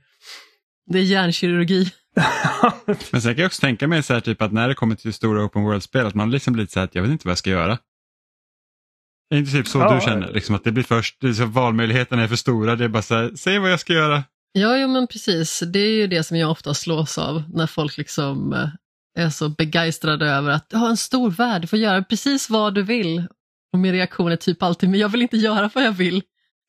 [0.86, 1.86] Det är hjärnkirurgi.
[3.10, 5.12] Men sen kan jag också tänka mig så här, typ att när det kommer till
[5.12, 7.30] stora open world-spel att man liksom blir lite så här att jag vet inte vad
[7.30, 7.78] jag ska göra.
[9.30, 9.94] Det är inte typ så Ja.
[9.94, 13.02] du känner, liksom att det blir först, så valmöjligheterna är för stora, det är bara
[13.02, 14.24] så här, säg vad jag ska göra.
[14.52, 15.62] Ja, jo, men precis.
[15.72, 18.68] Det är ju det som jag ofta slås av när folk liksom eh,
[19.24, 22.82] är så begeistrade över att har en stor värld, du får göra precis vad du
[22.82, 23.26] vill.
[23.72, 26.22] Och min reaktion är typ alltid, men jag vill inte göra vad jag vill.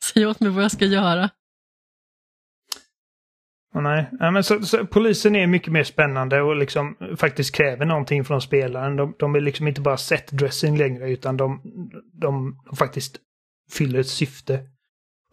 [0.03, 1.29] Säg åt mig vad jag ska göra.
[3.73, 4.07] Nej.
[4.19, 8.95] men så, så, polisen är mycket mer spännande och liksom faktiskt kräver någonting från spelaren.
[8.95, 11.61] De, de är liksom inte bara set dressing längre utan de,
[12.13, 13.17] de, de faktiskt
[13.71, 14.59] fyller ett syfte.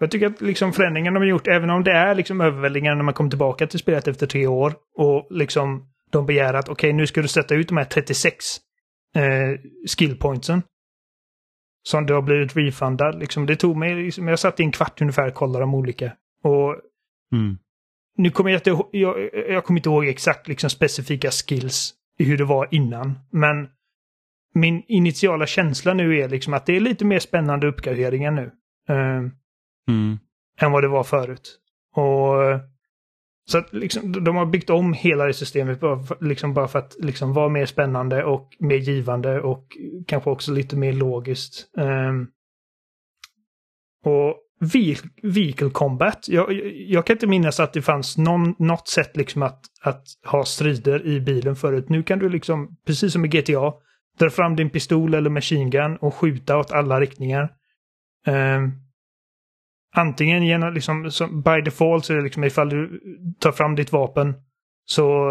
[0.01, 3.05] Jag tycker att liksom förändringen de har gjort, även om det är liksom överväldigande när
[3.05, 7.07] man kommer tillbaka till spelet efter tre år och liksom de begär att okej nu
[7.07, 8.45] ska du sätta ut de här 36
[9.15, 9.61] eh,
[9.99, 10.63] skillpointsen.
[11.83, 13.19] Som du har blivit refundad.
[13.19, 16.13] Liksom, det tog mig, liksom, jag satt i en kvart ungefär och kollade de olika.
[16.43, 16.77] Och
[17.33, 17.59] Mm
[18.19, 22.39] nu kommer jag inte jag, jag kommer inte ihåg exakt liksom specifika skills i hur
[22.39, 23.19] det var innan.
[23.31, 23.69] Men
[24.55, 28.51] min initiala känsla nu är liksom att det är lite mer spännande uppgraderingar nu.
[28.89, 29.23] eh,
[29.89, 30.19] Mm.
[30.61, 31.59] än vad det var förut.
[31.97, 32.35] Och
[33.51, 36.79] så att liksom, de har byggt om hela det systemet bara för, liksom bara för
[36.79, 39.67] att liksom vara mer spännande och mer givande och
[40.07, 41.77] kanske också lite mer logiskt.
[41.79, 42.27] Ehm,
[44.05, 44.37] och
[45.23, 46.29] vehicle combat.
[46.29, 50.03] Jag, jag, jag kan inte minnas att det fanns någon, något sätt liksom att, att
[50.25, 51.89] ha strider i bilen förut.
[51.89, 53.73] Nu kan du liksom, precis som i GTA,
[54.19, 57.51] dra fram din pistol eller machine gun och skjuta åt alla riktningar.
[58.27, 58.73] Um,
[59.95, 63.01] antingen genom, liksom, som by default så är det liksom ifall du
[63.39, 64.35] tar fram ditt vapen
[64.85, 65.31] så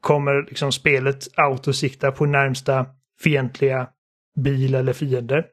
[0.00, 2.86] kommer liksom spelet autosikta på närmsta
[3.20, 3.88] fientliga
[4.36, 5.44] bil eller fiende.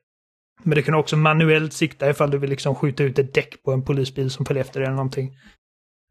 [0.63, 3.71] Men det kan också manuellt sikta ifall du vill liksom skjuta ut ett däck på
[3.71, 5.37] en polisbil som följer efter dig eller någonting.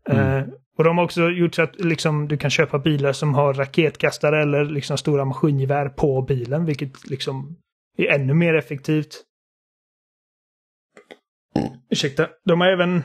[0.09, 0.39] Mm.
[0.39, 0.45] Eh,
[0.79, 4.43] och de har också gjort så att liksom, du kan köpa bilar som har raketkastare
[4.43, 7.57] eller liksom stora maskingevär på bilen, vilket liksom
[7.97, 9.25] är ännu mer effektivt.
[11.91, 12.29] Ursäkta.
[12.45, 13.03] De har även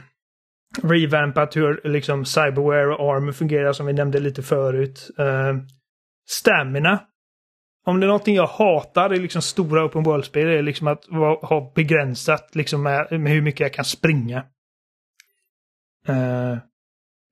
[0.84, 5.10] revampat hur liksom cyberware och armor fungerar som vi nämnde lite förut.
[5.20, 5.64] Uh,
[6.30, 7.00] stamina.
[7.88, 11.06] Om det är någonting jag hatar i liksom stora open world-spel är liksom att
[11.42, 14.38] ha begränsat liksom med, med hur mycket jag kan springa.
[16.08, 16.58] Eh,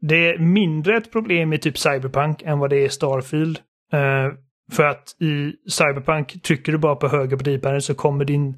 [0.02, 3.60] det är mindre ett problem i typ Cyberpunk än vad det är i Starfield.
[3.94, 4.28] Eh,
[4.72, 8.58] för att i Cyberpunk trycker du bara på höger på D-paden så kommer din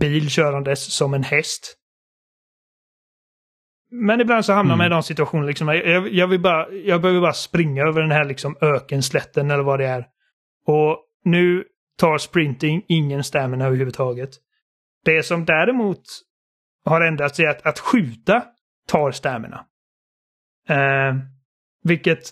[0.00, 1.76] bil körandes som en häst.
[3.90, 4.92] Men ibland så hamnar man Mm.
[4.92, 8.24] i de situationerna liksom, jag, jag, vill bara, jag behöver bara springa över den här
[8.24, 10.06] liksom ökenslätten eller vad det är.
[10.66, 11.64] Och nu
[11.98, 14.30] tar sprinting ingen stamina överhuvudtaget.
[15.04, 16.02] Det som däremot
[16.84, 18.44] har ändrats är att, att skjuta
[18.88, 19.66] tar stamina.
[20.68, 21.16] Eh,
[21.84, 22.30] vilket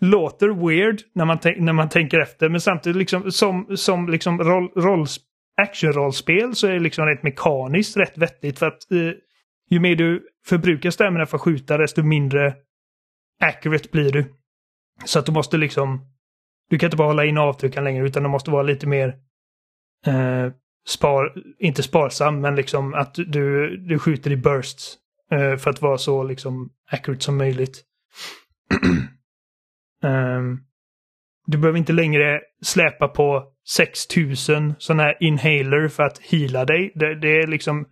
[0.00, 4.68] låter weird när man, när man tänker efter, men samtidigt liksom som, som liksom roll,
[4.76, 5.06] roll,
[5.62, 9.12] actionrollspel så är det liksom rätt mekaniskt rätt vettigt för att eh,
[9.70, 12.54] ju mer du förbrukar stamina för att skjuta desto mindre
[13.40, 14.24] accurate blir du.
[15.04, 16.13] Så att du måste liksom
[16.70, 19.08] du kan inte bara hålla in avtryckaren längre utan du måste vara lite mer
[20.06, 20.52] eh,
[20.86, 24.96] spar, inte sparsam men liksom att du, du skjuter i bursts
[25.30, 27.84] eh, för att vara så liksom accurate som möjligt.
[30.02, 30.60] um,
[31.46, 36.92] du behöver inte längre släpa på 6000 sådana här inhaler för att heala dig.
[36.94, 37.86] Det, det är liksom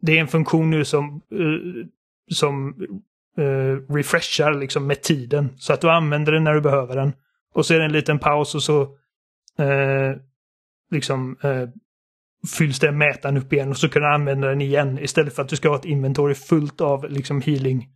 [0.00, 1.86] det är en funktion nu som, uh,
[2.32, 2.74] som
[3.38, 5.52] uh, refreshar liksom med tiden.
[5.56, 7.12] Så att du använder den när du behöver den.
[7.56, 8.82] Och så är det en liten paus och så
[9.58, 10.16] eh,
[10.90, 11.68] liksom eh,
[12.58, 15.48] fylls den mätaren upp igen och så kan du använda den igen istället för att
[15.48, 17.88] du ska ha ett inventory fullt av liksom healing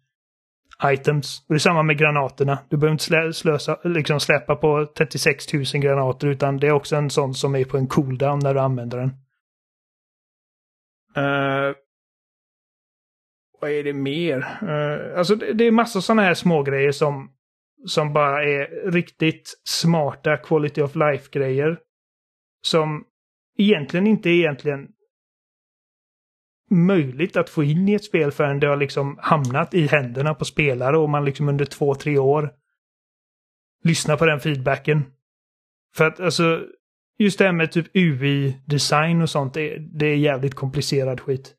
[0.84, 1.44] items.
[1.48, 2.58] Och det är samma med granaterna.
[2.68, 6.96] Du behöver inte slä, slösa, liksom släppa på 36 000 granater utan det är också
[6.96, 9.10] en sån som är på en cooldown när du använder den.
[11.16, 11.74] Uh,
[13.60, 14.38] vad är det mer?
[14.62, 17.30] Uh, alltså det, det är massa sådana här små grejer som,
[17.86, 21.78] som bara är riktigt smarta quality of life-grejer.
[22.62, 23.04] Som
[23.58, 24.88] egentligen inte är egentligen
[26.70, 30.44] möjligt att få in i ett spel förrän det har liksom hamnat i händerna på
[30.44, 32.50] spelare och man liksom under två, tre år
[33.84, 35.04] lyssnar på den feedbacken.
[35.94, 36.66] För att alltså,
[37.18, 41.54] just det här med typ UI-design och sånt, det, det är jävligt komplicerad skit.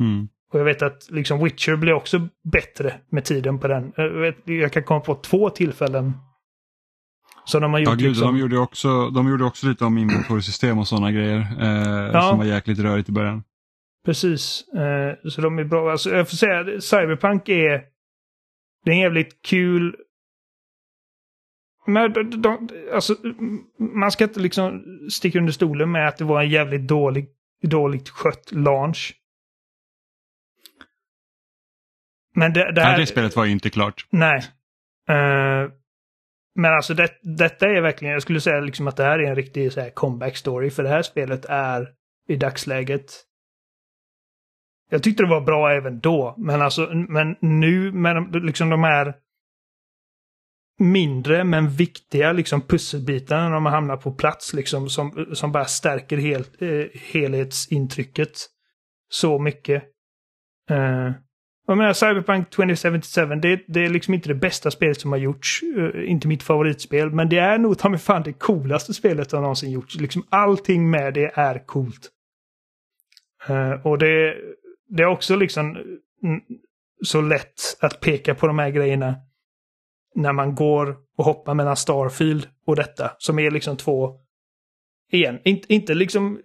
[0.00, 0.28] Mm.
[0.54, 3.92] Och jag vet att liksom Witcher blir också bättre med tiden på den.
[3.96, 6.12] Jag, vet, jag kan komma på två tillfällen.
[7.44, 8.34] Så de har gjort Ja, gud, liksom...
[8.34, 12.22] de, gjorde också, de gjorde också lite om inventory-system och sådana grejer eh, Ja.
[12.22, 13.42] som var jäkligt rörigt i början.
[14.04, 14.68] Precis.
[14.68, 15.90] Eh, så de är bra.
[15.90, 17.82] Alltså, jag får säga, Cyberpunk är...
[18.84, 19.96] Det är en jävligt kul...
[21.86, 23.14] Men de, de, alltså,
[23.94, 27.28] man ska inte liksom sticka under stolen med att det var en jävligt dålig,
[27.62, 29.14] dåligt skött launch.
[32.34, 32.98] Men det, det här...
[32.98, 34.06] det spelet var ju inte klart.
[34.10, 34.38] Nej.
[35.08, 35.70] Eh,
[36.54, 37.08] men alltså det,
[37.38, 39.90] detta är verkligen, jag skulle säga liksom att det här är en riktig så här,
[39.90, 40.70] comeback story.
[40.70, 41.88] För det här spelet är
[42.28, 43.10] i dagsläget
[44.90, 49.14] jag tyckte det var bra även då, men alltså men nu med liksom de här
[50.78, 56.16] mindre men viktiga liksom pusselbitarna när man hamnar på plats liksom som, som bara stärker
[56.16, 58.32] helt, eh, helhetsintrycket
[59.08, 59.82] så mycket.
[60.70, 61.12] Eh,
[61.66, 65.62] jag menar Cyberpunk 2077, det, det är liksom inte det bästa spelet som har gjorts.
[65.62, 69.42] Uh, inte mitt favoritspel, men det är nog ta mig fan det coolaste spelet som
[69.42, 69.96] någonsin gjorts.
[69.96, 72.10] Liksom allting med det är coolt.
[73.50, 74.36] Uh, och det,
[74.88, 76.56] det är också liksom eh,
[77.04, 79.14] så lätt att peka på de här grejerna
[80.14, 84.16] när man går och hoppar mellan Starfield och detta, som är liksom två,
[85.12, 86.40] igen, inte, inte liksom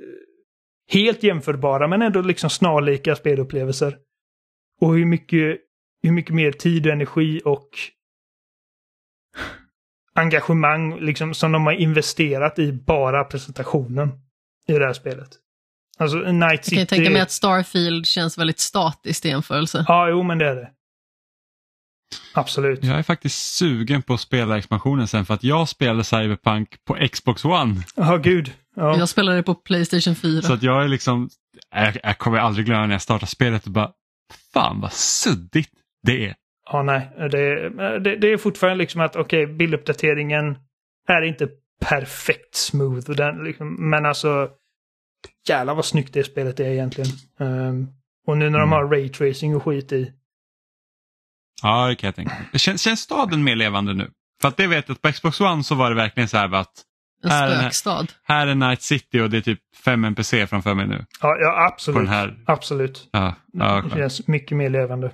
[0.91, 3.97] helt jämförbara, men ändå liksom snarlika spelupplevelser.
[4.81, 5.57] Och hur mycket,
[6.03, 7.69] hur mycket mer tid och energi och
[10.15, 14.11] engagemang liksom som de har investerat i bara presentationen
[14.67, 15.29] i det här spelet.
[15.97, 16.75] Alltså Night Jag City...
[16.75, 19.85] kan ju tänka mig att Starfield känns väldigt statiskt i jämförelse.
[19.87, 20.69] Ja, jo men det är det.
[22.33, 22.83] Absolut.
[22.83, 26.97] Jag är faktiskt sugen på att spela expansionen sen för att jag spelade Cyberpunk på
[27.11, 27.75] Xbox One.
[27.95, 28.53] Ja, gud.
[28.75, 28.97] Ja.
[28.97, 30.41] Jag spelade på Playstation 4.
[30.41, 31.29] Så att jag är liksom,
[31.75, 33.91] jag, jag kommer aldrig glömma när jag startade spelet och bara,
[34.53, 35.69] fan vad suddigt
[36.03, 36.35] det är.
[36.71, 37.09] Ja, nej.
[37.31, 37.69] Det,
[37.99, 40.57] det, det är fortfarande liksom att okej, okay, bilduppdateringen
[41.07, 41.49] är inte
[41.85, 43.11] perfekt smooth.
[43.11, 44.49] Den, liksom, men alltså,
[45.47, 47.11] jävlar vad snyggt det spelet är egentligen.
[47.39, 47.87] Um,
[48.27, 50.13] och nu när de har raytracing och skit i.
[51.61, 52.59] Ja, det kan jag tänka mig.
[52.59, 54.11] Känns, känns staden mer levande nu?
[54.41, 56.53] För att det vet jag att på Xbox One så var det verkligen så här
[56.53, 56.85] att
[57.23, 58.07] En här är den här- spökstad.
[58.23, 61.05] här är Night City och det är typ fem NPC framför mig nu.
[61.21, 61.97] Ja, ja På absolut.
[61.99, 62.43] den här.
[62.45, 63.09] Absolut.
[63.11, 65.11] Ja, ja, det känns mycket mer levande.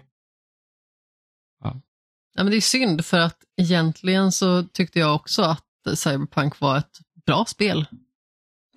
[2.38, 6.78] Ja, men det är synd för att egentligen så tyckte jag också att Cyberpunk var
[6.78, 7.86] ett bra spel.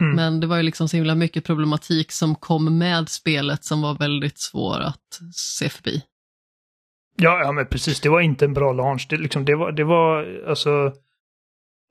[0.00, 0.16] Mm.
[0.16, 3.94] Men det var ju liksom så himla mycket problematik som kom med spelet som var
[3.94, 6.02] väldigt svår att se förbi.
[7.16, 8.00] Ja, ja, men precis.
[8.00, 9.06] Det var inte en bra launch.
[9.10, 10.92] Det, liksom, det, var, det var alltså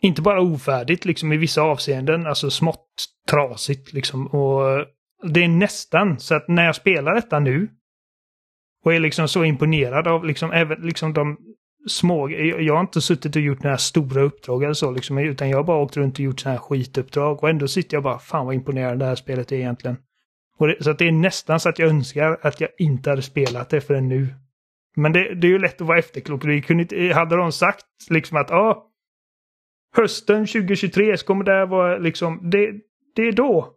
[0.02, 2.88] inte bara ofärdigt liksom i vissa avseenden, alltså smått
[3.30, 4.28] trasigt liksom.
[4.28, 4.86] Och eh,
[5.24, 7.69] det är nästan så att när jag spelar detta nu
[8.84, 11.38] och är liksom så imponerad av liksom även liksom de
[11.88, 15.57] små, jag har inte suttit och gjort några stora uppdrag eller så liksom, utan jag
[15.57, 18.45] har bara åkt runt och gjort sådana här skituppdrag och ändå sitter jag bara, fan
[18.45, 19.98] vad imponerande det här spelet är egentligen.
[20.57, 23.22] Och det, så att det är nästan så att jag önskar att jag inte hade
[23.22, 24.28] spelat det förrän nu.
[24.95, 26.41] Men det, det är ju lätt att vara efterklok.
[26.41, 28.87] Kunde inte, hade de sagt liksom att ja,
[29.98, 32.74] hösten 2023 så kommer det här vara liksom, det,
[33.15, 33.74] det är då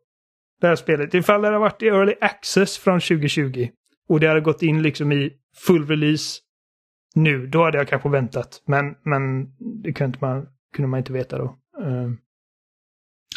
[0.60, 1.14] det här spelet.
[1.14, 3.68] Ifall det hade varit i early access från 2020
[4.08, 5.32] och det hade gått in liksom i
[5.66, 6.40] full release
[7.14, 8.62] nu, då hade jag kanske väntat.
[8.66, 9.52] Men, men
[9.82, 11.56] det kunde man, kunde man inte veta då.
[11.80, 12.12] Uh,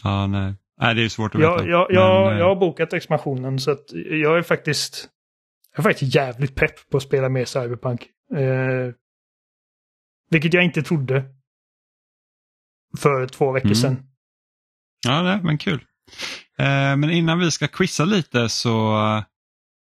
[0.03, 0.53] ja, nej.
[0.81, 1.69] Nej, det är svårt att jag, veta.
[1.69, 5.10] Jag, jag, men, jag har bokat expansionen så att jag är faktiskt
[5.72, 8.07] jag är faktiskt jävligt pepp på att spela mer Cyberpunk.
[8.34, 8.93] Uh,
[10.30, 11.23] vilket jag inte trodde
[12.98, 13.76] för två veckor Mm.
[13.76, 13.98] sedan.
[15.07, 15.84] Ja, nej, men kul.
[16.60, 16.65] Eh,
[16.95, 19.24] men innan vi ska quizza lite så eh,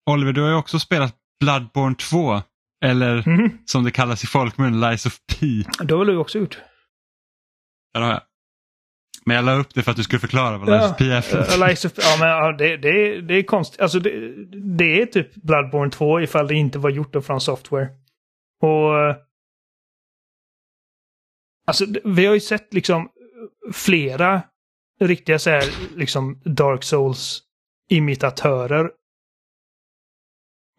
[0.10, 2.42] Oliver, du har ju också spelat Bloodborne 2.
[2.86, 3.58] Eller Mhm.
[3.66, 5.46] som det kallas i folkmun, Lies of P.
[5.84, 6.58] Det har väl du också gjort?
[7.94, 8.22] Ja, det har jag.
[9.26, 11.12] Men jag la upp det för att du skulle förklara vad Lies Ja, of P
[11.12, 13.82] är för Lies of, ja, men ja, det, det, är- det är konstigt.
[13.82, 14.10] Alltså det,
[14.78, 17.88] det är typ Bloodborne 2 ifall det inte var gjort av från Software.
[18.62, 19.16] Och...
[21.70, 23.10] Alltså vi har ju sett liksom
[23.74, 24.42] flera
[25.00, 25.64] riktiga så här
[25.98, 27.42] liksom Dark Souls
[27.90, 28.92] imitatörer.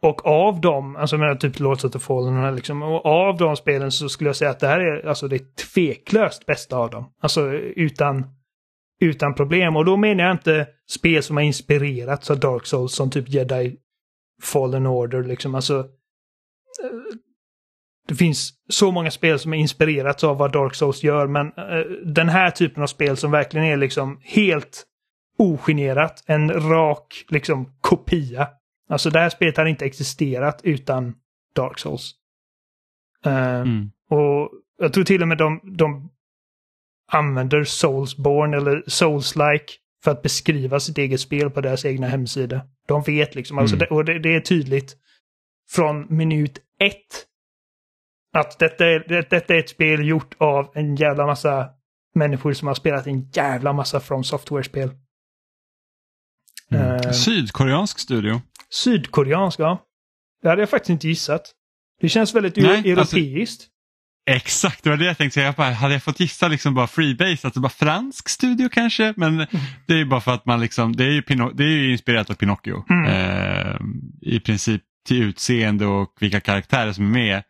[0.02, 3.36] Och av dem, alltså jag menar typ Lords of the Fallen och liksom, och av
[3.36, 6.90] de spelen så skulle jag säga att det här är alltså det tveklöst bästa av
[6.90, 7.12] dem.
[7.20, 8.24] Alltså utan
[9.00, 9.76] utan problem.
[9.76, 13.76] Och då menar jag inte spel som har inspirerats av Dark Souls som typ Jedi
[14.42, 15.54] Fallen Order liksom.
[15.54, 17.16] Alltså, eh,
[18.11, 21.78] det finns så många spel som har inspirerats av vad Dark Souls gör, men eh,
[22.05, 24.85] den här typen av spel som verkligen är liksom helt
[25.39, 28.49] ogenerat, en rak liksom kopia.
[28.89, 31.15] Alltså det här spelet hade inte existerat utan
[31.55, 32.12] Dark Souls.
[33.24, 33.91] Eh, Mm.
[34.11, 36.11] och jag tror till och med de, de
[37.12, 39.73] använder Soulsborne eller Souls-like
[40.05, 42.61] för att beskriva sitt eget spel på deras egna hemsida.
[42.89, 43.87] De vet liksom, alltså Mm.
[43.89, 44.97] det, och det, det är tydligt
[45.70, 47.27] från minut ett
[48.32, 51.69] att detta är, det, detta är ett spel gjort av en jävla massa
[52.15, 54.90] människor som har spelat en jävla massa från software-spel.
[56.70, 56.86] Mm.
[56.97, 58.40] Eh, Sydkoreansk studio.
[58.70, 59.82] Sydkoreansk, ja.
[60.43, 61.43] Det hade jag faktiskt inte gissat.
[62.01, 63.66] Det känns väldigt Nej, alltså- europeiskt.
[64.31, 65.47] Exakt, det var det jag tänkte säga.
[65.47, 69.15] Jag bara, hade jag fått gissa liksom bara freebase, att det var fransk studio kanske?
[69.16, 69.36] Men
[69.86, 71.93] det är ju bara för att man liksom, det är ju, Pino- det är ju
[71.93, 72.85] inspirerat av Pinocchio.
[72.90, 73.05] Mm.
[73.05, 73.77] Eh,
[74.20, 77.43] I princip till utseende och vilka karaktärer som är med.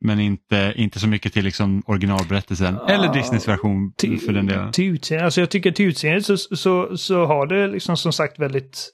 [0.00, 2.74] Men inte, inte så mycket till liksom originalberättelsen.
[2.74, 4.72] Ja, Eller Disneys version till, för den delen.
[4.72, 5.24] till utseende.
[5.24, 8.90] Alltså jag tycker till utseende så, så, så har det liksom som sagt väldigt...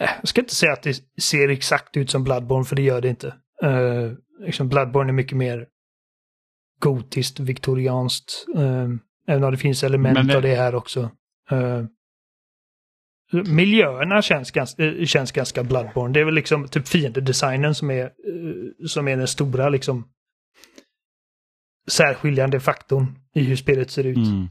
[0.00, 3.00] Eh, Jag ska inte säga att det ser exakt ut som Bloodborne, för det gör
[3.00, 3.34] det inte.
[3.64, 4.12] Uh,
[4.46, 5.66] liksom Bloodborne är mycket mer
[6.80, 8.44] gotiskt, viktorianskt.
[8.56, 8.88] eh,
[9.28, 11.00] även om det finns element Men det- av det här också.
[11.50, 11.84] Eh,
[13.42, 16.14] miljöerna känns ganska, eh, känns ganska Bloodborne.
[16.14, 20.08] Det är väl liksom typ fiendedesignen som är, eh, som är den stora liksom
[21.90, 24.16] särskiljande faktorn i hur spelet ser ut.
[24.16, 24.48] Mm.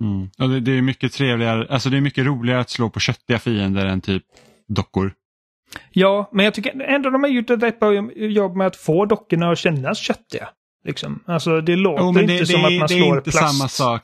[0.00, 0.30] Mm.
[0.38, 3.38] Och det, det är mycket trevligare, alltså det är mycket roligare att slå på köttiga
[3.38, 4.22] fiender än typ
[4.68, 5.12] dockor.
[5.90, 9.04] Ja, men jag tycker ändå de har gjort ett rätt bra jobb med att få
[9.04, 10.48] dockorna att kännas köttiga.
[10.84, 11.20] Liksom.
[11.26, 13.30] Alltså det låter Jo, men inte det, som det, att man det slår är inte
[13.30, 13.58] plast.
[13.58, 14.02] samma sak.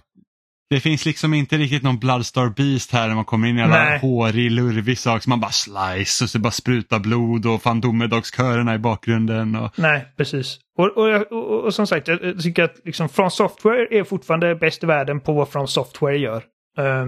[0.70, 3.98] Det finns liksom inte riktigt någon Bloodstar Beast här när man kommer in i Nej.
[3.98, 8.74] hårig, lurvig sak som man bara slice och så bara sprutar blod och fan domedagskörerna
[8.74, 9.56] i bakgrunden.
[9.56, 9.78] Och...
[9.78, 10.58] Nej, precis.
[10.76, 14.84] Och, och, och, och som sagt, jag tycker att liksom From Software är fortfarande bäst
[14.84, 16.42] i världen på vad From Software gör.
[16.78, 17.06] Eh,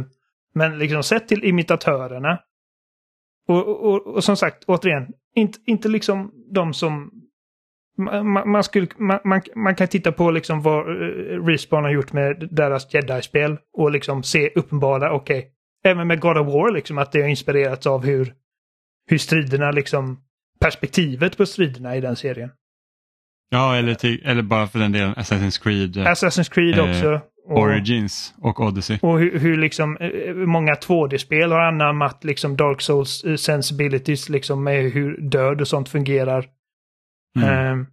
[0.55, 2.39] men liksom sett till imitatörerna.
[3.49, 7.11] Och, och, och, och som sagt, återigen, inte, inte liksom de som...
[8.01, 8.87] Man, man- man, skulle,
[9.55, 14.23] man, kan titta på liksom vad uh, Respawn har gjort med deras Jedi-spel och liksom
[14.23, 15.51] se uppenbara, okej,
[15.85, 18.33] även med God of War, liksom att det har inspirerats av hur,
[19.11, 20.21] hur striderna liksom,
[20.61, 22.51] perspektivet på striderna i den serien.
[23.51, 27.21] Ja, eller, till, eller bara för den delen Assassin's Creed eh, Assassin's Creed Eh, också.
[27.47, 28.99] Och, Origins och Odyssey.
[29.03, 34.65] och hur, hur liksom eh, många 2D-spel har anammat liksom Dark Souls eh, sensibilities liksom
[34.65, 36.47] med hur död och sånt fungerar.
[37.37, 37.49] Mm.
[37.49, 37.87] Ehm,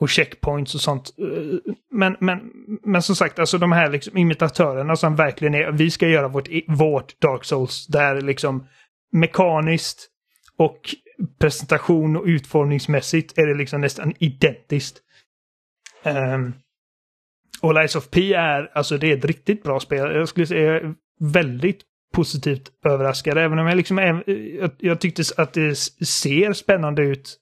[0.00, 1.14] och checkpoints och sånt.
[1.18, 2.40] Eh, men, men,
[2.84, 6.48] men som sagt, alltså de här liksom imitatörerna som verkligen är, vi ska göra vårt,
[6.68, 8.66] vårt Dark Souls där liksom
[9.12, 10.08] mekaniskt
[10.58, 10.80] och
[11.40, 15.02] presentation och utformningsmässigt är det liksom nästan identiskt.
[16.04, 16.54] Um,
[17.62, 20.14] Och Lies of P är, alltså det är ett riktigt bra spel.
[20.14, 21.80] Jag skulle säga väldigt
[22.14, 23.38] positivt överraskad.
[23.38, 27.38] Även om jag liksom, jag, jag tyckte att det ser spännande ut.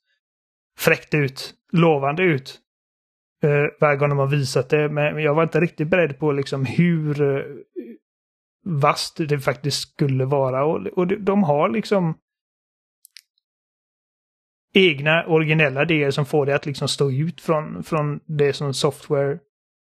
[0.79, 1.55] Fräckt ut.
[1.73, 2.61] Lovande ut.
[3.45, 4.89] Uh, varje gång de har visat det.
[4.89, 7.43] Men jag var inte riktigt beredd på liksom hur eh, uh,
[8.65, 10.65] vast det faktiskt skulle vara.
[10.65, 12.15] Och, och de har liksom
[14.75, 19.39] egna originella idéer som får det att liksom stå ut från, från det som software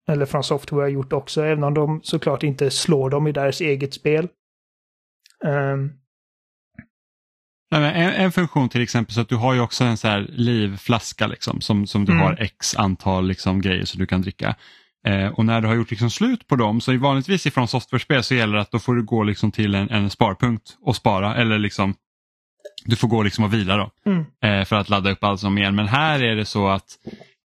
[0.08, 3.60] eller från software har gjort också, även om de såklart inte slår dem i deras
[3.60, 4.28] eget spel.
[5.44, 5.92] Um
[7.70, 11.26] en, en, funktion till exempel så att du har ju också en så här livflaska
[11.26, 12.24] liksom, som, som du mm.
[12.24, 14.54] har x antal liksom, grejer som du kan dricka.
[15.06, 18.22] Eh, och när du har gjort liksom slut på dem så är vanligtvis ifrån software-spel
[18.22, 21.36] så gäller det att då får du gå liksom till en, en sparpunkt och spara
[21.36, 21.94] eller liksom
[22.84, 24.24] du får gå liksom och vila då mm.
[24.44, 25.74] eh, för att ladda upp allt som igen.
[25.74, 26.98] Men här är det så att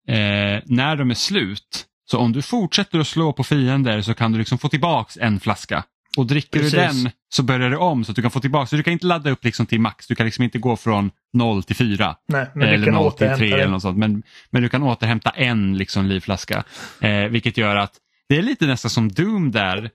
[0.07, 4.31] eh, när de är slut, så om du fortsätter att slå på fiender så kan
[4.31, 5.83] du liksom få tillbaks en flaska.
[6.17, 6.71] Och dricker Precis.
[6.71, 8.65] du den så börjar det om så att du kan få tillbaka.
[8.65, 10.07] Så du kan inte ladda upp liksom till max.
[10.07, 12.15] Du kan liksom inte gå från 0 till 4.
[12.27, 13.97] Nej, eller du kan 0 till 3 eller något sånt.
[13.97, 16.63] Men, men du kan återhämta en liksom livflaska.
[16.99, 17.93] Eh, vilket gör att
[18.29, 19.83] det är lite nästan som Doom där.
[19.83, 19.89] Eh,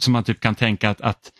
[0.00, 1.32] som man typ kan tänka att, att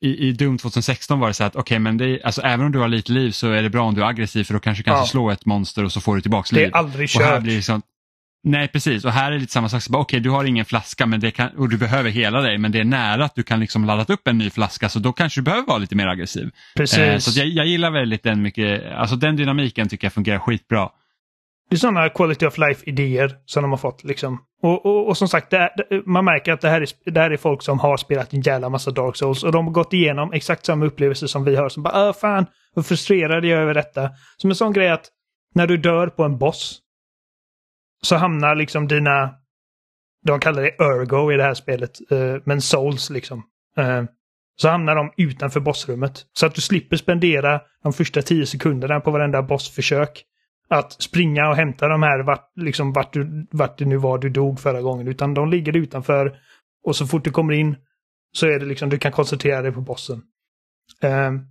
[0.00, 2.78] i, i Doom 2016 var det så att okay, men det, alltså, även om du
[2.78, 4.84] har lite liv så är det bra om du är aggressiv för då kanske du
[4.84, 5.06] kan ja.
[5.06, 6.64] slå ett monster och så får du tillbaka liv.
[6.64, 7.44] Det är aldrig kört.
[7.44, 7.82] Liksom,
[8.44, 9.82] nej precis och här är det lite samma sak.
[9.88, 12.72] Okej okay, du har ingen flaska men det kan, och du behöver hela dig men
[12.72, 15.40] det är nära att du kan liksom ladda upp en ny flaska så då kanske
[15.40, 16.50] du behöver vara lite mer aggressiv.
[16.76, 16.98] Precis.
[16.98, 20.88] Eh, så jag, jag, gillar väldigt den mycket, alltså den dynamiken tycker jag fungerar skitbra.
[21.70, 24.04] Det är sådana quality of life-idéer som de har fått.
[24.04, 24.38] Liksom.
[24.62, 25.70] Och, och, och som sagt, är,
[26.08, 28.68] man märker att det här, är, det här är folk som har spelat en jävla
[28.68, 31.68] massa Dark Souls och de har gått igenom exakt samma upplevelse som vi har.
[31.68, 34.10] Som bara, fan, vad frustrerad jag är över detta.
[34.36, 35.06] Som en sån grej att
[35.54, 36.80] när du dör på en boss
[38.02, 39.34] så hamnar liksom dina,
[40.26, 43.42] de kallar det Ergo i det här spelet, uh, men Souls liksom.
[43.78, 44.02] Uh,
[44.56, 46.26] så hamnar de utanför bossrummet.
[46.32, 50.24] Så att du slipper spendera de första tio sekunderna på varenda bossförsök
[50.68, 54.28] att springa och hämta de här vart, liksom vart, du, vart det nu var du
[54.28, 55.08] dog förra gången.
[55.08, 56.38] Utan de ligger utanför
[56.84, 57.76] och så fort du kommer in
[58.32, 60.22] så är det liksom, du kan koncentrera dig på bossen.
[61.02, 61.46] Um,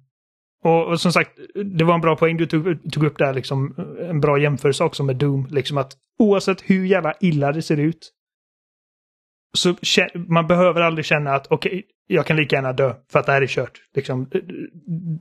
[0.67, 1.31] och, och, som sagt,
[1.65, 5.03] det var en bra poäng du tog, tog upp där, liksom, en bra jämförelse också
[5.03, 5.47] med Doom.
[5.49, 8.13] Liksom att oavsett hur jävla illa det ser ut
[9.57, 9.75] så
[10.13, 13.31] man behöver aldrig känna att okej, okay, jag kan lika gärna dö för att det
[13.31, 13.81] här är kört.
[13.93, 14.29] Liksom,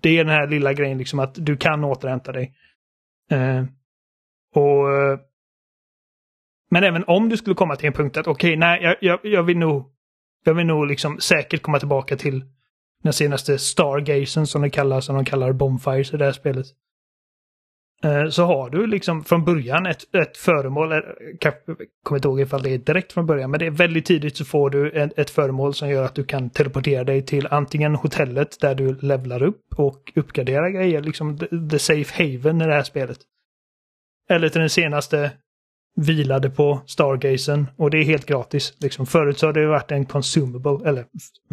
[0.02, 2.54] det är den här lilla grejen, liksom att du kan återhämta dig.
[3.30, 3.64] Eh,
[4.54, 4.86] och,
[6.70, 9.20] men även om du skulle komma till en punkt att okej, okay, nej, jag, jag,
[9.22, 9.92] jag, vill nog,
[10.44, 12.44] jag vill nog liksom säkert komma tillbaka till
[13.02, 16.66] den senaste Stargazen som de kallar, som de kallar Bonfires i det här spelet.
[18.04, 20.98] Eh, så har du liksom från början ett, ett föremål, eh,
[21.40, 21.54] jag
[22.02, 24.44] kommer inte ihåg ifall det är direkt från början, men det är väldigt tidigt så
[24.44, 28.60] får du ett, ett föremål som gör att du kan teleportera dig till antingen hotellet
[28.60, 32.82] där du levlar upp och uppgraderar grejer, liksom the, the safe haven i det här
[32.82, 33.18] spelet.
[34.28, 35.30] Eller till den senaste
[35.96, 38.74] vilade på Stargazen och det är helt gratis.
[38.80, 39.06] Liksom.
[39.06, 41.06] Förut så har det varit en consumable, eller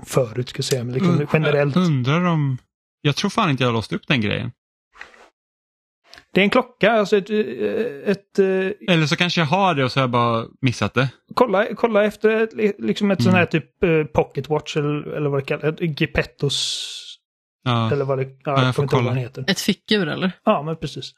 [0.06, 1.76] förut ska jag säga, men liksom, generellt.
[1.76, 2.57] Jag undrar om,
[3.02, 4.52] jag tror fan inte jag har låst upp den grejen.
[6.34, 7.30] Det är en klocka, alltså ett...
[7.30, 8.40] ett, ett
[8.90, 11.10] Eller så kanske jag har det och så har jag bara missat det.
[11.34, 12.49] Kolla, kolla efter
[12.82, 13.32] liksom ett mm.
[13.32, 16.90] sån här typ uh, pocket watch eller, eller vad det kallas, Gepettos.
[17.64, 17.91] Ja.
[17.91, 19.10] Eller vad det ja, ja, jag får kolla.
[19.10, 19.45] Vad heter.
[19.48, 20.32] Ett fickur eller?
[20.44, 21.14] Ja, men precis.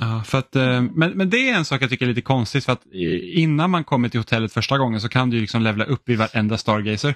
[0.00, 2.64] Ja, för att, eh, men, men det är en sak jag tycker är lite konstigt
[2.64, 2.86] för att
[3.34, 6.58] innan man kommer till hotellet första gången så kan du liksom levla upp i varenda
[6.58, 7.14] Stargazer.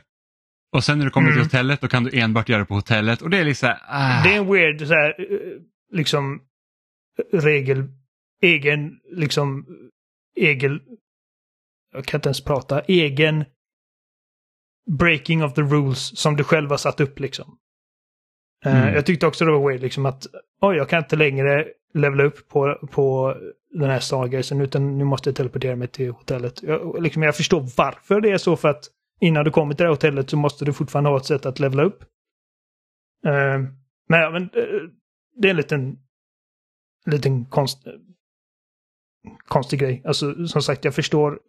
[0.72, 1.36] Och sen när du kommer mm.
[1.36, 3.74] till hotellet då kan du enbart göra det på hotellet och det är liksom...
[3.88, 4.22] Ah.
[4.22, 5.60] Det är en weird så här, eh,
[5.92, 6.42] liksom
[7.32, 7.84] regel,
[8.42, 9.66] egen, liksom,
[10.36, 10.80] egen,
[11.92, 13.44] jag kan inte ens prata, egen
[14.90, 17.59] breaking of the rules som du själv har satt upp liksom.
[18.65, 18.95] Eh, mm.
[18.95, 20.27] jag tyckte också det var weird liksom att
[20.61, 23.36] oj, jag kan inte längre levla upp på, på
[23.70, 26.62] den här Stargazen utan nu måste jag teleportera mig till hotellet.
[26.62, 28.85] Jag, liksom, jag förstår varför det är så för att
[29.20, 31.59] innan du kommer till det här hotellet så måste du fortfarande ha ett sätt att
[31.59, 32.03] levla upp.
[33.27, 33.69] Uh,
[34.09, 34.91] men, men uh,
[35.36, 35.99] det är en liten,
[37.07, 37.86] liten konst,
[39.49, 40.03] konstig grej.
[40.05, 41.41] Alltså som sagt, jag förstår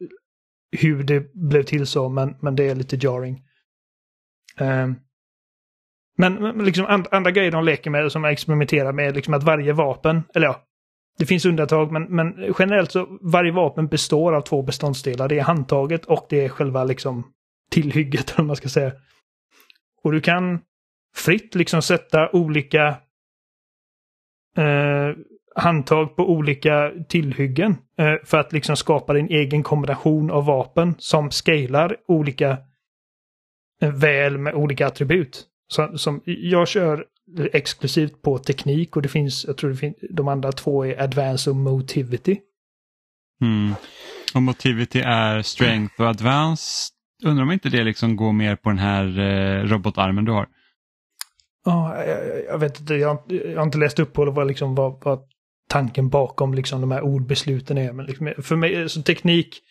[0.72, 3.44] hur det blev till så, men, men det är lite jarring.
[4.62, 4.94] Uh,
[6.18, 6.36] men
[6.66, 10.24] liksom and, andra grejer de leker med, som jag experimenterar med, liksom att varje vapen,
[10.34, 10.62] eller ja,
[11.18, 15.30] det finns undantag, men, men generellt så varje vapen består av två beståndsdelar.
[15.30, 17.32] Det är handtaget och det är själva liksom
[17.72, 18.92] tillhygget, om man ska säga.
[20.04, 20.60] Och du kan
[21.16, 22.88] fritt liksom sätta olika
[24.58, 25.16] eh,
[25.56, 31.32] handtag på olika tillhyggen eh, för att liksom skapa din egen kombination av vapen som
[31.32, 32.58] scalar olika
[33.82, 35.48] eh, väl med olika attribut.
[35.68, 37.06] Så, som, jag kör
[37.54, 41.50] exklusivt på teknik och det finns, jag tror det finns, de andra två är advance
[41.50, 42.38] och motivity.
[43.42, 43.74] Mm.
[44.36, 46.92] Och motivity är strength och advance.
[47.24, 50.48] Undrar om inte det liksom går mer på den här eh, robotarmen du har?
[51.66, 55.04] Ja, jag, jag vet inte, jag, jag, har inte läst upp på vad, liksom, vad,
[55.04, 55.20] vad
[55.70, 57.94] tanken bakom liksom, de här ordbesluten är.
[57.94, 59.62] Men liksom, för mig, så teknik,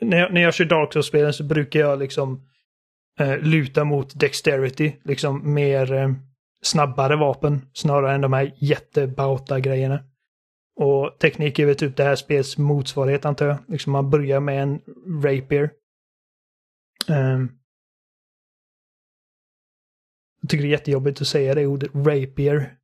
[0.00, 2.42] när jag, när jag kör Dark Souls-spelen så brukar jag liksom
[3.18, 6.12] eh, luta mot dexterity, liksom mer eh,
[6.62, 10.04] snabbare vapen snarare än de här jättebauta-grejerna.
[10.80, 13.58] Och teknik är väl typ det här spels motsvarighet antar jag.
[13.68, 14.80] Liksom man börjar med en
[15.22, 15.70] rapier.
[17.08, 17.58] Um,
[20.40, 22.74] jag tycker det är jättejobbigt att säga det ordet, rapier.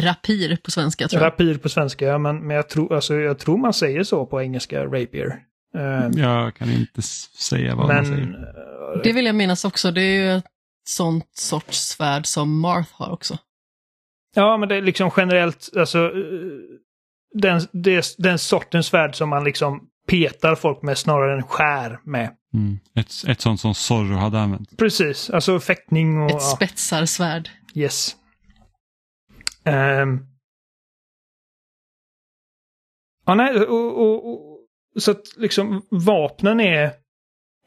[0.00, 1.26] Rapir på svenska tror jag.
[1.26, 4.42] Rapir på svenska, ja, men, men jag, tror, alltså, jag tror man säger så på
[4.42, 5.47] engelska, rapier.
[5.74, 8.22] Um, jag kan inte säga vad men, man säger.
[8.22, 10.44] Eh, det vill jag minnas också, det är ju ett
[10.88, 13.38] sånt sorts svärd som Marth har också.
[14.34, 16.10] Ja, men det är liksom generellt, alltså eh,
[17.34, 22.34] den, det, den sortens svärd som man liksom petar folk med snarare än skär med.
[22.54, 22.78] Mm.
[22.94, 24.76] Ett, ett sånt som Zorro hade använt.
[24.76, 26.30] Precis, alltså fäktning och...
[26.30, 27.50] Ett spetsarsvärd.
[27.74, 28.16] Yes.
[29.64, 30.26] Um...
[33.24, 34.47] Ja, nej, och, och, och,
[34.98, 36.92] så att liksom vapnen är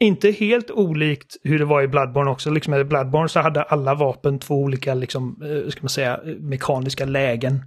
[0.00, 2.50] inte helt olikt hur det var i Bloodborne också.
[2.50, 7.04] Liksom I Bloodborne så hade alla vapen två olika, liksom, eh, ska man säga, mekaniska
[7.04, 7.64] lägen.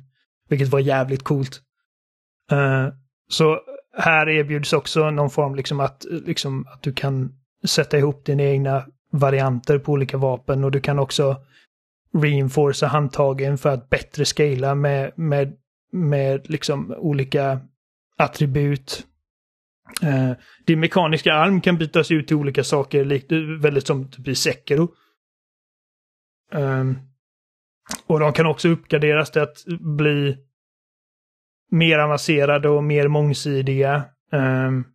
[0.49, 1.61] Vilket var jävligt coolt.
[2.51, 2.87] Uh,
[3.29, 3.59] så
[3.97, 7.33] här erbjuds också någon form liksom att, liksom, att du kan
[7.63, 11.35] sätta ihop dina egna varianter på olika vapen och du kan också
[12.13, 15.53] reinforca handtagen för att bättre scala med, med,
[15.91, 17.59] med liksom olika
[18.17, 19.07] attribut.
[20.03, 20.31] Uh,
[20.65, 24.35] din mekaniska arm kan bytas ut till olika saker, likt, eh, väldigt som typ i
[24.35, 24.89] Sekiro.
[26.51, 26.99] Um,
[28.07, 29.65] och de kan också uppgraderas till att
[29.97, 30.37] bli
[31.71, 34.03] mer avancerade och mer mångsidiga.
[34.31, 34.85] Um,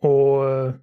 [0.00, 0.74] och eh,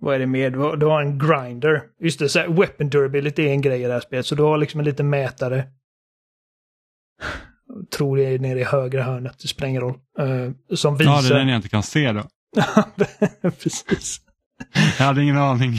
[0.00, 0.50] vad är det mer?
[0.50, 1.82] Du har, du har en grinder.
[1.98, 4.26] Just det, så här, weapon durability är en grej i det här spelet.
[4.26, 5.64] Så du har liksom en liten mätare.
[7.74, 9.98] Jag tror det är nere i högra hörnet, det spelar ingen roll.
[10.20, 11.12] Uh, som visar...
[11.12, 12.22] Ja, det är den jag inte kan se då.
[13.62, 14.20] Precis.
[14.98, 15.72] Jag hade ingen aning.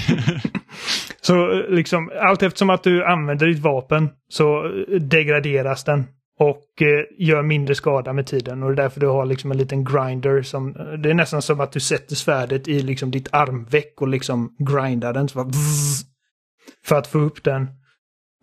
[1.22, 6.07] så liksom allt eftersom att du använder ditt vapen så degraderas den
[6.40, 8.64] och eh, gör mindre skada med tiden.
[8.64, 10.74] Och det är därför du har liksom en liten grinder som...
[11.03, 15.14] Det är nästan som att du sätter svärdet i liksom ditt armveck och liksom grindar
[15.14, 15.30] den.
[15.30, 15.53] Så bara,
[16.86, 17.61] för att få upp den.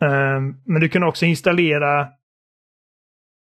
[0.02, 2.08] Um, men du kan också installera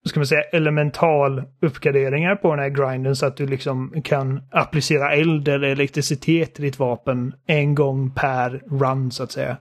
[0.08, 5.12] ska man säga, elemental uppgraderingar på den här grinden så att du liksom kan applicera
[5.12, 9.56] eld eller elektricitet till ditt vapen en gång per run så att säga.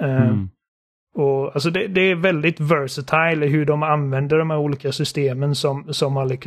[0.00, 0.48] Um, mm.
[1.14, 5.94] Och, alltså det, det, är väldigt versatile hur de använder de här olika systemen som,
[5.94, 6.38] som har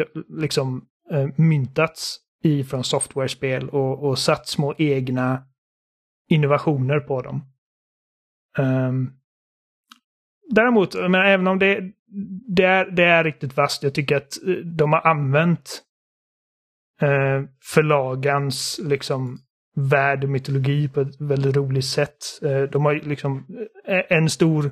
[0.41, 5.43] liksom eh, myntats ifrån software-spel och, och satt små egna
[6.29, 7.43] innovationer på dem.
[8.57, 9.13] Um,
[10.49, 11.91] däremot, men även om det,
[12.55, 15.81] det, är, det är riktigt vasst, jag tycker att eh, de har använt
[17.01, 19.39] eh, förlagans liksom
[19.75, 22.17] värld och mytologi på ett väldigt roligt sätt.
[22.41, 23.45] Eh, de har liksom
[23.87, 24.71] eh, en stor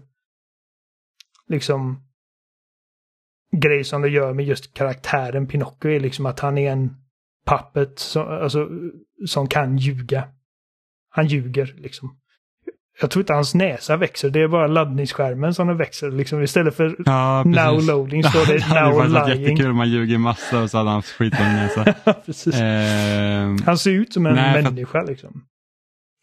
[1.47, 2.03] liksom
[3.51, 6.95] grej som de gör med just karaktären Pinocchio är liksom att han är en
[7.45, 8.69] puppet som, alltså,
[9.25, 10.27] som kan ljuga.
[11.09, 12.19] Han ljuger liksom.
[13.01, 16.11] Jag tror inte hans näsa växer, det är bara laddningsskärmen som den växer.
[16.11, 19.13] Liksom, istället för ja, now loading står det now lying.
[19.13, 21.81] Det hade jättekul om man ljuger massa och så hade han skitlång näsa.
[22.63, 25.43] eh, han ser ut som en nej, människa att, liksom.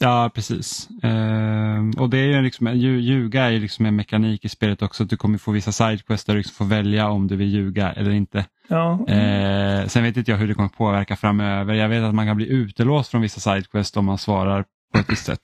[0.00, 0.88] Ja, precis.
[1.02, 5.02] Eh, och det är ju liksom, ljuga är ju liksom en mekanik i spelet också.
[5.02, 7.92] Att du kommer få vissa sidequests där du liksom får välja om du vill ljuga
[7.92, 8.46] eller inte.
[8.68, 9.08] Ja.
[9.08, 11.74] Eh, sen vet inte jag hur det kommer påverka framöver.
[11.74, 14.64] Jag vet att man kan bli utelåst från vissa sidequests om man svarar
[14.94, 15.40] på ett visst sätt.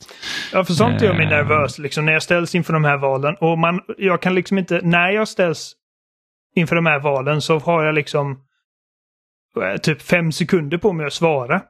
[0.52, 3.36] Ja, för sånt gör mig uh, nervös liksom, när jag ställs inför de här valen.
[3.40, 5.72] Och man, jag kan liksom inte, när jag ställs
[6.54, 8.38] inför de här valen så har jag liksom
[9.62, 11.62] eh, typ fem sekunder på mig att svara.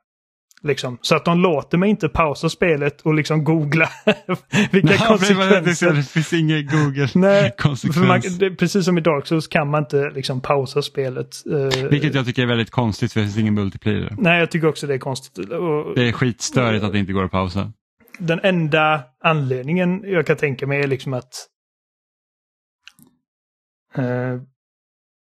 [0.62, 0.98] Liksom.
[1.00, 3.88] Så att de låter mig inte pausa spelet och liksom googla
[4.70, 5.92] vilka Nej, konsekvenser.
[5.92, 8.38] Det finns ingen Google-konsekvens.
[8.58, 11.28] Precis som i Dark Souls kan man inte liksom pausa spelet.
[11.50, 14.14] Uh, Vilket jag tycker är väldigt konstigt för det finns ingen multiplayer.
[14.18, 15.38] Nej, jag tycker också det är konstigt.
[15.38, 17.72] Och, det är skitstörigt uh, att det inte går att pausa.
[18.18, 21.32] Den enda anledningen jag kan tänka mig är liksom att
[23.94, 24.40] Eh,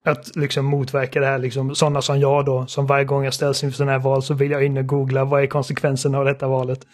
[0.06, 3.64] att liksom motverka det här, liksom sådana som jag då, som varje gång jag ställs
[3.64, 6.48] inför sådana här val så vill jag in och googla vad är konsekvenserna av detta
[6.48, 6.88] valet.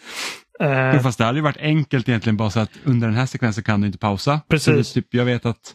[0.60, 3.26] Eh, Jo, fast det hade ju varit enkelt egentligen bara så att under den här
[3.26, 4.40] sekvensen kan du inte pausa.
[4.48, 4.92] Precis.
[4.92, 5.74] Det, typ, jag vet att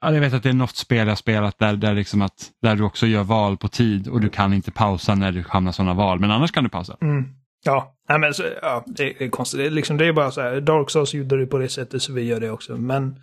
[0.00, 2.76] ja, jag vet att det är något spel jag spelat där, där, liksom att, där
[2.76, 5.94] du också gör val på tid och du kan inte pausa när du hamnar sådana
[5.94, 6.96] val, men annars kan du pausa.
[7.00, 7.24] mm,
[7.64, 9.58] ja, nej men så, ja, det är konstigt.
[9.58, 12.02] Det är, liksom, det är bara så här, Dark Souls gjorde det på det sättet
[12.02, 12.76] så vi gör det också.
[12.76, 13.18] Men,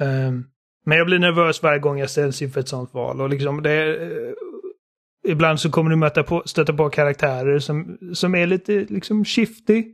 [0.00, 0.44] ehm,
[0.84, 3.20] men jag blir nervös varje gång jag ställs inför ett sånt val.
[3.20, 4.32] Och liksom det, eh,
[5.28, 9.84] ibland så kommer du möta på, stöta på karaktärer som, som är lite liksom shifty.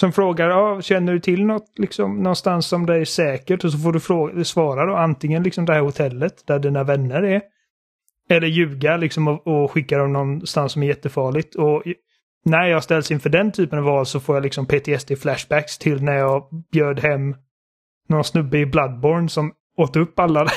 [0.00, 3.64] Som frågar, ah, känner du till något liksom, någonstans som det är säkert?
[3.64, 7.22] Och så får du fråga, svara då antingen liksom det här hotellet där dina vänner
[7.22, 7.42] är.
[8.28, 11.54] Eller ljuga liksom och, och skicka dem någonstans som är jättefarligt.
[11.54, 11.82] Och
[12.44, 16.16] när jag ställs inför den typen av val så får jag liksom PTSD-flashbacks till när
[16.16, 17.36] jag bjöd hem
[18.08, 20.48] någon snubbe i Bloodborne som åt upp alla.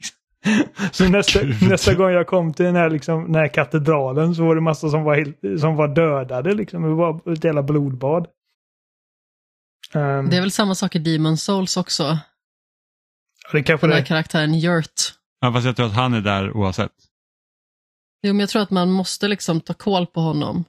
[0.92, 1.40] så nästa,
[1.70, 4.90] nästa gång jag kom till den här, liksom, den här katedralen så var det massa
[4.90, 6.54] som var, helt, som var dödade.
[6.54, 6.82] Liksom.
[6.82, 8.26] Det var ett jävla blodbad.
[9.94, 12.18] Um, Det är väl samma sak i Demon Souls också.
[13.52, 14.06] det kanske Den här det.
[14.06, 15.14] karaktären Yurt.
[15.40, 16.92] Ja, fast jag tror att han är där oavsett.
[18.22, 20.64] Jo, men jag tror att man måste liksom ta koll på honom.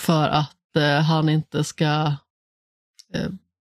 [0.00, 2.14] För att eh, han inte ska
[3.14, 3.28] eh,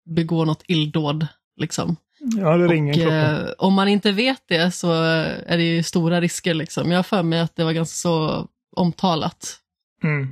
[0.05, 1.27] begå något illdåd.
[1.61, 1.97] Liksom.
[2.35, 5.83] Ja, det ringer en Och, eh, om man inte vet det så är det ju
[5.83, 6.55] stora risker.
[6.55, 6.91] Liksom.
[6.91, 8.47] Jag har för mig att det var ganska så
[8.77, 9.57] omtalat.
[10.05, 10.29] Mm.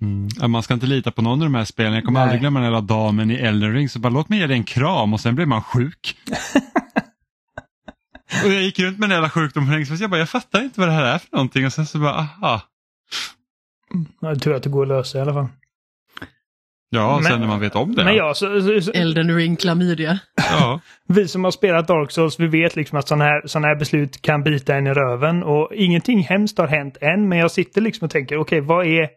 [0.00, 0.28] Mm.
[0.40, 1.94] Ja, man ska inte lita på någon av de här spelen.
[1.94, 2.22] Jag kommer Nej.
[2.22, 3.88] aldrig glömma den lilla damen i Elden Ring.
[3.88, 6.16] Så bara låt mig ge dig en kram och sen blir man sjuk.
[8.44, 10.88] och jag gick runt med den jävla sjukdomen så jag bara, jag fattar inte vad
[10.88, 11.66] det här är för någonting.
[11.66, 12.62] Och sen så bara, aha.
[14.20, 15.48] Ja, det är tur att det går att lösa i alla fall.
[16.90, 18.04] Ja, Men- sen när man vet om det.
[18.04, 20.18] Men ja, så, så, så, Elden ring klamydia.
[20.36, 20.80] ja.
[21.08, 24.22] vi som har spelat Dark Souls, vi vet liksom att sådana här, såna här beslut
[24.22, 25.42] kan bita en i röven.
[25.42, 29.08] Och ingenting hemskt har hänt än, men jag sitter liksom och tänker, okej, vad är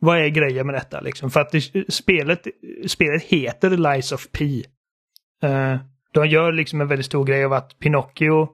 [0.00, 1.30] vad är grejen med detta liksom?
[1.30, 2.46] För att det, spelet,
[2.86, 4.44] spelet heter Lies of P.
[5.44, 5.76] Uh,
[6.12, 8.48] de gör liksom en väldigt stor grej av att Pinocchio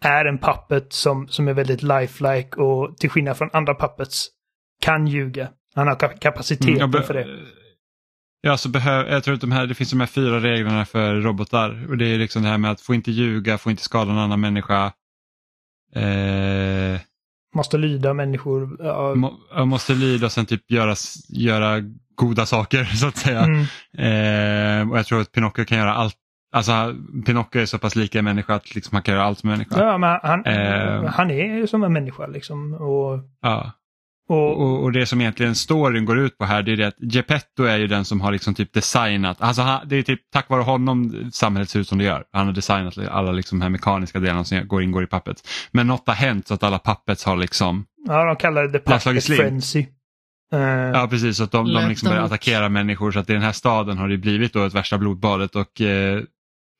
[0.00, 4.28] är en puppet som, som är väldigt lifelike och till skillnad från andra puppets
[4.80, 5.48] kan ljuga.
[5.78, 7.26] Han har ka- kapaciteten Mm, för det.
[8.40, 11.14] Ja, så behöv, jag tror att de här, det finns de här fyra reglerna för
[11.14, 11.86] robotar.
[11.88, 14.18] Och det är liksom det här med att få inte ljuga, få inte skada en
[14.18, 14.92] annan människa.
[15.94, 17.00] Eh,
[17.54, 18.76] Måste lyda människor.
[18.80, 20.94] Ja, må, måste lyda och sen typ göra,
[21.28, 21.80] göra
[22.14, 23.40] goda saker så att säga.
[23.44, 23.60] mm.
[23.98, 26.14] Eh, och jag tror att Pinocchio kan göra allt.
[26.52, 26.94] Alltså
[27.26, 29.58] Pinocchio är så pass lika en människa att liksom han kan göra allt som en
[29.58, 29.80] människa.
[29.84, 31.04] Ja, men han, Eh.
[31.04, 32.74] han är ju som en människa liksom.
[32.74, 33.72] Och, Ja.
[34.28, 36.96] Och, Och, och det som egentligen storyn går ut på här det är det att
[36.98, 40.48] Geppetto är ju den som har liksom typ designat, alltså han, det är typ tack
[40.48, 42.24] vare honom samhället ser ut som det gör.
[42.32, 45.48] Han har designat alla liksom här mekaniska delarna som går, ingår i pappet.
[45.70, 48.78] Men något har hänt så att alla puppets har liksom, ja, de kallar det The
[48.78, 49.38] Puppet slim.
[49.38, 49.86] Frenzy.
[50.52, 53.42] Eh, ja precis, så att de, de liksom börjar attackera människor så att i den
[53.42, 56.22] här staden har det blivit då ett värsta blodbadet och eh,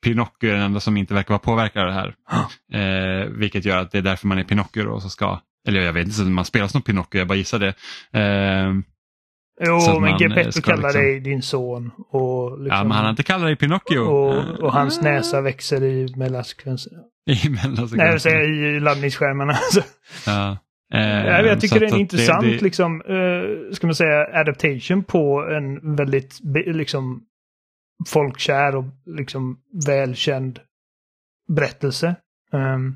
[0.03, 2.15] Pinocchio är den enda som inte verkar vara påverkad av det här.
[2.73, 5.93] Eh, vilket gör att det är därför man är Pinocchio då, så ska, eller jag
[5.93, 7.73] vet inte, man spelar som Pinocchio, jag bara gissar det.
[8.19, 8.73] Eh,
[9.65, 11.91] jo, men eh, Geppetto kallar liksom- dig din son.
[12.09, 13.99] Och, liksom, Ja, men han har inte kallat dig Pinocchio.
[13.99, 16.91] och, och hans Eh, näsa växer i mellansekvenser.
[17.45, 17.97] I mellansekvensen.
[17.97, 19.53] Nej, jag säga i laddningsskärmarna.
[19.71, 19.81] Så,
[20.25, 20.57] Ja.
[20.93, 25.03] Eh, jag, jag tycker det är en intressant, det- liksom, eh, ska man säga, adaptation
[25.03, 27.21] på en väldigt, liksom,
[28.07, 29.57] folkkär och liksom
[29.87, 30.59] välkänd
[31.55, 32.15] berättelse.
[32.53, 32.95] Ehm,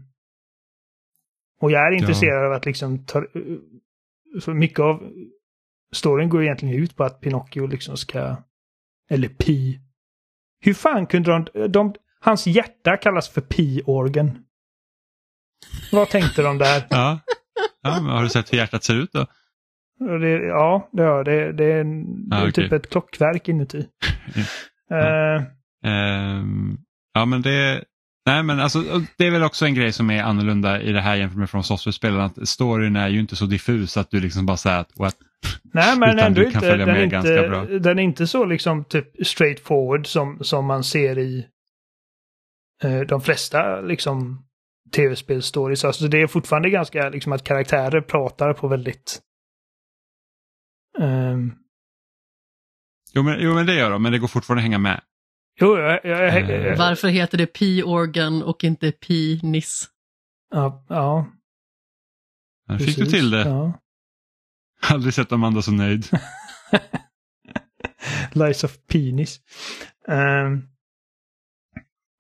[1.64, 1.98] och jag är Ja.
[1.98, 3.26] intresserad av att liksom ta,
[4.41, 5.11] för mycket av
[5.95, 8.35] storyn går egentligen ut på att Pinocchio liksom ska,
[9.10, 9.80] eller Pi.
[10.60, 14.45] Hur fan kunde de, de hans hjärta kallas för Pi-organ.
[15.91, 16.88] Vad tänkte de där?
[16.90, 17.19] Ja.
[17.81, 19.26] ja, men har du sett hur hjärtat ser ut då?
[20.19, 22.77] Det, ja, det, ja, det, det är, en, Ah, typ okej.
[22.77, 23.88] ett klockverk inuti.
[24.88, 25.35] Ja.
[25.35, 25.44] Eh,
[25.85, 26.77] Ehm,
[27.14, 27.84] ja men det,
[28.25, 28.79] nej men alltså
[29.17, 31.63] det är väl också en grej som är annorlunda i det här jämfört med från
[31.63, 35.15] software-spelen att storyn är ju inte så diffus att du liksom bara säger att what?
[35.73, 36.67] nej, men Utan ändå du kan inte.
[36.69, 37.65] följa Den med inte, ganska bra.
[37.79, 41.47] den är inte så liksom typ straightforward som, som man ser i
[42.83, 44.45] eh, de flesta liksom
[44.95, 45.85] tv-spelstories.
[45.85, 49.19] Alltså det är fortfarande ganska liksom att karaktärer pratar på väldigt
[50.99, 51.53] ehm,
[53.15, 55.01] Jo men, jo men det gör de, men det går fortfarande att hänga med.
[55.61, 56.65] Jo, jag, jag, jag, Eh.
[56.65, 59.89] jag, Varför heter det P-organ och inte P-niss?
[60.51, 61.27] ja, ja,
[62.67, 63.41] Här fick du till det.
[63.41, 63.80] Ja.
[64.89, 66.05] Aldrig sett Amanda så nöjd.
[68.34, 69.39] Lies of Penis.
[70.07, 70.61] Ehm,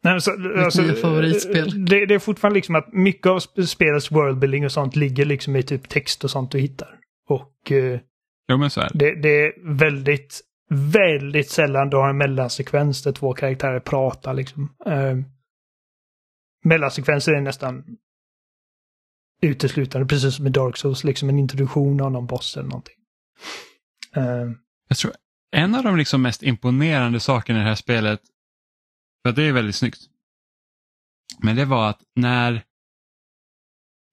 [0.03, 0.31] Nej, så,
[0.63, 1.85] alltså, favoritspel.
[1.85, 5.55] Det, det är fortfarande liksom att mycket av sp- spelets worldbuilding och sånt ligger liksom
[5.55, 6.99] i typ text och sånt du hittar.
[7.29, 7.99] Och eh,
[8.47, 8.99] Jo men så är det.
[9.15, 10.41] det, det är väldigt,
[10.73, 14.75] väldigt sällan du har en mellansekvens där två karaktärer pratar liksom.
[14.85, 15.17] Eh,
[16.65, 17.97] mellansekvenser är nästan
[19.41, 22.95] uteslutande, precis som i Dark Souls, liksom en introduktion av någon boss eller någonting.
[24.15, 24.51] Eh,
[24.89, 25.13] Jag tror
[25.51, 28.21] en av de liksom mest imponerande sakerna i det här spelet,
[29.25, 29.99] för det är väldigt snyggt,
[31.39, 32.63] men det var att när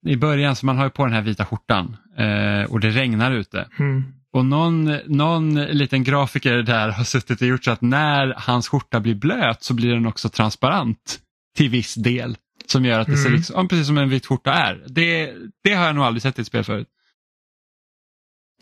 [0.05, 3.31] i början, så man har ju på den här vita skjortan eh, och det regnar
[3.31, 3.69] ute.
[3.79, 4.13] mm.
[4.33, 8.99] Och någon, någon liten grafiker där har suttit och gjort så att när hans skjorta
[8.99, 11.19] blir blöt så blir den också transparent
[11.57, 12.37] till viss del.
[12.65, 13.37] Som gör att det ser Mm.
[13.37, 14.83] liksom, precis som en vit skjorta är.
[14.87, 15.33] Det,
[15.63, 16.87] det har jag nog aldrig sett i ett spel förut.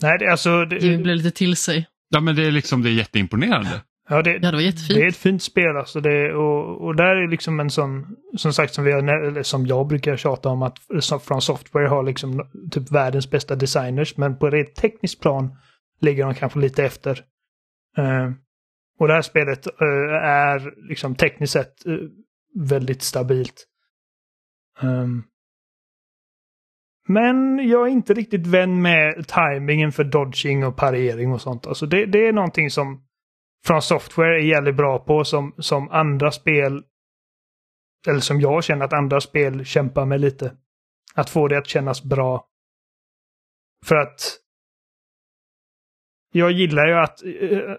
[0.02, 0.66] Nej, det, alltså...
[0.66, 1.88] Det, Jimmy blev lite till sig.
[2.10, 3.82] Ja men det är liksom det är jätteimponerande.
[4.10, 5.00] Ja, det, Ja, det var jättefint.
[5.00, 6.02] Det är ett fint spel alltså.
[6.02, 9.66] Det, och, och där är liksom en sån, som sagt som, vi har, eller som
[9.68, 10.80] jag brukar tjata om att
[11.22, 14.18] från Software har liksom typ världens bästa designers.
[14.18, 15.56] Men på ett tekniskt plan
[16.02, 17.24] ligger de kanske lite efter.
[17.98, 18.32] Eh,
[19.00, 21.94] och det här spelet eh, är liksom tekniskt sett eh,
[22.56, 23.66] väldigt stabilt.
[24.82, 25.24] Ehm,
[27.08, 31.68] men jag är inte riktigt vän med timingen för dodging och parering och sånt.
[31.68, 33.04] Alltså det, det är någonting som
[33.68, 36.84] från software är jävligt bra på som, som andra spel
[38.08, 40.56] eller som jag känner att andra spel kämpar med lite.
[41.16, 42.46] Att få det att kännas bra.
[43.86, 44.40] För att
[46.32, 47.76] jag gillar ju att eh,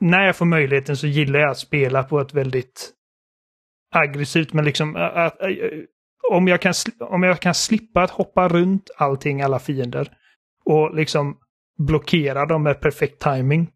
[0.00, 2.92] när jag får möjligheten så gillar jag att spela på ett väldigt
[3.94, 5.50] aggressivt men liksom att, att,
[6.30, 10.16] om, jag kan, om jag kan slippa att hoppa runt allting, alla fiender
[10.64, 11.38] och liksom
[11.78, 13.70] blockera dem med perfekt timing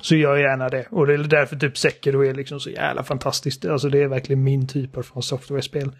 [0.00, 0.86] så gör jag gärna det.
[0.90, 3.64] Och det är därför typ Sekiro är liksom så jävla fantastiskt.
[3.64, 5.96] Alltså det är verkligen min typ av software-spel.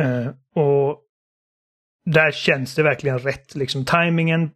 [0.00, 1.02] Uh, och
[2.04, 3.54] där känns det verkligen rätt.
[3.54, 4.50] Liksom timingen,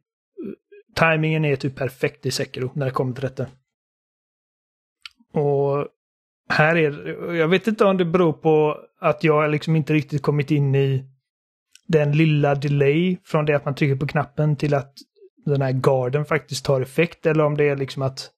[0.95, 3.47] timingen är typ perfekt i Sekiro när det kommer till detta.
[5.33, 5.89] Och
[6.49, 10.51] här är jag vet inte om det beror på att jag liksom inte riktigt kommit
[10.51, 11.05] in i
[11.87, 14.95] den lilla delay från det att man trycker på knappen till att
[15.44, 18.31] den här garden faktiskt tar effekt eller om det är liksom att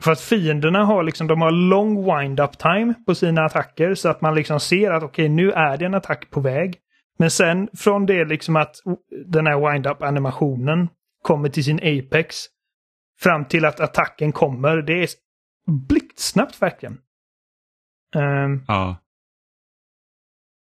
[0.00, 4.20] för att fienderna har liksom, de har lång wind-up time på sina attacker så att
[4.20, 6.78] man liksom ser att okej, nu är det en attack på väg.
[7.18, 8.76] Men sen från det liksom att
[9.26, 10.88] den här wind-up animationen
[11.22, 12.36] kommer till sin apex
[13.20, 15.08] fram till att attacken kommer, det är
[15.88, 16.98] blixtsnabbt verkligen.
[18.14, 18.96] Ehm, Ja.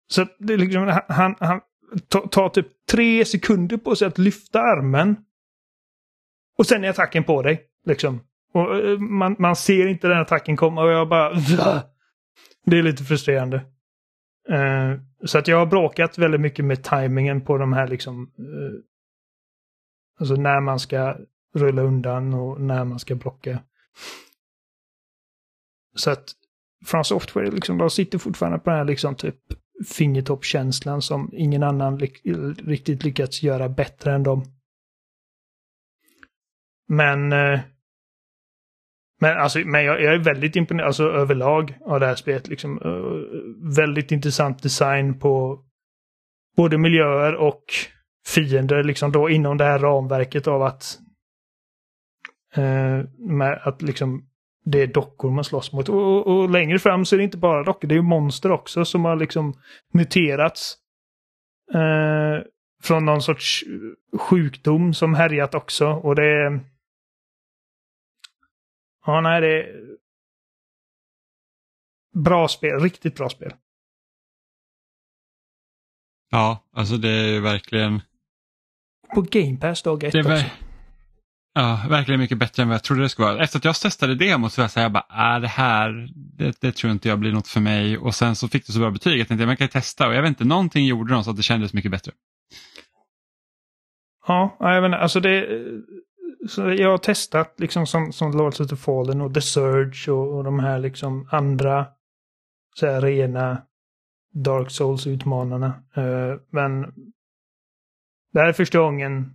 [0.07, 1.61] så det är liksom, han, han
[2.07, 5.15] tar, ta typ tre sekunder på sig att lyfta armen.
[6.57, 7.61] Och sen är attacken på dig.
[7.86, 8.20] Liksom.
[8.53, 11.34] Och eh, man, man ser inte den attacken komma och jag bara...
[12.65, 13.57] Det är lite frustrerande.
[14.52, 18.32] Uh, så att jag har bråkat väldigt mycket med tajmingen på de här liksom...
[18.40, 18.80] Uh,
[20.20, 21.18] alltså när man ska
[21.56, 23.60] rulla undan och när man ska blocka.
[25.95, 26.24] Så att
[26.86, 29.36] från software, liksom, de sitter fortfarande på den här liksom typ
[29.88, 32.00] fingertoppkänslan som ingen annan
[32.58, 34.44] riktigt lyckats göra bättre än dem.
[36.88, 37.60] Men eh,
[39.24, 42.48] men, alltså, men jag, jag är väldigt imponerad alltså, överlag av det här spelet.
[42.48, 45.64] Liksom, eh, väldigt intressant design på
[46.58, 47.64] både miljöer och
[48.28, 51.00] fiender liksom då inom det här ramverket av att
[52.56, 54.30] eh, med att liksom
[54.64, 55.90] det är dockor man slåss mot.
[55.90, 58.52] Och, och, och längre fram så är det inte bara dockor, det är ju monster
[58.52, 59.53] också som har liksom
[59.94, 60.77] muterats.
[61.73, 62.45] Eh,
[62.84, 63.64] från någon sorts
[64.19, 65.88] sjukdom som härjat också.
[65.88, 66.60] Och det är...
[69.06, 69.94] Ja, nej, det är...
[72.23, 73.53] Bra spel, riktigt bra spel.
[76.31, 78.02] Ja, alltså det är verkligen,
[79.15, 80.45] På Game Pass dag ett också
[81.53, 83.43] ja, verkligen mycket bättre än vad jag trodde det skulle vara.
[83.43, 86.09] Efter att jag testade demot så var jag så här, jag bara, äh, det här,
[86.15, 87.97] det, det tror inte jag blir något för mig.
[87.97, 90.15] Och sen så fick det så bra betyg, jag tänkte man kan ju testa och
[90.15, 92.11] jag vet inte, någonting gjorde de så att det kändes mycket bättre.
[94.27, 95.47] Ja, jag vet alltså det...
[96.47, 100.38] Så jag har testat liksom som, som Lords of the Fallen och The Surge och,
[100.38, 101.88] och de här liksom andra
[102.75, 103.61] så här rena
[104.34, 105.67] Dark Souls-utmanarna.
[105.95, 106.81] Eh, men
[108.34, 109.34] det här är första gången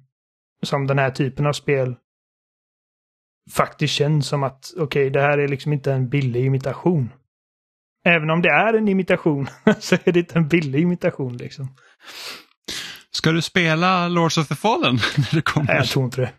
[0.63, 1.97] som den här typen av spel
[3.51, 7.13] faktiskt känns som att okej, det här är liksom inte en billig imitation.
[8.05, 9.49] Även om det är en imitation
[9.79, 11.69] så är det inte en billig imitation liksom.
[13.11, 15.67] Ska du spela Lords of the Fallen när det kommer?
[15.67, 16.33] Nej, jag tror inte det.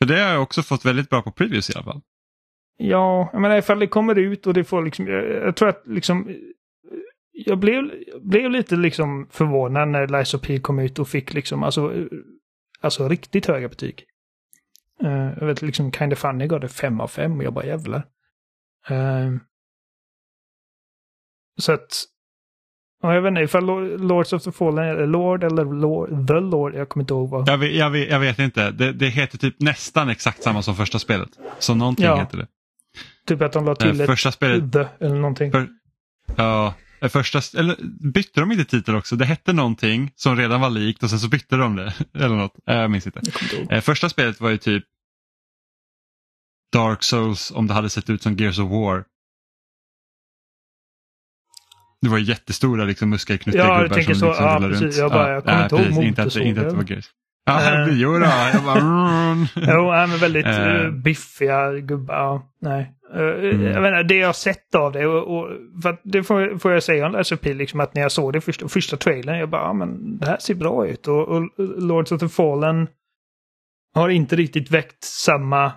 [0.00, 2.00] För det har jag också fått väldigt bra på previews i alla fall.
[2.76, 5.82] Ja, jag menar ifall det kommer ut och det får liksom, jag, jag tror att
[5.86, 6.36] liksom
[7.32, 7.90] jag blev,
[8.20, 11.94] blev lite liksom förvånad när Lies of P kom ut och fick liksom alltså,
[12.80, 14.04] alltså riktigt höga betyg.
[15.02, 17.66] Uh, jag vet liksom Kind of Funny gav det fem av fem och jag bara
[17.66, 18.06] jävlar.
[18.90, 19.38] Uh,
[21.60, 22.06] så att
[23.02, 23.66] Ja, jag vet inte ifall
[23.98, 27.48] Lords of the Fallen eller Lord eller Lord, The Lord, jag kommer inte ihåg vad.
[27.48, 30.76] Jag vet, jag vet, jag vet inte, det, det, heter typ nästan exakt samma som
[30.76, 31.28] första spelet.
[31.58, 32.16] Så någonting ja.
[32.16, 32.46] heter det.
[33.26, 35.52] Typ att de la till äh, första spelet, The eller någonting.
[35.52, 35.68] För,
[36.36, 36.74] ja,
[37.08, 37.76] första, eller
[38.12, 39.16] bytte de inte titel också?
[39.16, 41.94] Det hette någonting som redan var likt och sen så bytte de det.
[42.14, 43.20] Eller något, jag minns inte.
[43.68, 44.84] Jag första spelet var ju typ
[46.72, 49.04] Dark Souls om det hade sett ut som Gears of War.
[52.00, 54.10] Det var jättestora liksom, muskelknuttiga ja, som så.
[54.10, 54.82] liksom ja, rullade precis.
[54.82, 54.96] runt.
[54.96, 57.10] Jag, bara, jag kommer ja, inte ihåg inte att, inte att det var Gears.
[57.44, 58.78] Ja, uh, jo då, jag bara...
[59.74, 62.14] jo, men väldigt uh, biffiga gubbar.
[62.14, 62.92] Ja, nej.
[63.14, 63.62] Uh, mm.
[63.62, 65.48] Jag menar, det jag har sett av det och, och
[66.04, 68.96] det får, får, jag säga om SOP, liksom att när jag såg det första, första
[68.96, 71.08] trailern, jag bara, ja, men det här ser bra ut.
[71.08, 72.86] Och, och Lords of the Fallen
[73.94, 75.72] har inte riktigt väckt samma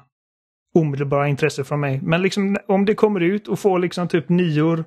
[0.75, 2.01] omedelbara intresse från mig.
[2.01, 4.85] Men liksom om det kommer ut och får liksom typ nior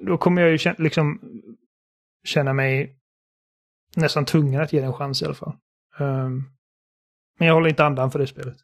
[0.00, 1.20] då kommer jag ju liksom
[2.24, 2.96] känna mig
[3.96, 5.56] nästan tvungen att ge det en chans i alla fall.
[5.98, 6.50] Um,
[7.38, 8.56] men jag håller inte andan för det spelet.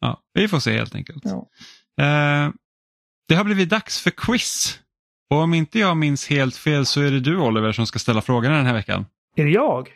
[0.00, 1.24] Ja, vi får se helt enkelt.
[1.24, 1.48] Ja.
[2.00, 2.52] Uh,
[3.28, 4.80] det har blivit dags för quiz.
[5.30, 8.22] Och om inte jag minns helt fel så är det du Oliver som ska ställa
[8.22, 9.06] frågorna den här veckan.
[9.36, 9.92] Är det jag?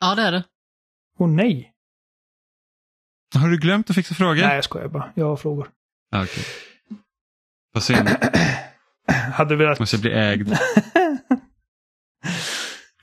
[0.00, 0.44] Ja, det är det.
[1.18, 1.71] Åh oh, nej.
[3.34, 4.42] Har du glömt att fixa frågor?
[4.42, 5.12] Nej, jag skojar bara.
[5.14, 5.68] Jag har frågor.
[6.12, 6.22] Okej.
[6.22, 6.44] Okay.
[7.72, 8.08] Vad synd.
[9.32, 9.78] Hade velat...
[9.78, 10.48] Måste bli ägd.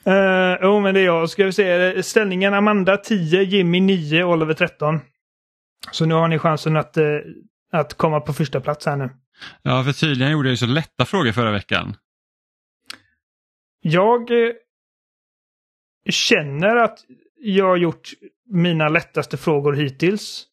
[0.07, 0.13] uh,
[0.69, 1.29] oh, men det är jag.
[1.29, 2.03] Ska vi se.
[2.03, 4.99] Ställningen Amanda 10, Jimmy 9, Oliver 13.
[5.91, 7.19] Så nu har ni chansen att, uh,
[7.71, 9.09] att komma på första plats här nu.
[9.61, 11.95] Ja, för tydligen gjorde jag ju så lätta frågor förra veckan.
[13.81, 14.51] Jag uh,
[16.09, 16.99] känner att
[17.41, 18.09] jag har gjort
[18.49, 20.45] mina lättaste frågor hittills.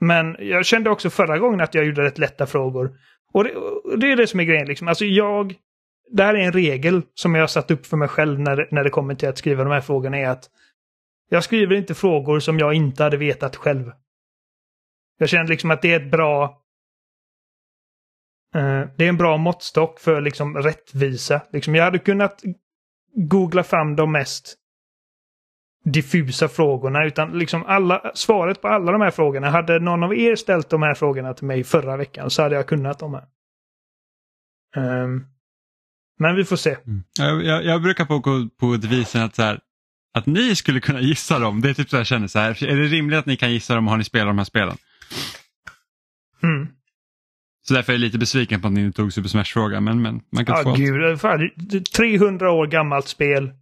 [0.00, 2.98] Men jag kände också förra gången att jag gjorde rätt lätta frågor.
[3.32, 4.88] Och det, och det, är det som är grejen liksom.
[4.88, 5.54] Alltså jag...
[6.12, 8.84] Det här är en regel som jag har satt upp för mig själv när, när
[8.84, 10.50] det kommer till att skriva de här frågorna är att
[11.28, 13.92] jag skriver inte frågor som jag inte hade vetat själv.
[15.18, 16.44] Jag känner liksom att det är ett bra...
[18.56, 21.40] Uh, det är en bra måttstock för liksom rättvisa.
[21.52, 22.42] Liksom jag hade kunnat
[23.14, 24.56] googla fram de mest
[25.84, 29.50] diffusa frågorna utan liksom alla, svaret på alla de här frågorna.
[29.50, 32.66] Hade någon av er ställt de här frågorna till mig förra veckan så hade jag
[32.66, 33.24] kunnat de här.
[34.76, 35.26] Um,
[36.18, 36.76] men vi får se.
[36.86, 37.02] Mm.
[37.18, 39.60] Jag, jag, jag, brukar på, på devisen att, så här,
[40.14, 41.60] att ni skulle kunna gissa dem.
[41.60, 42.64] Det är typ så jag känner så här.
[42.64, 43.86] Är det rimligt att ni kan gissa dem?
[43.86, 44.76] Har ni spelat de här spelen?
[46.42, 46.68] Mm.
[47.62, 49.84] Så därför är jag lite besviken på att ni inte tog Super Smash-frågan.
[49.84, 51.50] Men, men man kan ja, få gud, fan,
[51.96, 53.52] 300 år gammalt spel.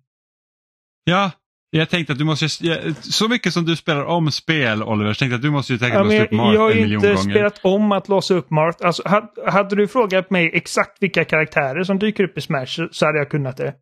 [1.05, 1.31] Ja,
[1.71, 2.49] jag tänkte att du måste,
[2.95, 5.95] så mycket som du spelar om spel Oliver, så tänkte att du måste ju säkert
[5.95, 7.09] ja, låsa upp Mart en miljon gånger.
[7.09, 8.81] Jag har inte spelat om att låsa upp Mart.
[8.81, 9.03] Alltså,
[9.47, 13.31] hade du frågat mig exakt vilka karaktärer som dyker upp i Smash så hade jag
[13.31, 13.75] kunnat det.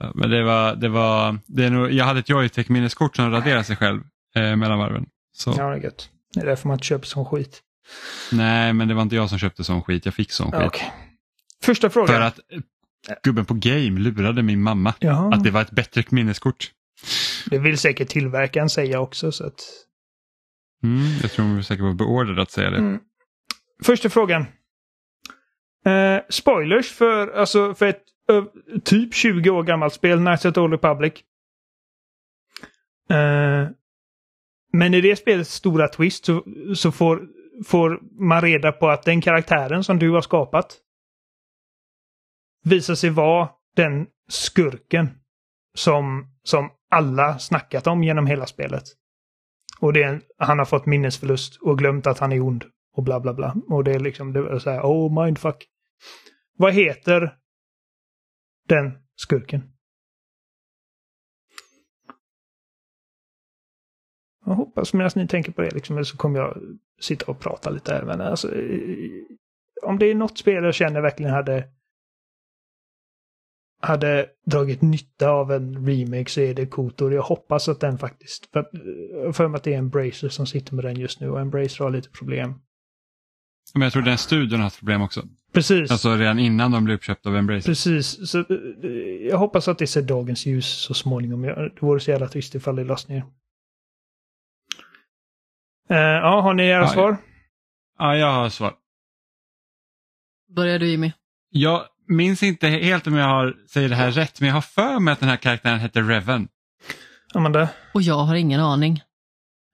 [0.00, 3.64] Ja, men det var, det var, det är nog, jag hade ett Joytech-minneskort som raderade
[3.64, 4.00] sig själv
[4.36, 5.06] eh, mellan varven.
[5.32, 5.54] Så.
[5.56, 6.10] Ja, det är gött.
[6.34, 7.60] Det är därför man inte köper sån skit.
[8.32, 10.04] Nej, men det var inte jag som köpte sån skit.
[10.04, 10.66] Jag fick sån skit.
[10.66, 10.86] Okay.
[11.62, 12.08] Första frågan.
[12.08, 12.40] För att
[13.22, 15.34] Gubben på Game lurade min mamma Jaha.
[15.34, 16.70] att det var ett bättre minneskort.
[17.46, 19.32] Det vill säkert tillverkaren säga också.
[19.32, 19.60] Så att...
[20.82, 22.78] Mm, jag tror hon säkert var beordrad att säga det.
[22.78, 23.00] Mm.
[23.84, 24.46] Första frågan.
[25.84, 28.42] Eh, spoilers för, alltså, för ett ö,
[28.84, 31.12] typ 20 år gammalt spel, Knights of the Old Republic.
[33.10, 33.68] Eh,
[34.72, 36.44] men i det spelets stora twist så,
[36.74, 37.22] så får,
[37.66, 40.76] får man reda på att den karaktären som du har skapat
[42.64, 45.08] visar sig vara den skurken
[45.74, 48.84] som, som alla snackat om genom hela spelet.
[49.80, 52.64] Och det är, han har fått minnesförlust och glömt att han är ond
[52.96, 53.56] och bla bla bla.
[53.68, 55.66] Och det är liksom, det är så här, oh mindfuck.
[56.56, 57.36] Vad heter
[58.68, 59.62] den skurken?
[64.46, 66.58] Jag hoppas medan ni tänker på det liksom, så kommer jag
[67.00, 68.02] sitta och prata lite här.
[68.02, 69.10] Men alltså, eh,
[69.82, 71.68] om det är något spel jag känner verkligen hade
[73.80, 77.14] hade dragit nytta av en remake så är det Kotor.
[77.14, 78.52] Jag hoppas att den faktiskt...
[78.52, 78.66] För,
[79.32, 81.90] för mig att det är Embracer som sitter med den just nu och Embracer har
[81.90, 82.54] lite problem.
[83.74, 85.22] Men jag tror den studion har haft problem också.
[85.52, 85.90] Precis.
[85.90, 87.68] Alltså redan innan de blev uppköpta av Embracer.
[87.70, 88.30] Precis.
[88.30, 88.46] Så, eh,
[89.28, 91.42] jag hoppas att det ser dagens ljus så småningom.
[91.42, 93.24] Det vore så jävla trist ifall det lades ner.
[95.90, 97.16] Eh, ja, har ni era Ja, svar?
[97.98, 98.74] Ja, jag har svar.
[100.56, 101.12] Börjar du Jimmy?
[101.50, 104.98] Jag minns inte helt om jag har, säger det här rätt, men jag har för
[105.00, 106.48] mig att den här karaktären hette Reven.
[107.34, 107.68] Amanda?
[107.94, 109.02] Och jag har ingen aning.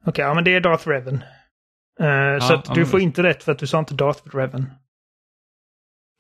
[0.07, 1.15] Okej, ja men det är Darth Revan.
[2.01, 4.37] Eh, så att ja, du men- får inte rätt för att du sa inte Darth
[4.37, 4.71] Revan.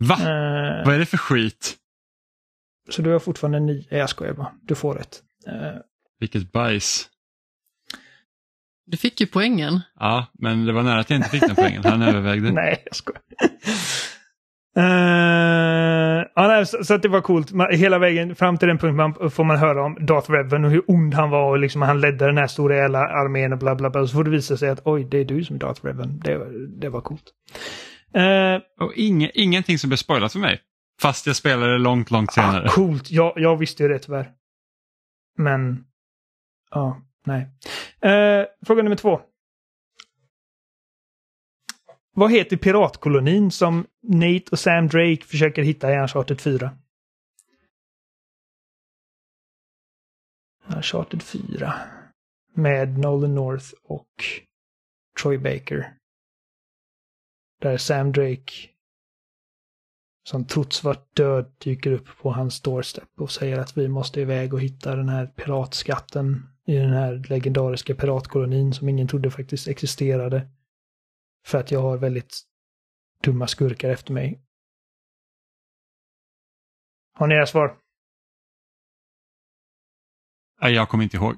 [0.04, 0.14] Va?
[0.14, 1.76] Eh, Vad är det för skit?
[2.90, 3.84] så du har fortfarande nio.
[3.90, 4.52] Jag skojar bara.
[4.62, 5.22] Du får rätt.
[5.46, 5.80] Eh,
[6.20, 7.08] Vilket bajs.
[8.86, 9.80] Du fick ju poängen.
[10.00, 11.84] Ja, men det var nära att jag inte fick den poängen.
[11.84, 12.52] Han övervägde.
[12.52, 13.22] nej, jag skojar.
[16.38, 17.52] Ja, nej, så, så att det var coolt.
[17.52, 20.70] Man, hela vägen fram till den punkten man, får man höra om Darth Revan och
[20.70, 23.74] hur ond han var och liksom han ledde den här stora jävla armén och bla
[23.74, 24.06] bla bla.
[24.06, 26.18] Så får det visa sig att oj, det är du som är Darth Revan.
[26.24, 26.46] Det,
[26.80, 27.24] det var coolt.
[28.14, 30.60] Eh, Och inge, ingenting som blev spoilat för mig.
[31.02, 32.66] Fast jag spelade långt, långt senare.
[32.66, 33.10] Ah, coolt.
[33.10, 34.30] Ja, jag visste ju det tyvärr.
[35.38, 35.84] Men...
[36.70, 37.46] Ja, nej.
[38.00, 39.20] Eh, fråga nummer två.
[42.18, 46.78] Vad heter piratkolonin som Nate och Sam Drake försöker hitta i Uncharted 4?
[50.76, 51.74] Uncharted 4.
[52.54, 54.08] Med Nolan North och
[55.22, 55.94] Troy Baker.
[57.60, 58.52] Där Sam Drake
[60.28, 64.54] som trots vart död dyker upp på hans doorstep och säger att vi måste iväg
[64.54, 70.48] och hitta den här piratskatten i den här legendariska piratkolonin som ingen trodde faktiskt existerade.
[71.46, 72.42] För att jag har väldigt
[73.22, 74.40] dumma skurkar efter mig.
[77.14, 77.78] Har ni era svar?
[80.60, 81.34] Nej, Jag kommer inte ihåg.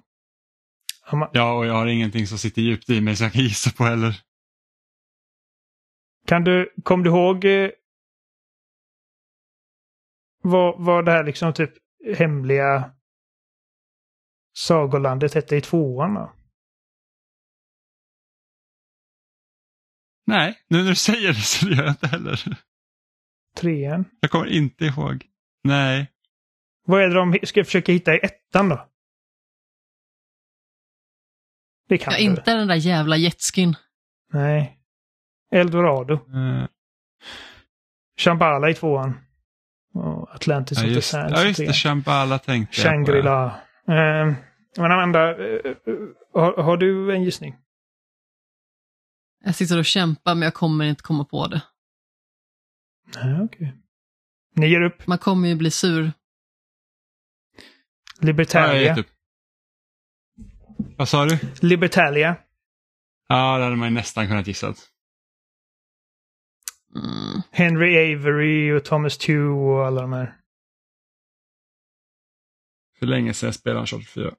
[1.33, 3.85] Ja, och jag har ingenting som sitter djupt i mig så jag kan gissa på
[3.85, 4.23] heller.
[6.27, 7.71] Kan du, kom du ihåg eh,
[10.43, 11.73] vad, vad det här liksom typ
[12.17, 12.93] hemliga
[14.53, 16.38] sagolandet hette i tvåan då?
[20.29, 22.41] Nej, nu när du säger det så gör jag inte heller.
[23.57, 24.05] Trean?
[24.21, 25.25] Jag kommer inte ihåg.
[25.65, 26.11] Nej.
[26.87, 28.89] Vad är det de ska försöka hitta i ettan då?
[31.89, 32.25] Det kan Ja, du.
[32.25, 33.75] inte den där jävla jetskin.
[34.33, 34.79] Nej.
[35.53, 36.15] Eldorado.
[36.15, 36.67] Uh,
[38.21, 39.19] Shambhala i tvåan.
[39.95, 41.73] Och Atlantis ja, of the Sands ja, just det.
[41.73, 43.13] Shambhala tänkte jag på.
[43.13, 43.47] Shangri-La.
[43.89, 44.35] Eh,
[44.77, 45.75] men Amanda, eh,
[46.35, 47.57] har, har du en gissning?
[49.49, 51.63] Jag sitter och kämpar men jag kommer inte komma på det.
[53.15, 53.75] Nej, okej.
[54.55, 55.07] Ni ger upp.
[55.07, 56.03] Man kommer ju bli sur.
[56.03, 56.13] Ja,
[58.21, 58.97] jag har Libertalia.
[58.99, 59.07] upp.
[60.97, 61.39] Vad sa du?
[61.61, 62.37] Libertalia.
[63.29, 64.67] Ja, det hade man ju nästan kunnat gissa.
[64.67, 64.77] Mm.
[67.51, 70.37] Henry Avery och Thomas Tew och alla de här.
[73.01, 74.35] Hur länge sedan jag spelade Uncharted 4?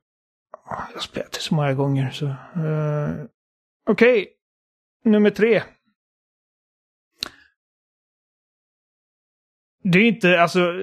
[0.66, 2.26] Jag har spelat det så många gånger så.
[2.26, 3.26] eh,
[3.90, 4.36] Okej.
[5.06, 5.64] Nummer tre.
[9.84, 10.74] Det är inte, alltså,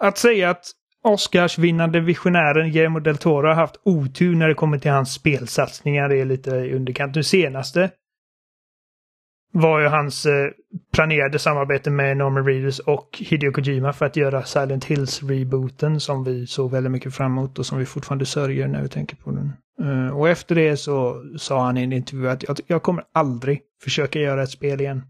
[0.00, 0.64] att säga att
[1.02, 6.24] Oscarsvinnande visionären Guillermo del Toro har haft otur när det kommer till hans spelsatsningar är
[6.24, 7.14] lite i underkant.
[7.14, 7.90] Nu senaste
[9.52, 10.50] var ju hans eh,
[10.92, 16.46] planerade samarbete med Norman Reedus och Hideo Kojima för att göra Silent Hills-rebooten som vi
[16.46, 19.52] såg väldigt mycket fram emot och som vi fortfarande sörjer när vi tänker på den.
[19.80, 23.62] Eh, och efter det så sa han i en intervju att jag, jag kommer aldrig
[23.82, 25.02] försöka göra ett spel igen.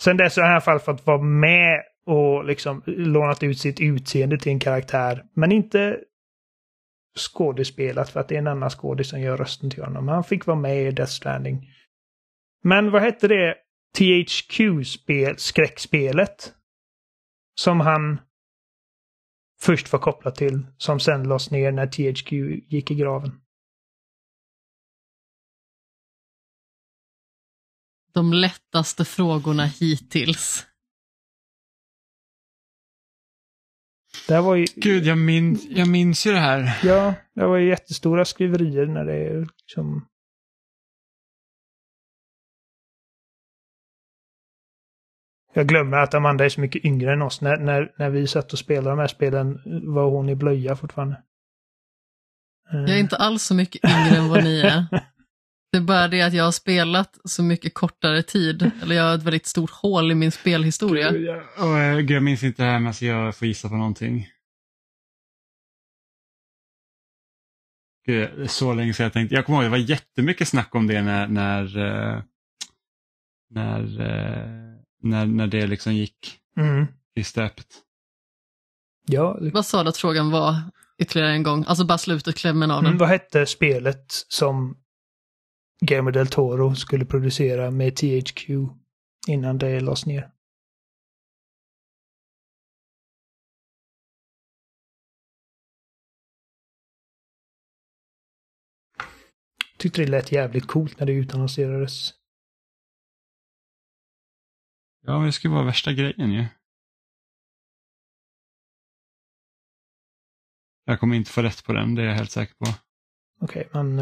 [0.00, 3.80] Sen dess har han i alla fall fått vara med och liksom lånat ut sitt
[3.80, 5.24] utseende till en karaktär.
[5.34, 6.00] Men inte
[7.18, 10.08] skådespelat för att det är en annan skådis som gör rösten till honom.
[10.08, 11.70] Han fick vara med i Death Stranding.
[12.62, 13.54] Men vad hette det
[13.98, 16.54] THQ-spel, skräckspelet?
[17.54, 18.20] Som han
[19.60, 22.32] först var kopplad till, som sen lades ner när THQ
[22.72, 23.40] gick i graven.
[28.18, 30.66] De lättaste frågorna hittills.
[34.28, 34.66] Det var ju...
[34.76, 36.80] Gud, jag minns, jag minns ju det här.
[36.82, 40.08] Ja, det var ju jättestora skriverier när det liksom...
[45.54, 47.40] Jag glömmer att Amanda är så mycket yngre än oss.
[47.40, 49.60] När, när, när vi satt och spelade de här spelen
[49.94, 51.22] var hon i blöja fortfarande.
[52.70, 54.86] Jag är inte alls så mycket yngre än vad ni är.
[55.72, 58.70] Det är bara det att jag har spelat så mycket kortare tid.
[58.82, 61.10] Eller jag har ett väldigt stort hål i min spelhistoria.
[61.12, 63.68] Gud, jag, åh, jag, gud, jag minns inte det här men alltså jag får gissa
[63.68, 64.28] på någonting.
[68.06, 69.34] Gud, så länge sedan jag tänkte.
[69.34, 72.22] Jag kommer ihåg det var jättemycket snack om det när, när, eh,
[73.50, 74.48] när, eh,
[75.02, 76.86] när, när det liksom gick Mm.
[77.14, 77.66] i stöpet.
[79.06, 80.54] Ja, Vad sa du att frågan var
[80.98, 81.64] ytterligare en gång?
[81.68, 82.86] Alltså bara slutet, klämmen av den.
[82.86, 84.76] mm, vad hette spelet som
[85.80, 88.48] Guillermo del Toro skulle producera med THQ
[89.28, 90.30] innan det lades ner.
[99.78, 102.14] Tyckte det lät jävligt coolt när det utannonserades.
[105.00, 106.46] Ja, det skulle vara värsta grejen ju.
[110.84, 112.66] Jag kommer inte få rätt på den, det är jag helt säker på.
[113.40, 113.98] Okej, men...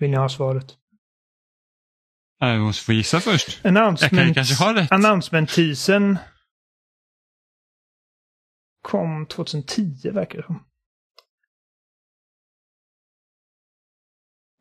[0.00, 0.76] Vill ni ha svaret?
[2.40, 3.48] Nej, vi måste få gissa först.
[3.48, 4.92] Jag kan Announcement, ju kanske ha rätt.
[4.92, 6.18] announcement-teasern
[8.82, 10.66] kom 2010 verkar det som.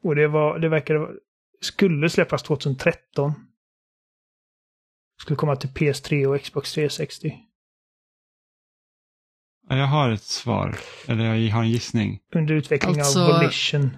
[0.03, 1.07] Och det var, det verkade
[1.61, 3.31] skulle släppas 2013.
[5.21, 7.33] Skulle komma till PS3 och Xbox 360.
[9.69, 10.75] Ja, Jag har ett svar,
[11.07, 12.19] eller jag har en gissning.
[12.35, 13.97] Under utveckling Alltså- av Volition.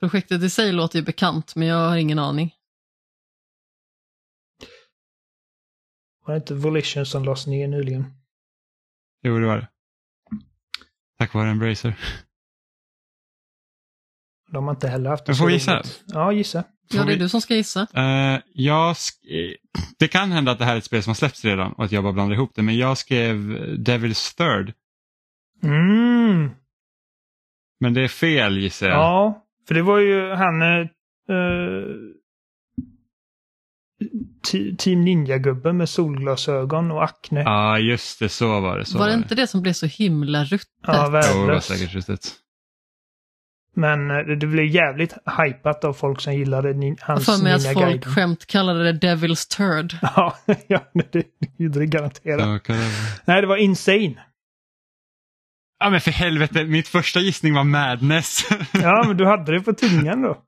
[0.00, 2.54] Projektet i sig låter ju bekant, men jag har ingen aning.
[6.26, 8.04] Var det inte Volition som lades ner nyligen?
[9.22, 9.68] Jo, det var det.
[11.18, 11.94] Tack vare Embracer.
[14.52, 15.82] De har inte heller haft det Jag så får gissa.
[16.06, 16.64] Ja, gissa.
[16.88, 17.80] Ja, det är vi- du som ska gissa.
[17.94, 19.56] Eh, jag sk-
[19.98, 21.92] det kan hända att det här är ett spel som har släppts redan och att
[21.92, 23.36] jag bara blandar ihop det, men jag skrev
[23.78, 24.74] Devil's Third.
[25.62, 26.50] Mm.
[27.80, 28.96] Men det är fel gissar jag.
[28.96, 30.88] Ja, för det var ju han...
[34.50, 37.40] Te- Team Ninja-gubben med solglasögon och akne.
[37.40, 38.84] Ja, just det, så var det.
[38.84, 40.68] Så var det inte det som blev så himla ruttet?
[40.86, 41.70] Ja, värdelöst.
[41.94, 42.32] ruttet.
[43.74, 45.14] Men eh, det, blev jävligt
[45.44, 49.56] hypat av folk som gillade Jag hans för mig att folk skämt kallade det Devil's
[49.56, 49.96] Turd.
[50.16, 50.36] Ja,
[50.66, 51.24] ja det, det
[51.56, 52.62] gjorde det garanterat.
[52.62, 52.90] Kan det.
[53.24, 54.14] Nej, det var insane.
[55.80, 58.42] Ja, men för helvete, mitt första gissning var Madness.
[58.72, 60.42] Ja, men du hade det på tungan då.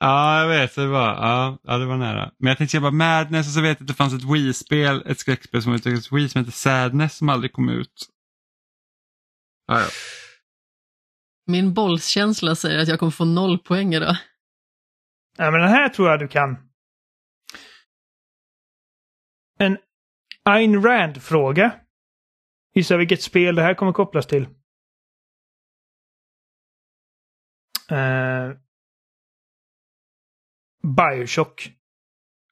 [0.00, 0.74] ja, jag vet.
[0.74, 2.30] Det var, ja, ja, det var nära.
[2.38, 5.02] Men jag tänkte säga bara Madness och så vet jag att det fanns ett Wii-spel,
[5.06, 8.08] ett skräckspel som utvecklades Wii som heter Sadness som aldrig kom ut.
[9.66, 9.86] Ja, ja.
[11.46, 14.16] Min bollskänsla säger att jag kommer få noll poäng idag.
[15.38, 16.56] Ja, men den här tror jag du kan.
[19.58, 19.78] En
[20.44, 21.72] Ayn Rand-fråga.
[22.76, 24.42] Gissa vilket spel det här kommer kopplas till.
[27.92, 28.56] Uh,
[30.82, 31.70] Bioshock.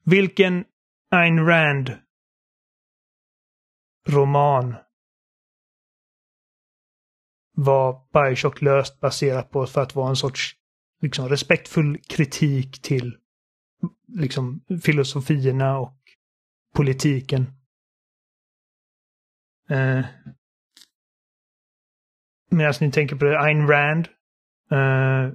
[0.05, 0.65] Vilken
[1.11, 1.99] Ayn Rand
[4.09, 4.75] roman
[7.57, 10.57] var Bioshock löst baserat på för att vara en sorts
[11.01, 13.17] liksom, respektfull kritik till
[14.09, 15.99] liksom, filosofierna och
[16.75, 17.64] politiken.
[19.71, 20.05] Eh,
[22.51, 24.09] Medan ni tänker på det, Ayn Rand.
[24.71, 25.33] Eh,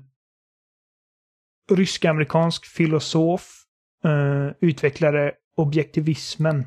[1.71, 3.63] Rysk-amerikansk filosof.
[4.03, 6.65] Eh, utvecklade objektivismen.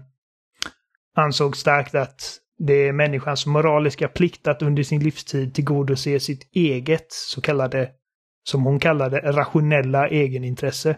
[1.17, 7.13] Ansåg starkt att det är människans moraliska plikt att under sin livstid tillgodose sitt eget
[7.13, 7.91] så kallade,
[8.49, 10.97] som hon kallade, rationella egenintresse.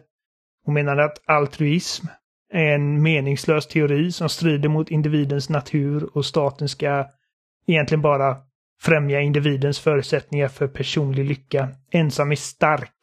[0.64, 2.06] Hon menade att altruism
[2.52, 7.06] en meningslös teori som strider mot individens natur och staten ska
[7.66, 8.36] egentligen bara
[8.80, 11.68] främja individens förutsättningar för personlig lycka.
[11.92, 12.94] Ensam är stark.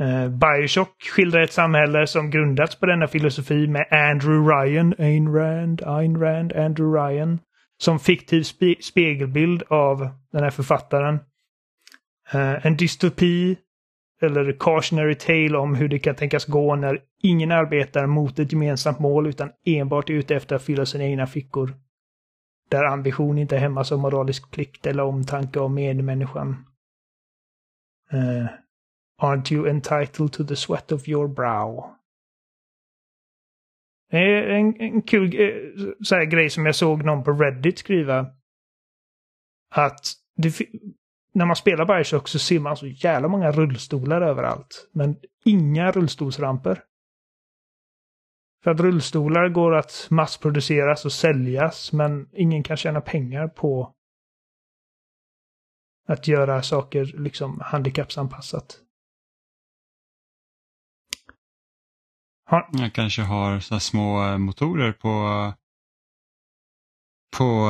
[0.00, 5.82] Eh, Bioshock skildrar ett samhälle som grundats på denna filosofi med Andrew Ryan, Ayn Rand,
[5.82, 7.38] Ayn Rand, Andrew Ryan
[7.78, 11.18] som fiktiv spe spegelbild av den här författaren.
[12.32, 13.56] Eh, en dystopi
[14.24, 18.98] eller cautionary tale om hur det kan tänkas gå när ingen arbetar mot ett gemensamt
[18.98, 21.74] mål utan enbart är ute efter att fylla sina egna fickor.
[22.70, 26.66] Där ambition inte hämmas av moralisk plikt eller omtanke om medmänniskan.
[28.12, 28.46] Uh,
[29.22, 31.94] aren't you entitled to the sweat of your brow?
[34.10, 37.78] Det är en, en kul eh, så här grej som jag såg någon på Reddit
[37.78, 38.26] skriva.
[39.74, 40.00] Att
[40.36, 40.58] det,
[41.34, 44.88] när man spelar Bioshock så ser man så jävla många rullstolar överallt.
[44.92, 46.82] Men inga rullstolsramper.
[48.64, 53.94] För att rullstolar går att massproduceras och säljas men ingen kan tjäna pengar på
[56.08, 58.80] att göra saker liksom handikappsanpassat.
[62.46, 65.52] Har, Jag kanske har så här små eh, motorer på
[67.38, 67.68] på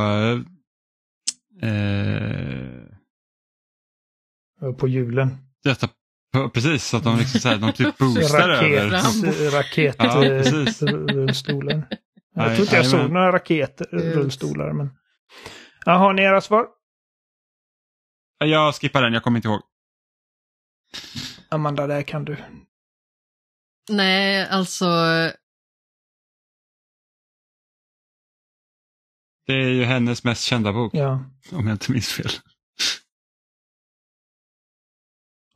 [1.63, 2.94] eh, eh
[4.79, 5.37] på hjulen.
[5.65, 5.89] detta,
[6.55, 8.91] precis så att de liksom så här, de typ boostar över.
[8.91, 10.33] Raket, raket Ja, eh.
[12.37, 14.17] Jag tror inte jag såg några raketer, Ut.
[14.17, 14.73] rullstolar.
[14.73, 14.91] Men...
[15.85, 16.67] Ja, har ni era svar?
[18.39, 19.61] Jag skippar den, jag kommer inte ihåg.
[21.49, 22.37] Amanda, där kan du.
[23.91, 24.87] Nej, alltså
[29.47, 31.25] Det är ju hennes mest kända bok, Ja.
[31.53, 32.31] om jag inte minns fel.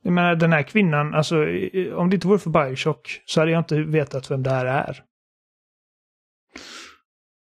[0.09, 1.35] Jag menar den här kvinnan, alltså
[1.95, 5.03] om det inte vore för Bioshock så hade jag inte vetat vem det här är.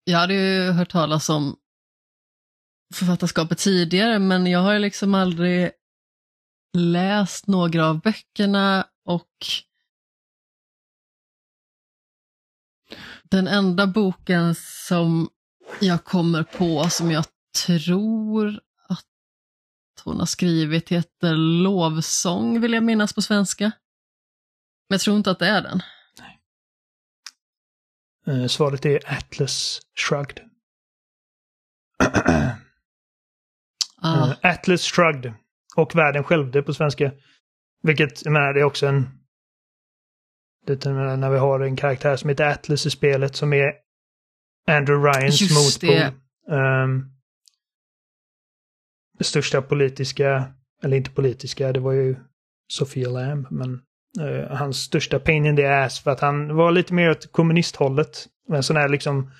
[0.03, 1.55] Jag hade ju hört talas om
[2.93, 5.71] författarskapet tidigare, men jag har ju liksom aldrig
[6.77, 9.31] läst några av böckerna och
[13.23, 14.55] den enda boken
[14.87, 15.29] som
[15.81, 17.25] jag kommer på som jag
[17.65, 18.59] tror
[20.05, 21.33] hon har skrivit heter
[21.63, 23.63] Lovsång, vill jag minnas på svenska.
[24.89, 25.81] Men jag tror inte att det är den.
[28.27, 30.39] Eh, svaret är Atlas Shrugged.
[34.01, 35.33] Ah, Eh, Atlas Shrugged.
[35.75, 37.11] Och Världen skälvde på svenska.
[37.83, 39.09] Vilket, jag menar, det är också en...
[40.65, 43.71] Det, menar, när vi har en karaktär som heter Atlas i spelet som är
[44.67, 45.95] Andrew Ryans Just motpol.
[45.95, 46.13] det.
[46.55, 47.14] Ehm,
[49.17, 52.15] det största politiska, eller inte politiska, det var ju
[52.67, 53.81] Sofia Lamb, men
[54.21, 58.27] uh, hans största pain in the ass för att han var lite mer åt kommunisthållet.
[58.49, 59.31] En sån här liksom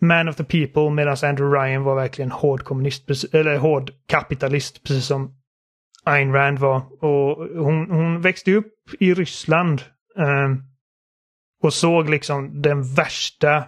[0.00, 5.06] man of the people medan Andrew Ryan var verkligen hård kommunist, eller hård kapitalist, precis
[5.06, 5.36] som
[6.04, 7.04] Ayn Rand var.
[7.04, 9.82] Och hon, hon växte upp i Ryssland
[10.18, 10.56] uh,
[11.62, 13.64] och såg liksom den värsta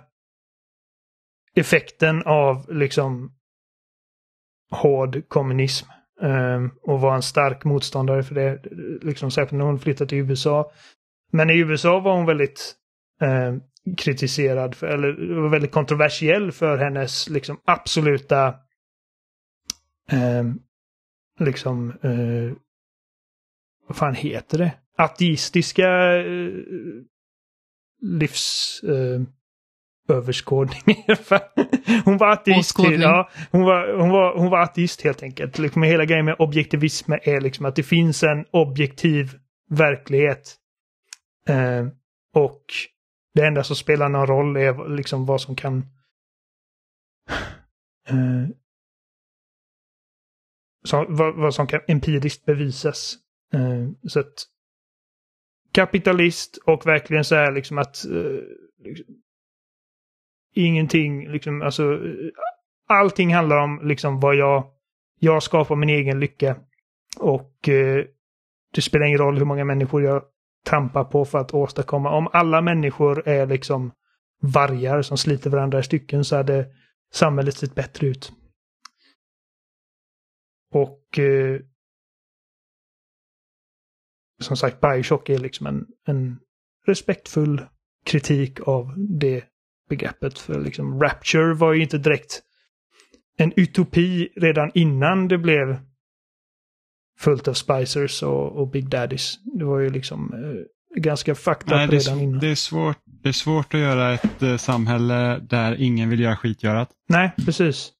[1.56, 3.34] effekten av liksom
[4.70, 5.86] hård kommunism.
[6.22, 8.62] Ehm, och var en stark motståndare för det,
[9.02, 10.72] liksom särskilt när hon flyttade till USA.
[11.32, 12.74] Men i USA var hon väldigt
[13.20, 13.54] eh,
[13.96, 18.46] kritiserad, för, eller var väldigt kontroversiell för hennes liksom absoluta
[20.10, 20.44] eh,
[21.40, 22.56] liksom eh,
[23.86, 24.72] vad fan heter det?
[24.96, 26.50] Ateistiska eh,
[28.00, 29.22] livs eh,
[30.08, 31.04] överskådning.
[32.04, 32.78] hon var ateist.
[32.78, 35.58] Ja, hon, var, hon, var, hon var ateist helt enkelt.
[35.58, 39.38] Liksom hela grejen med objektivism är liksom att det finns en objektiv
[39.70, 40.56] verklighet.
[41.48, 41.86] Eh,
[42.34, 42.64] och
[43.34, 45.78] det enda som spelar någon roll är liksom vad som kan
[48.08, 48.48] eh,
[50.84, 53.14] som, vad, vad som kan empiriskt bevisas.
[53.52, 54.34] Eh, så att
[55.72, 58.40] kapitalist och verkligen så här liksom att eh,
[58.84, 59.06] liksom,
[60.54, 62.00] ingenting, liksom, alltså
[62.88, 64.70] allting handlar om liksom vad jag,
[65.20, 66.56] jag skapar min egen lycka.
[67.18, 68.04] Och eh,
[68.74, 70.22] det spelar ingen roll hur många människor jag
[70.66, 72.16] trampar på för att åstadkomma.
[72.16, 73.92] Om alla människor är liksom
[74.42, 76.66] vargar som sliter varandra i stycken så hade
[77.12, 78.32] samhället sett bättre ut.
[80.72, 81.60] Och eh,
[84.40, 86.38] som sagt, Bioshock är liksom en, en
[86.86, 87.66] respektfull
[88.04, 89.44] kritik av det
[89.96, 90.38] begreppet.
[90.38, 92.42] För liksom Rapture var ju inte direkt
[93.36, 95.78] en utopi redan innan det blev
[97.18, 99.38] fullt av Spicers och, och Big Daddies.
[99.58, 101.38] Det var ju liksom eh, ganska up
[101.68, 102.40] redan är, innan.
[102.40, 106.36] det, är svårt, det är svårt att göra ett eh, samhälle där ingen vill göra
[106.36, 106.90] skitgörat.
[107.08, 107.92] Nej, precis.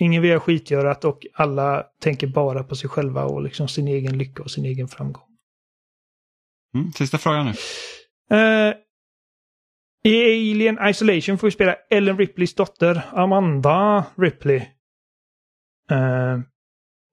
[0.00, 4.18] Ingen vill ha skitgörat och alla tänker bara på sig själva och liksom sin egen
[4.18, 5.22] lycka och sin egen framgång.
[6.74, 7.52] Mm, sista frågan nu.
[8.36, 8.74] Eh,
[10.04, 10.22] I
[10.52, 14.56] Alien Isolation får vi spela Ellen Ripleys dotter Amanda Ripley.
[15.90, 16.38] Eh,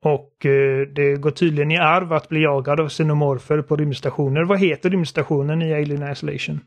[0.04, 4.44] och eh, det går tydligen i arv att bli jagad av xenomorfer på rymdstationer.
[4.44, 6.60] Vad heter rymdstationen i Alien Isolation?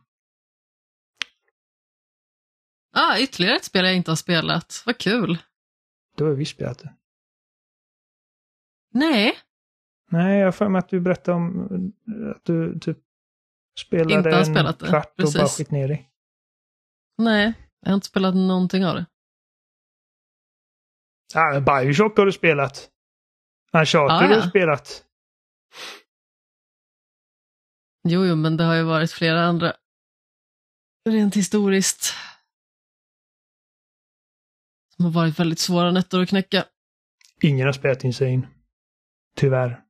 [2.93, 4.83] ah, ytterligare ett spel jag inte har spelat.
[4.87, 5.39] Vad kul.
[6.17, 6.95] Det har vi spelat det.
[8.95, 9.35] Nej,
[10.11, 11.69] Nej, jag har för mig att du berättade om
[12.09, 12.99] eh, att du typ
[13.79, 15.37] spelade Inte har en spelat det, kvart och precis.
[15.37, 16.08] bara skit ner dig.
[17.19, 19.07] Nej, jag har inte spelat någonting av det.
[21.35, 22.91] Ah, Bioshock har du spelat.
[23.73, 24.43] Uncharted Ah, har ja.
[24.45, 25.05] du spelat.
[28.09, 29.73] Jo, jo, men det har ju varit flera andra.
[31.09, 32.15] Rent historiskt.
[34.97, 36.65] Som har varit väldigt svåra nötter att knäcka.
[37.43, 38.49] Ingen har spelat Insane.
[39.37, 39.85] Tyvärr.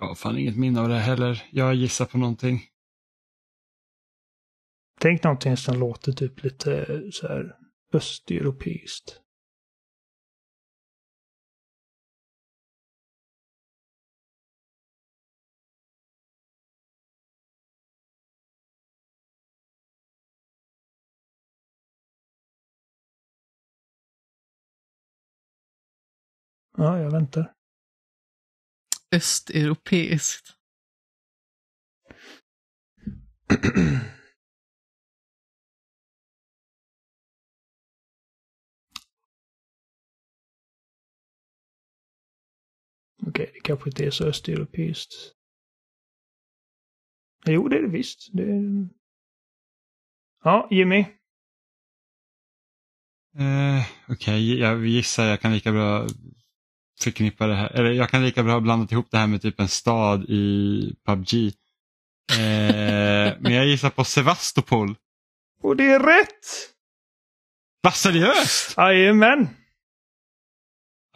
[0.00, 1.46] Jag har fan inget minne av det heller.
[1.50, 2.60] Jag gissar på någonting.
[5.00, 7.56] Tänk någonting som låter typ lite så här
[7.92, 9.20] östeuropeiskt.
[26.76, 27.52] Ja, jag väntar.
[29.12, 30.54] Östeuropeiskt.
[43.28, 45.14] Okej, det kanske inte är så östeuropeiskt.
[47.46, 48.28] Jo, det är det visst.
[48.32, 48.88] Det är...
[50.44, 50.98] Ja, Jimmy.
[53.38, 56.06] Eh, Okej, jag gissar jag kan lika bra
[57.00, 59.60] förknippa det här, eller jag kan lika bra ha blandat ihop det här med typ
[59.60, 61.34] en stad i PubG.
[62.32, 64.96] Eh, men jag gissar på Sevastopol.
[65.62, 66.74] Och det är rätt!
[67.82, 68.76] Va, seriöst?
[68.76, 69.48] Jajamän!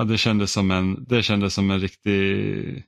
[0.03, 2.85] Ja, det kändes som en, det kändes som en riktig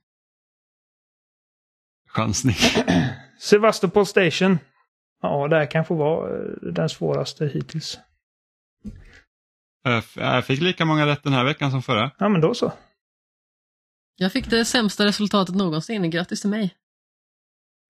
[2.09, 2.55] chansning.
[3.41, 4.59] Sevastopol Station.
[5.23, 7.99] Ja, det här kanske var eh, den svåraste hittills.
[9.83, 12.11] Jag f- Jag fick lika många rätt den här veckan som förra.
[12.19, 12.73] Ja, men då så.
[14.17, 16.11] Jag fick det sämsta resultatet någonsin.
[16.11, 16.75] Grattis till mig.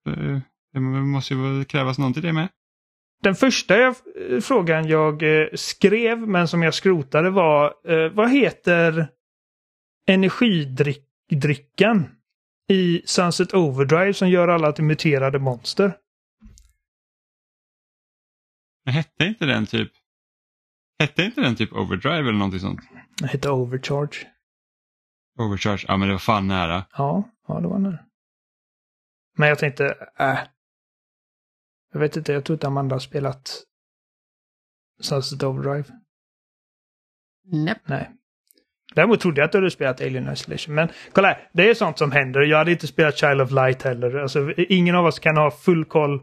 [0.09, 0.39] Eh,
[0.73, 2.49] Det måste ju krävas någon till det med.
[3.23, 3.95] Den första jag,
[4.31, 9.09] eh, frågan jag eh, skrev, men som jag skrotade var eh, vad heter
[10.06, 12.16] energidrickan
[12.68, 15.98] i Sunset Overdrive som gör alla till muterade monster?
[18.85, 19.93] Men hette inte den typ
[20.98, 22.81] Hette inte den typ Overdrive eller någonting sånt?
[23.20, 24.16] Den heter Overcharge.
[25.39, 26.86] Overcharge, ja men det var fan nära.
[26.93, 27.98] Ja, ja det var den.
[29.36, 30.39] Men jag tänkte, äh.
[31.93, 33.64] Jag vet inte, jag tror inte Amanda har spelat
[35.01, 35.85] Sunset Overdrive.
[37.44, 37.89] Näpp.
[37.89, 38.16] Nej.
[38.95, 40.75] Däremot trodde jag att du hade spelat Alien Isolation.
[40.75, 42.41] Men kolla här, det är sånt som händer.
[42.41, 44.15] Jag hade inte spelat Child of Light heller.
[44.16, 46.21] Alltså, ingen av oss kan ha full koll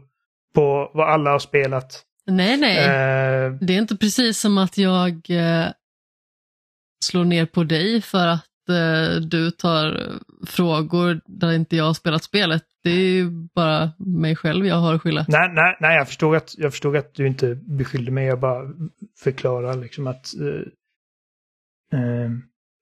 [0.54, 2.02] på vad alla har spelat.
[2.26, 2.78] Nej, nej.
[2.78, 5.66] Eh, Det är inte precis som att jag eh,
[7.04, 10.12] slår ner på dig för att eh, du tar
[10.46, 12.62] frågor där inte jag har spelat spelet.
[12.84, 15.24] Det är ju bara mig själv jag har att skylla.
[15.28, 18.26] nej, nej, nej jag, förstod att, jag förstod att du inte beskyllde mig.
[18.26, 18.62] Jag bara
[19.18, 20.60] förklarar liksom att eh,
[22.00, 22.30] eh,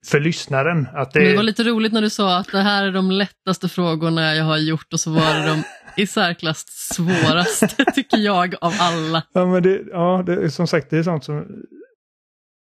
[0.07, 2.93] för lyssnaren att det, det var lite roligt när du sa att det här är
[2.93, 5.63] de lättaste frågorna jag har gjort och så var det de
[5.97, 9.23] i särklass svåraste, tycker jag, av alla.
[9.33, 11.63] Ja, men det, ja, det är som sagt, det är sånt som...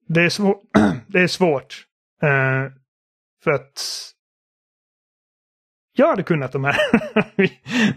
[0.09, 0.57] Det är, svår,
[1.07, 1.85] det är svårt.
[2.23, 2.73] Eh,
[3.45, 3.83] för att...
[5.97, 6.77] Jag hade kunnat de här.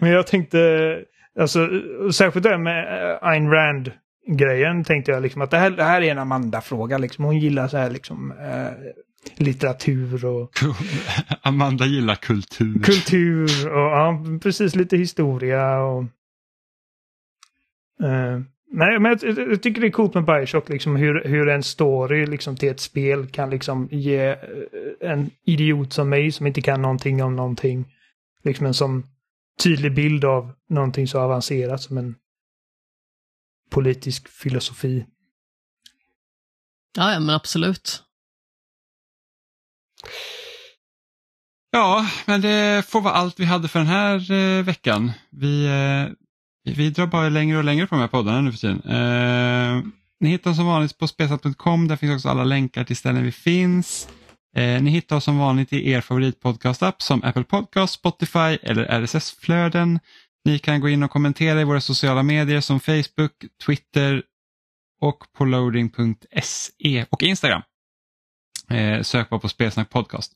[0.00, 1.04] men jag tänkte...
[1.40, 1.68] Alltså,
[2.12, 6.10] särskilt det med eh, Ayn Rand-grejen tänkte jag liksom att det här, det här är
[6.10, 6.98] en Amanda-fråga.
[6.98, 7.24] Liksom.
[7.24, 8.72] Hon gillar så här liksom eh,
[9.36, 10.50] litteratur och
[11.42, 12.82] Amanda gillar kultur.
[12.82, 16.02] kultur och ja, precis lite historia och...
[18.02, 18.40] Eh,
[18.70, 21.62] nej, men jag, jag, jag tycker det är coolt med Bioshock, liksom hur, hur en
[21.62, 24.38] story liksom till ett spel kan liksom ge eh,
[25.00, 27.92] en idiot som mig som inte kan någonting om någonting,
[28.44, 29.06] liksom en sån
[29.62, 32.14] tydlig bild av någonting så avancerat som en
[33.70, 35.06] politisk filosofi.
[36.96, 38.02] Ja, ja men absolut.
[41.72, 45.12] Ja, men det får vara allt vi hade för den här eh, veckan.
[45.30, 48.82] Vi, eh, vi drar bara längre och längre på de här poddarna nu för tiden.
[48.84, 49.84] Eh,
[50.20, 51.88] ni hittar oss som vanligt på spesat.com.
[51.88, 54.08] Där finns också alla länkar till ställen vi finns.
[54.56, 60.00] Eh, ni hittar oss som vanligt i er favoritpodcastapp som Apple Podcast, Spotify eller RSS-flöden.
[60.44, 63.32] Ni kan gå in och kommentera i våra sociala medier som Facebook,
[63.66, 64.22] Twitter
[65.00, 67.62] och på loading.se och Instagram.
[68.70, 70.32] Eh, sök bara på Spelsnack Podcast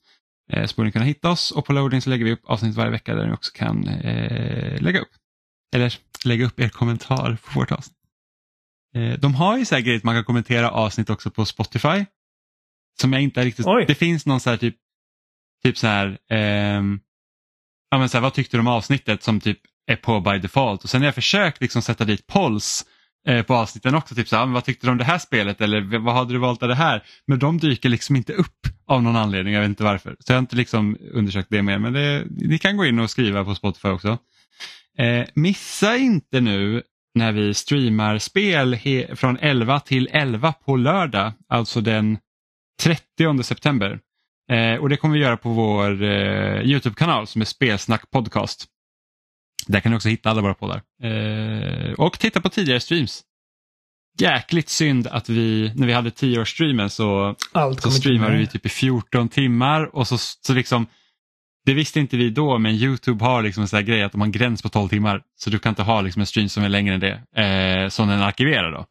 [0.52, 2.74] eh, så borde ni kunna hitta oss och på loading så lägger vi upp avsnitt
[2.74, 5.12] varje vecka där ni också kan eh, lägga upp
[5.74, 7.96] eller lägga upp er kommentar på vårt avsnitt.
[8.94, 12.04] Eh, de har ju grejer att man kan kommentera avsnitt också på Spotify.
[13.00, 13.84] Som jag inte riktigt, Oj.
[13.88, 14.76] det finns någon så här typ,
[15.62, 17.00] typ så här, ehm,
[17.90, 20.84] ja men så här, vad tyckte du om avsnittet som typ är på by default
[20.84, 22.86] och sen har jag försökt liksom sätta dit polls
[23.28, 25.60] Eh, på avsnitten också, typ så här, ah, vad tyckte du om det här spelet
[25.60, 27.02] eller vad hade du valt av det här?
[27.26, 30.16] Men de dyker liksom inte upp av någon anledning, jag vet inte varför.
[30.18, 33.10] Så jag har inte liksom undersökt det mer men det, ni kan gå in och
[33.10, 34.18] skriva på Spotify också.
[34.98, 36.82] Eh, missa inte nu
[37.14, 38.78] när vi streamar spel
[39.14, 42.18] från 11 till 11 på lördag, alltså den
[42.82, 44.00] 30 september.
[44.50, 48.66] Eh, och det kommer vi göra på vår eh, Youtube-kanal som är Spelsnack Podcast.
[49.66, 50.82] Där kan ni också hitta alla våra poddar.
[51.02, 53.22] Eh, och titta på tidigare streams.
[54.18, 58.68] Jäkligt synd att vi, när vi hade 10-årsstreamen så, Allt så streamade vi typ i
[58.68, 60.86] 14 timmar och så, så liksom
[61.64, 64.20] det visste inte vi då men Youtube har liksom en sån här grej att de
[64.20, 66.64] har en gräns på 12 timmar så du kan inte ha liksom en stream som
[66.64, 68.86] är längre än det eh, som den arkiverar då.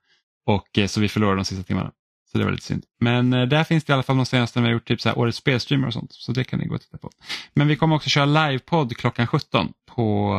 [0.45, 1.91] Och eh, så vi förlorar de sista timmarna.
[2.33, 2.85] Så det var lite synd.
[2.99, 5.01] Men eh, där finns det i alla fall de senaste när vi har gjort typ
[5.01, 6.13] så här årets spelstreamer och sånt.
[6.13, 7.09] Så det kan ni gå och titta på.
[7.53, 10.33] Men vi kommer också köra livepodd klockan 17 på,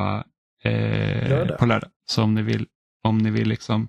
[0.62, 1.58] eh, Lördag.
[1.58, 1.90] på lördag.
[2.06, 2.66] Så om ni vill,
[3.04, 3.88] om ni vill liksom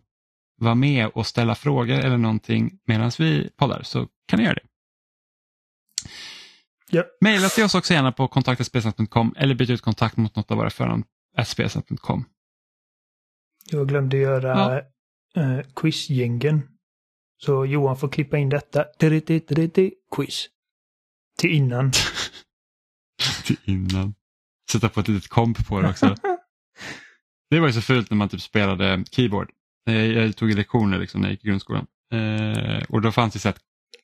[0.58, 4.66] vara med och ställa frågor eller någonting medan vi poddar så kan ni göra det.
[6.90, 7.04] Ja.
[7.22, 10.70] Maila till oss också gärna på kontaktaspelsnack.com eller byt ut kontakt mot något av våra
[10.70, 11.04] förnamn
[11.46, 12.26] spelsnack.com.
[13.72, 14.78] Jag glömde göra
[15.36, 16.75] eh, quizgängen.
[17.38, 18.86] Så Johan får klippa in detta.
[20.16, 20.48] Quiz.
[21.38, 21.92] Till innan.
[23.46, 24.14] till innan.
[24.72, 26.16] Sätta på ett litet komp på det också.
[27.50, 29.52] det var ju så fult när man typ spelade keyboard.
[29.84, 31.88] Jag, jag tog lektioner liksom när jag gick i grundskolan.
[32.14, 33.58] Eh, och då fanns det så här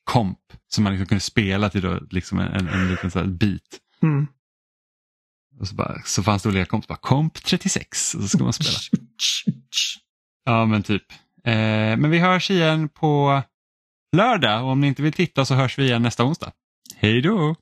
[0.03, 3.25] komp som man liksom kunde spela till då, liksom en, en, en liten så här
[3.25, 3.79] bit.
[4.03, 4.27] Mm.
[5.59, 8.53] Och så, bara, så fanns det olika komp, bara komp 36 och så ska man
[8.53, 8.77] spela.
[10.43, 11.03] Ja men typ.
[11.43, 13.41] Eh, men vi hörs igen på
[14.17, 16.51] lördag och om ni inte vill titta så hörs vi igen nästa onsdag.
[16.95, 17.55] Hej då!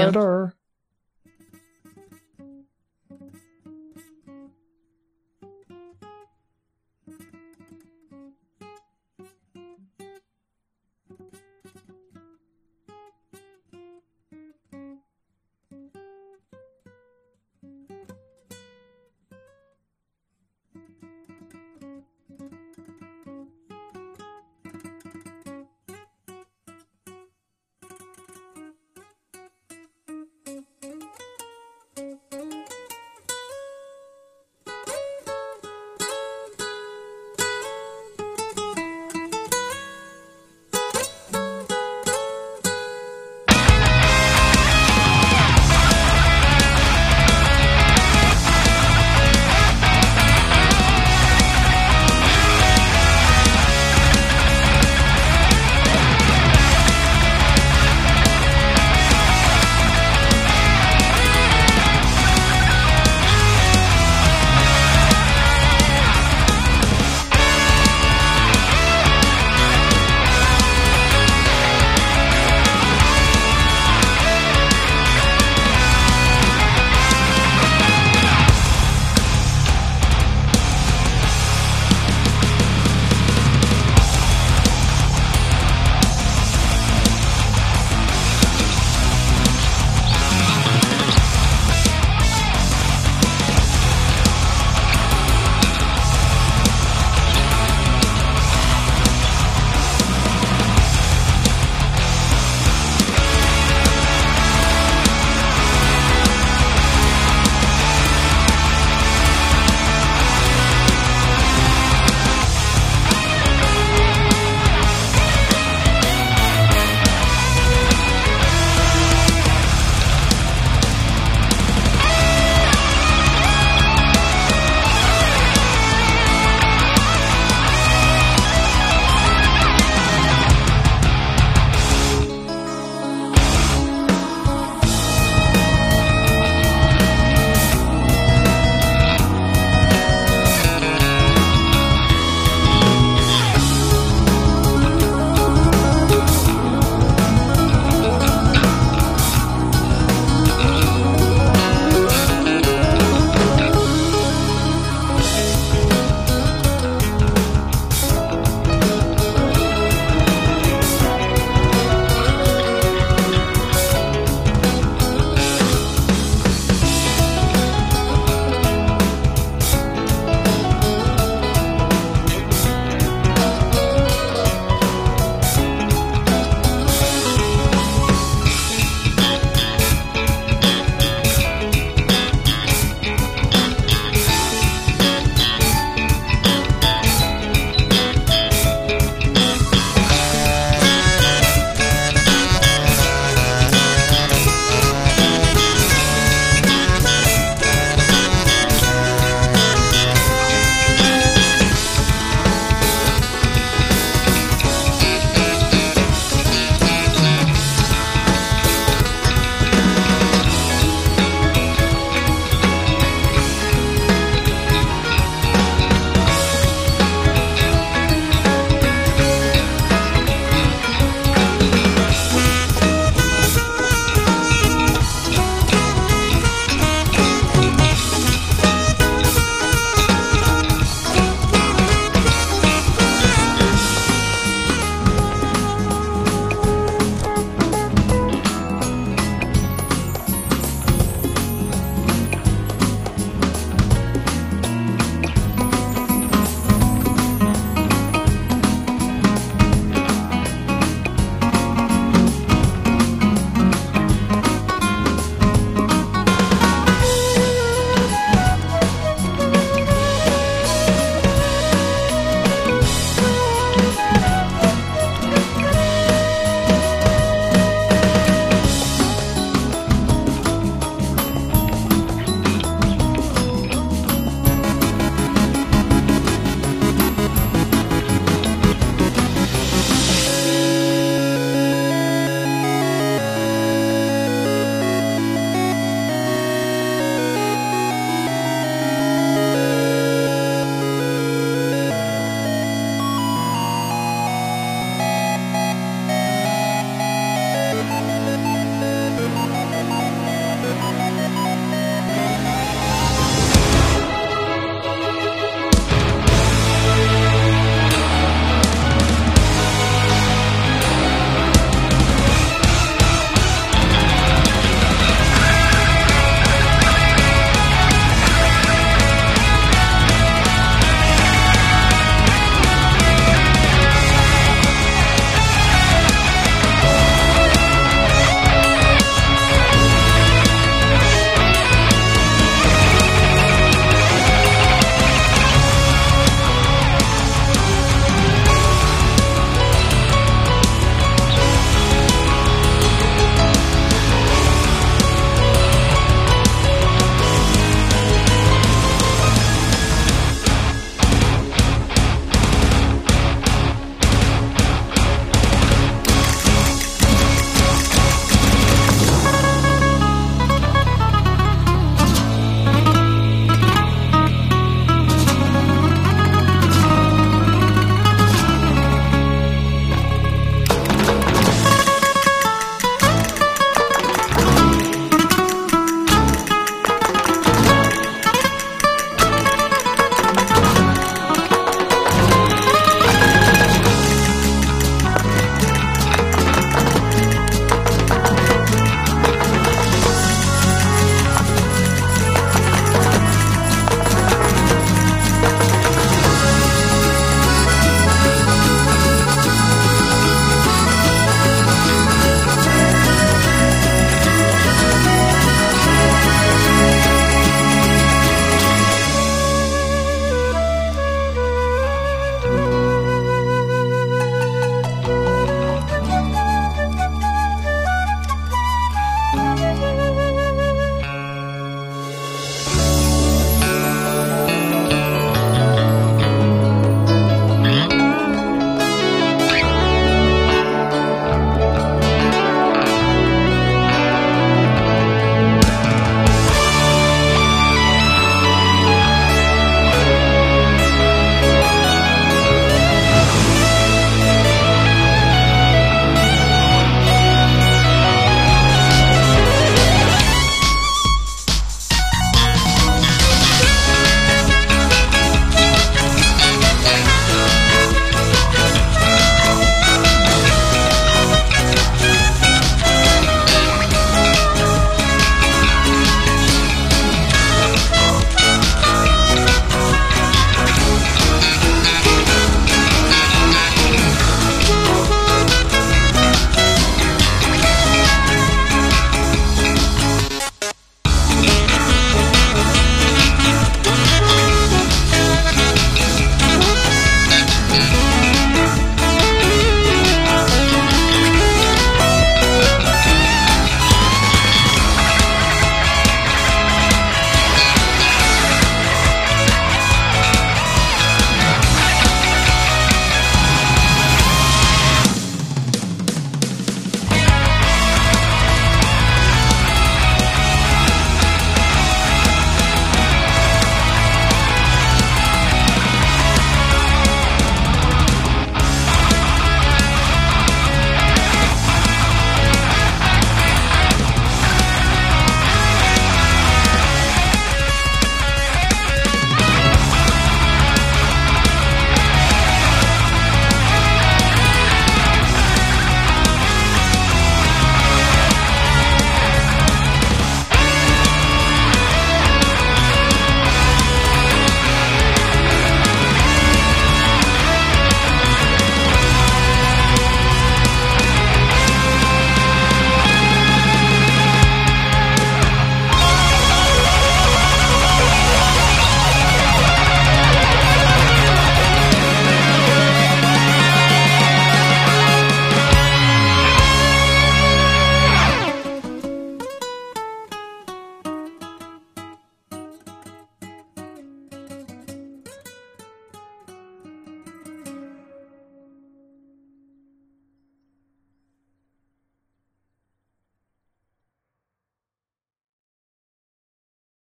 [0.00, 0.61] Puss i.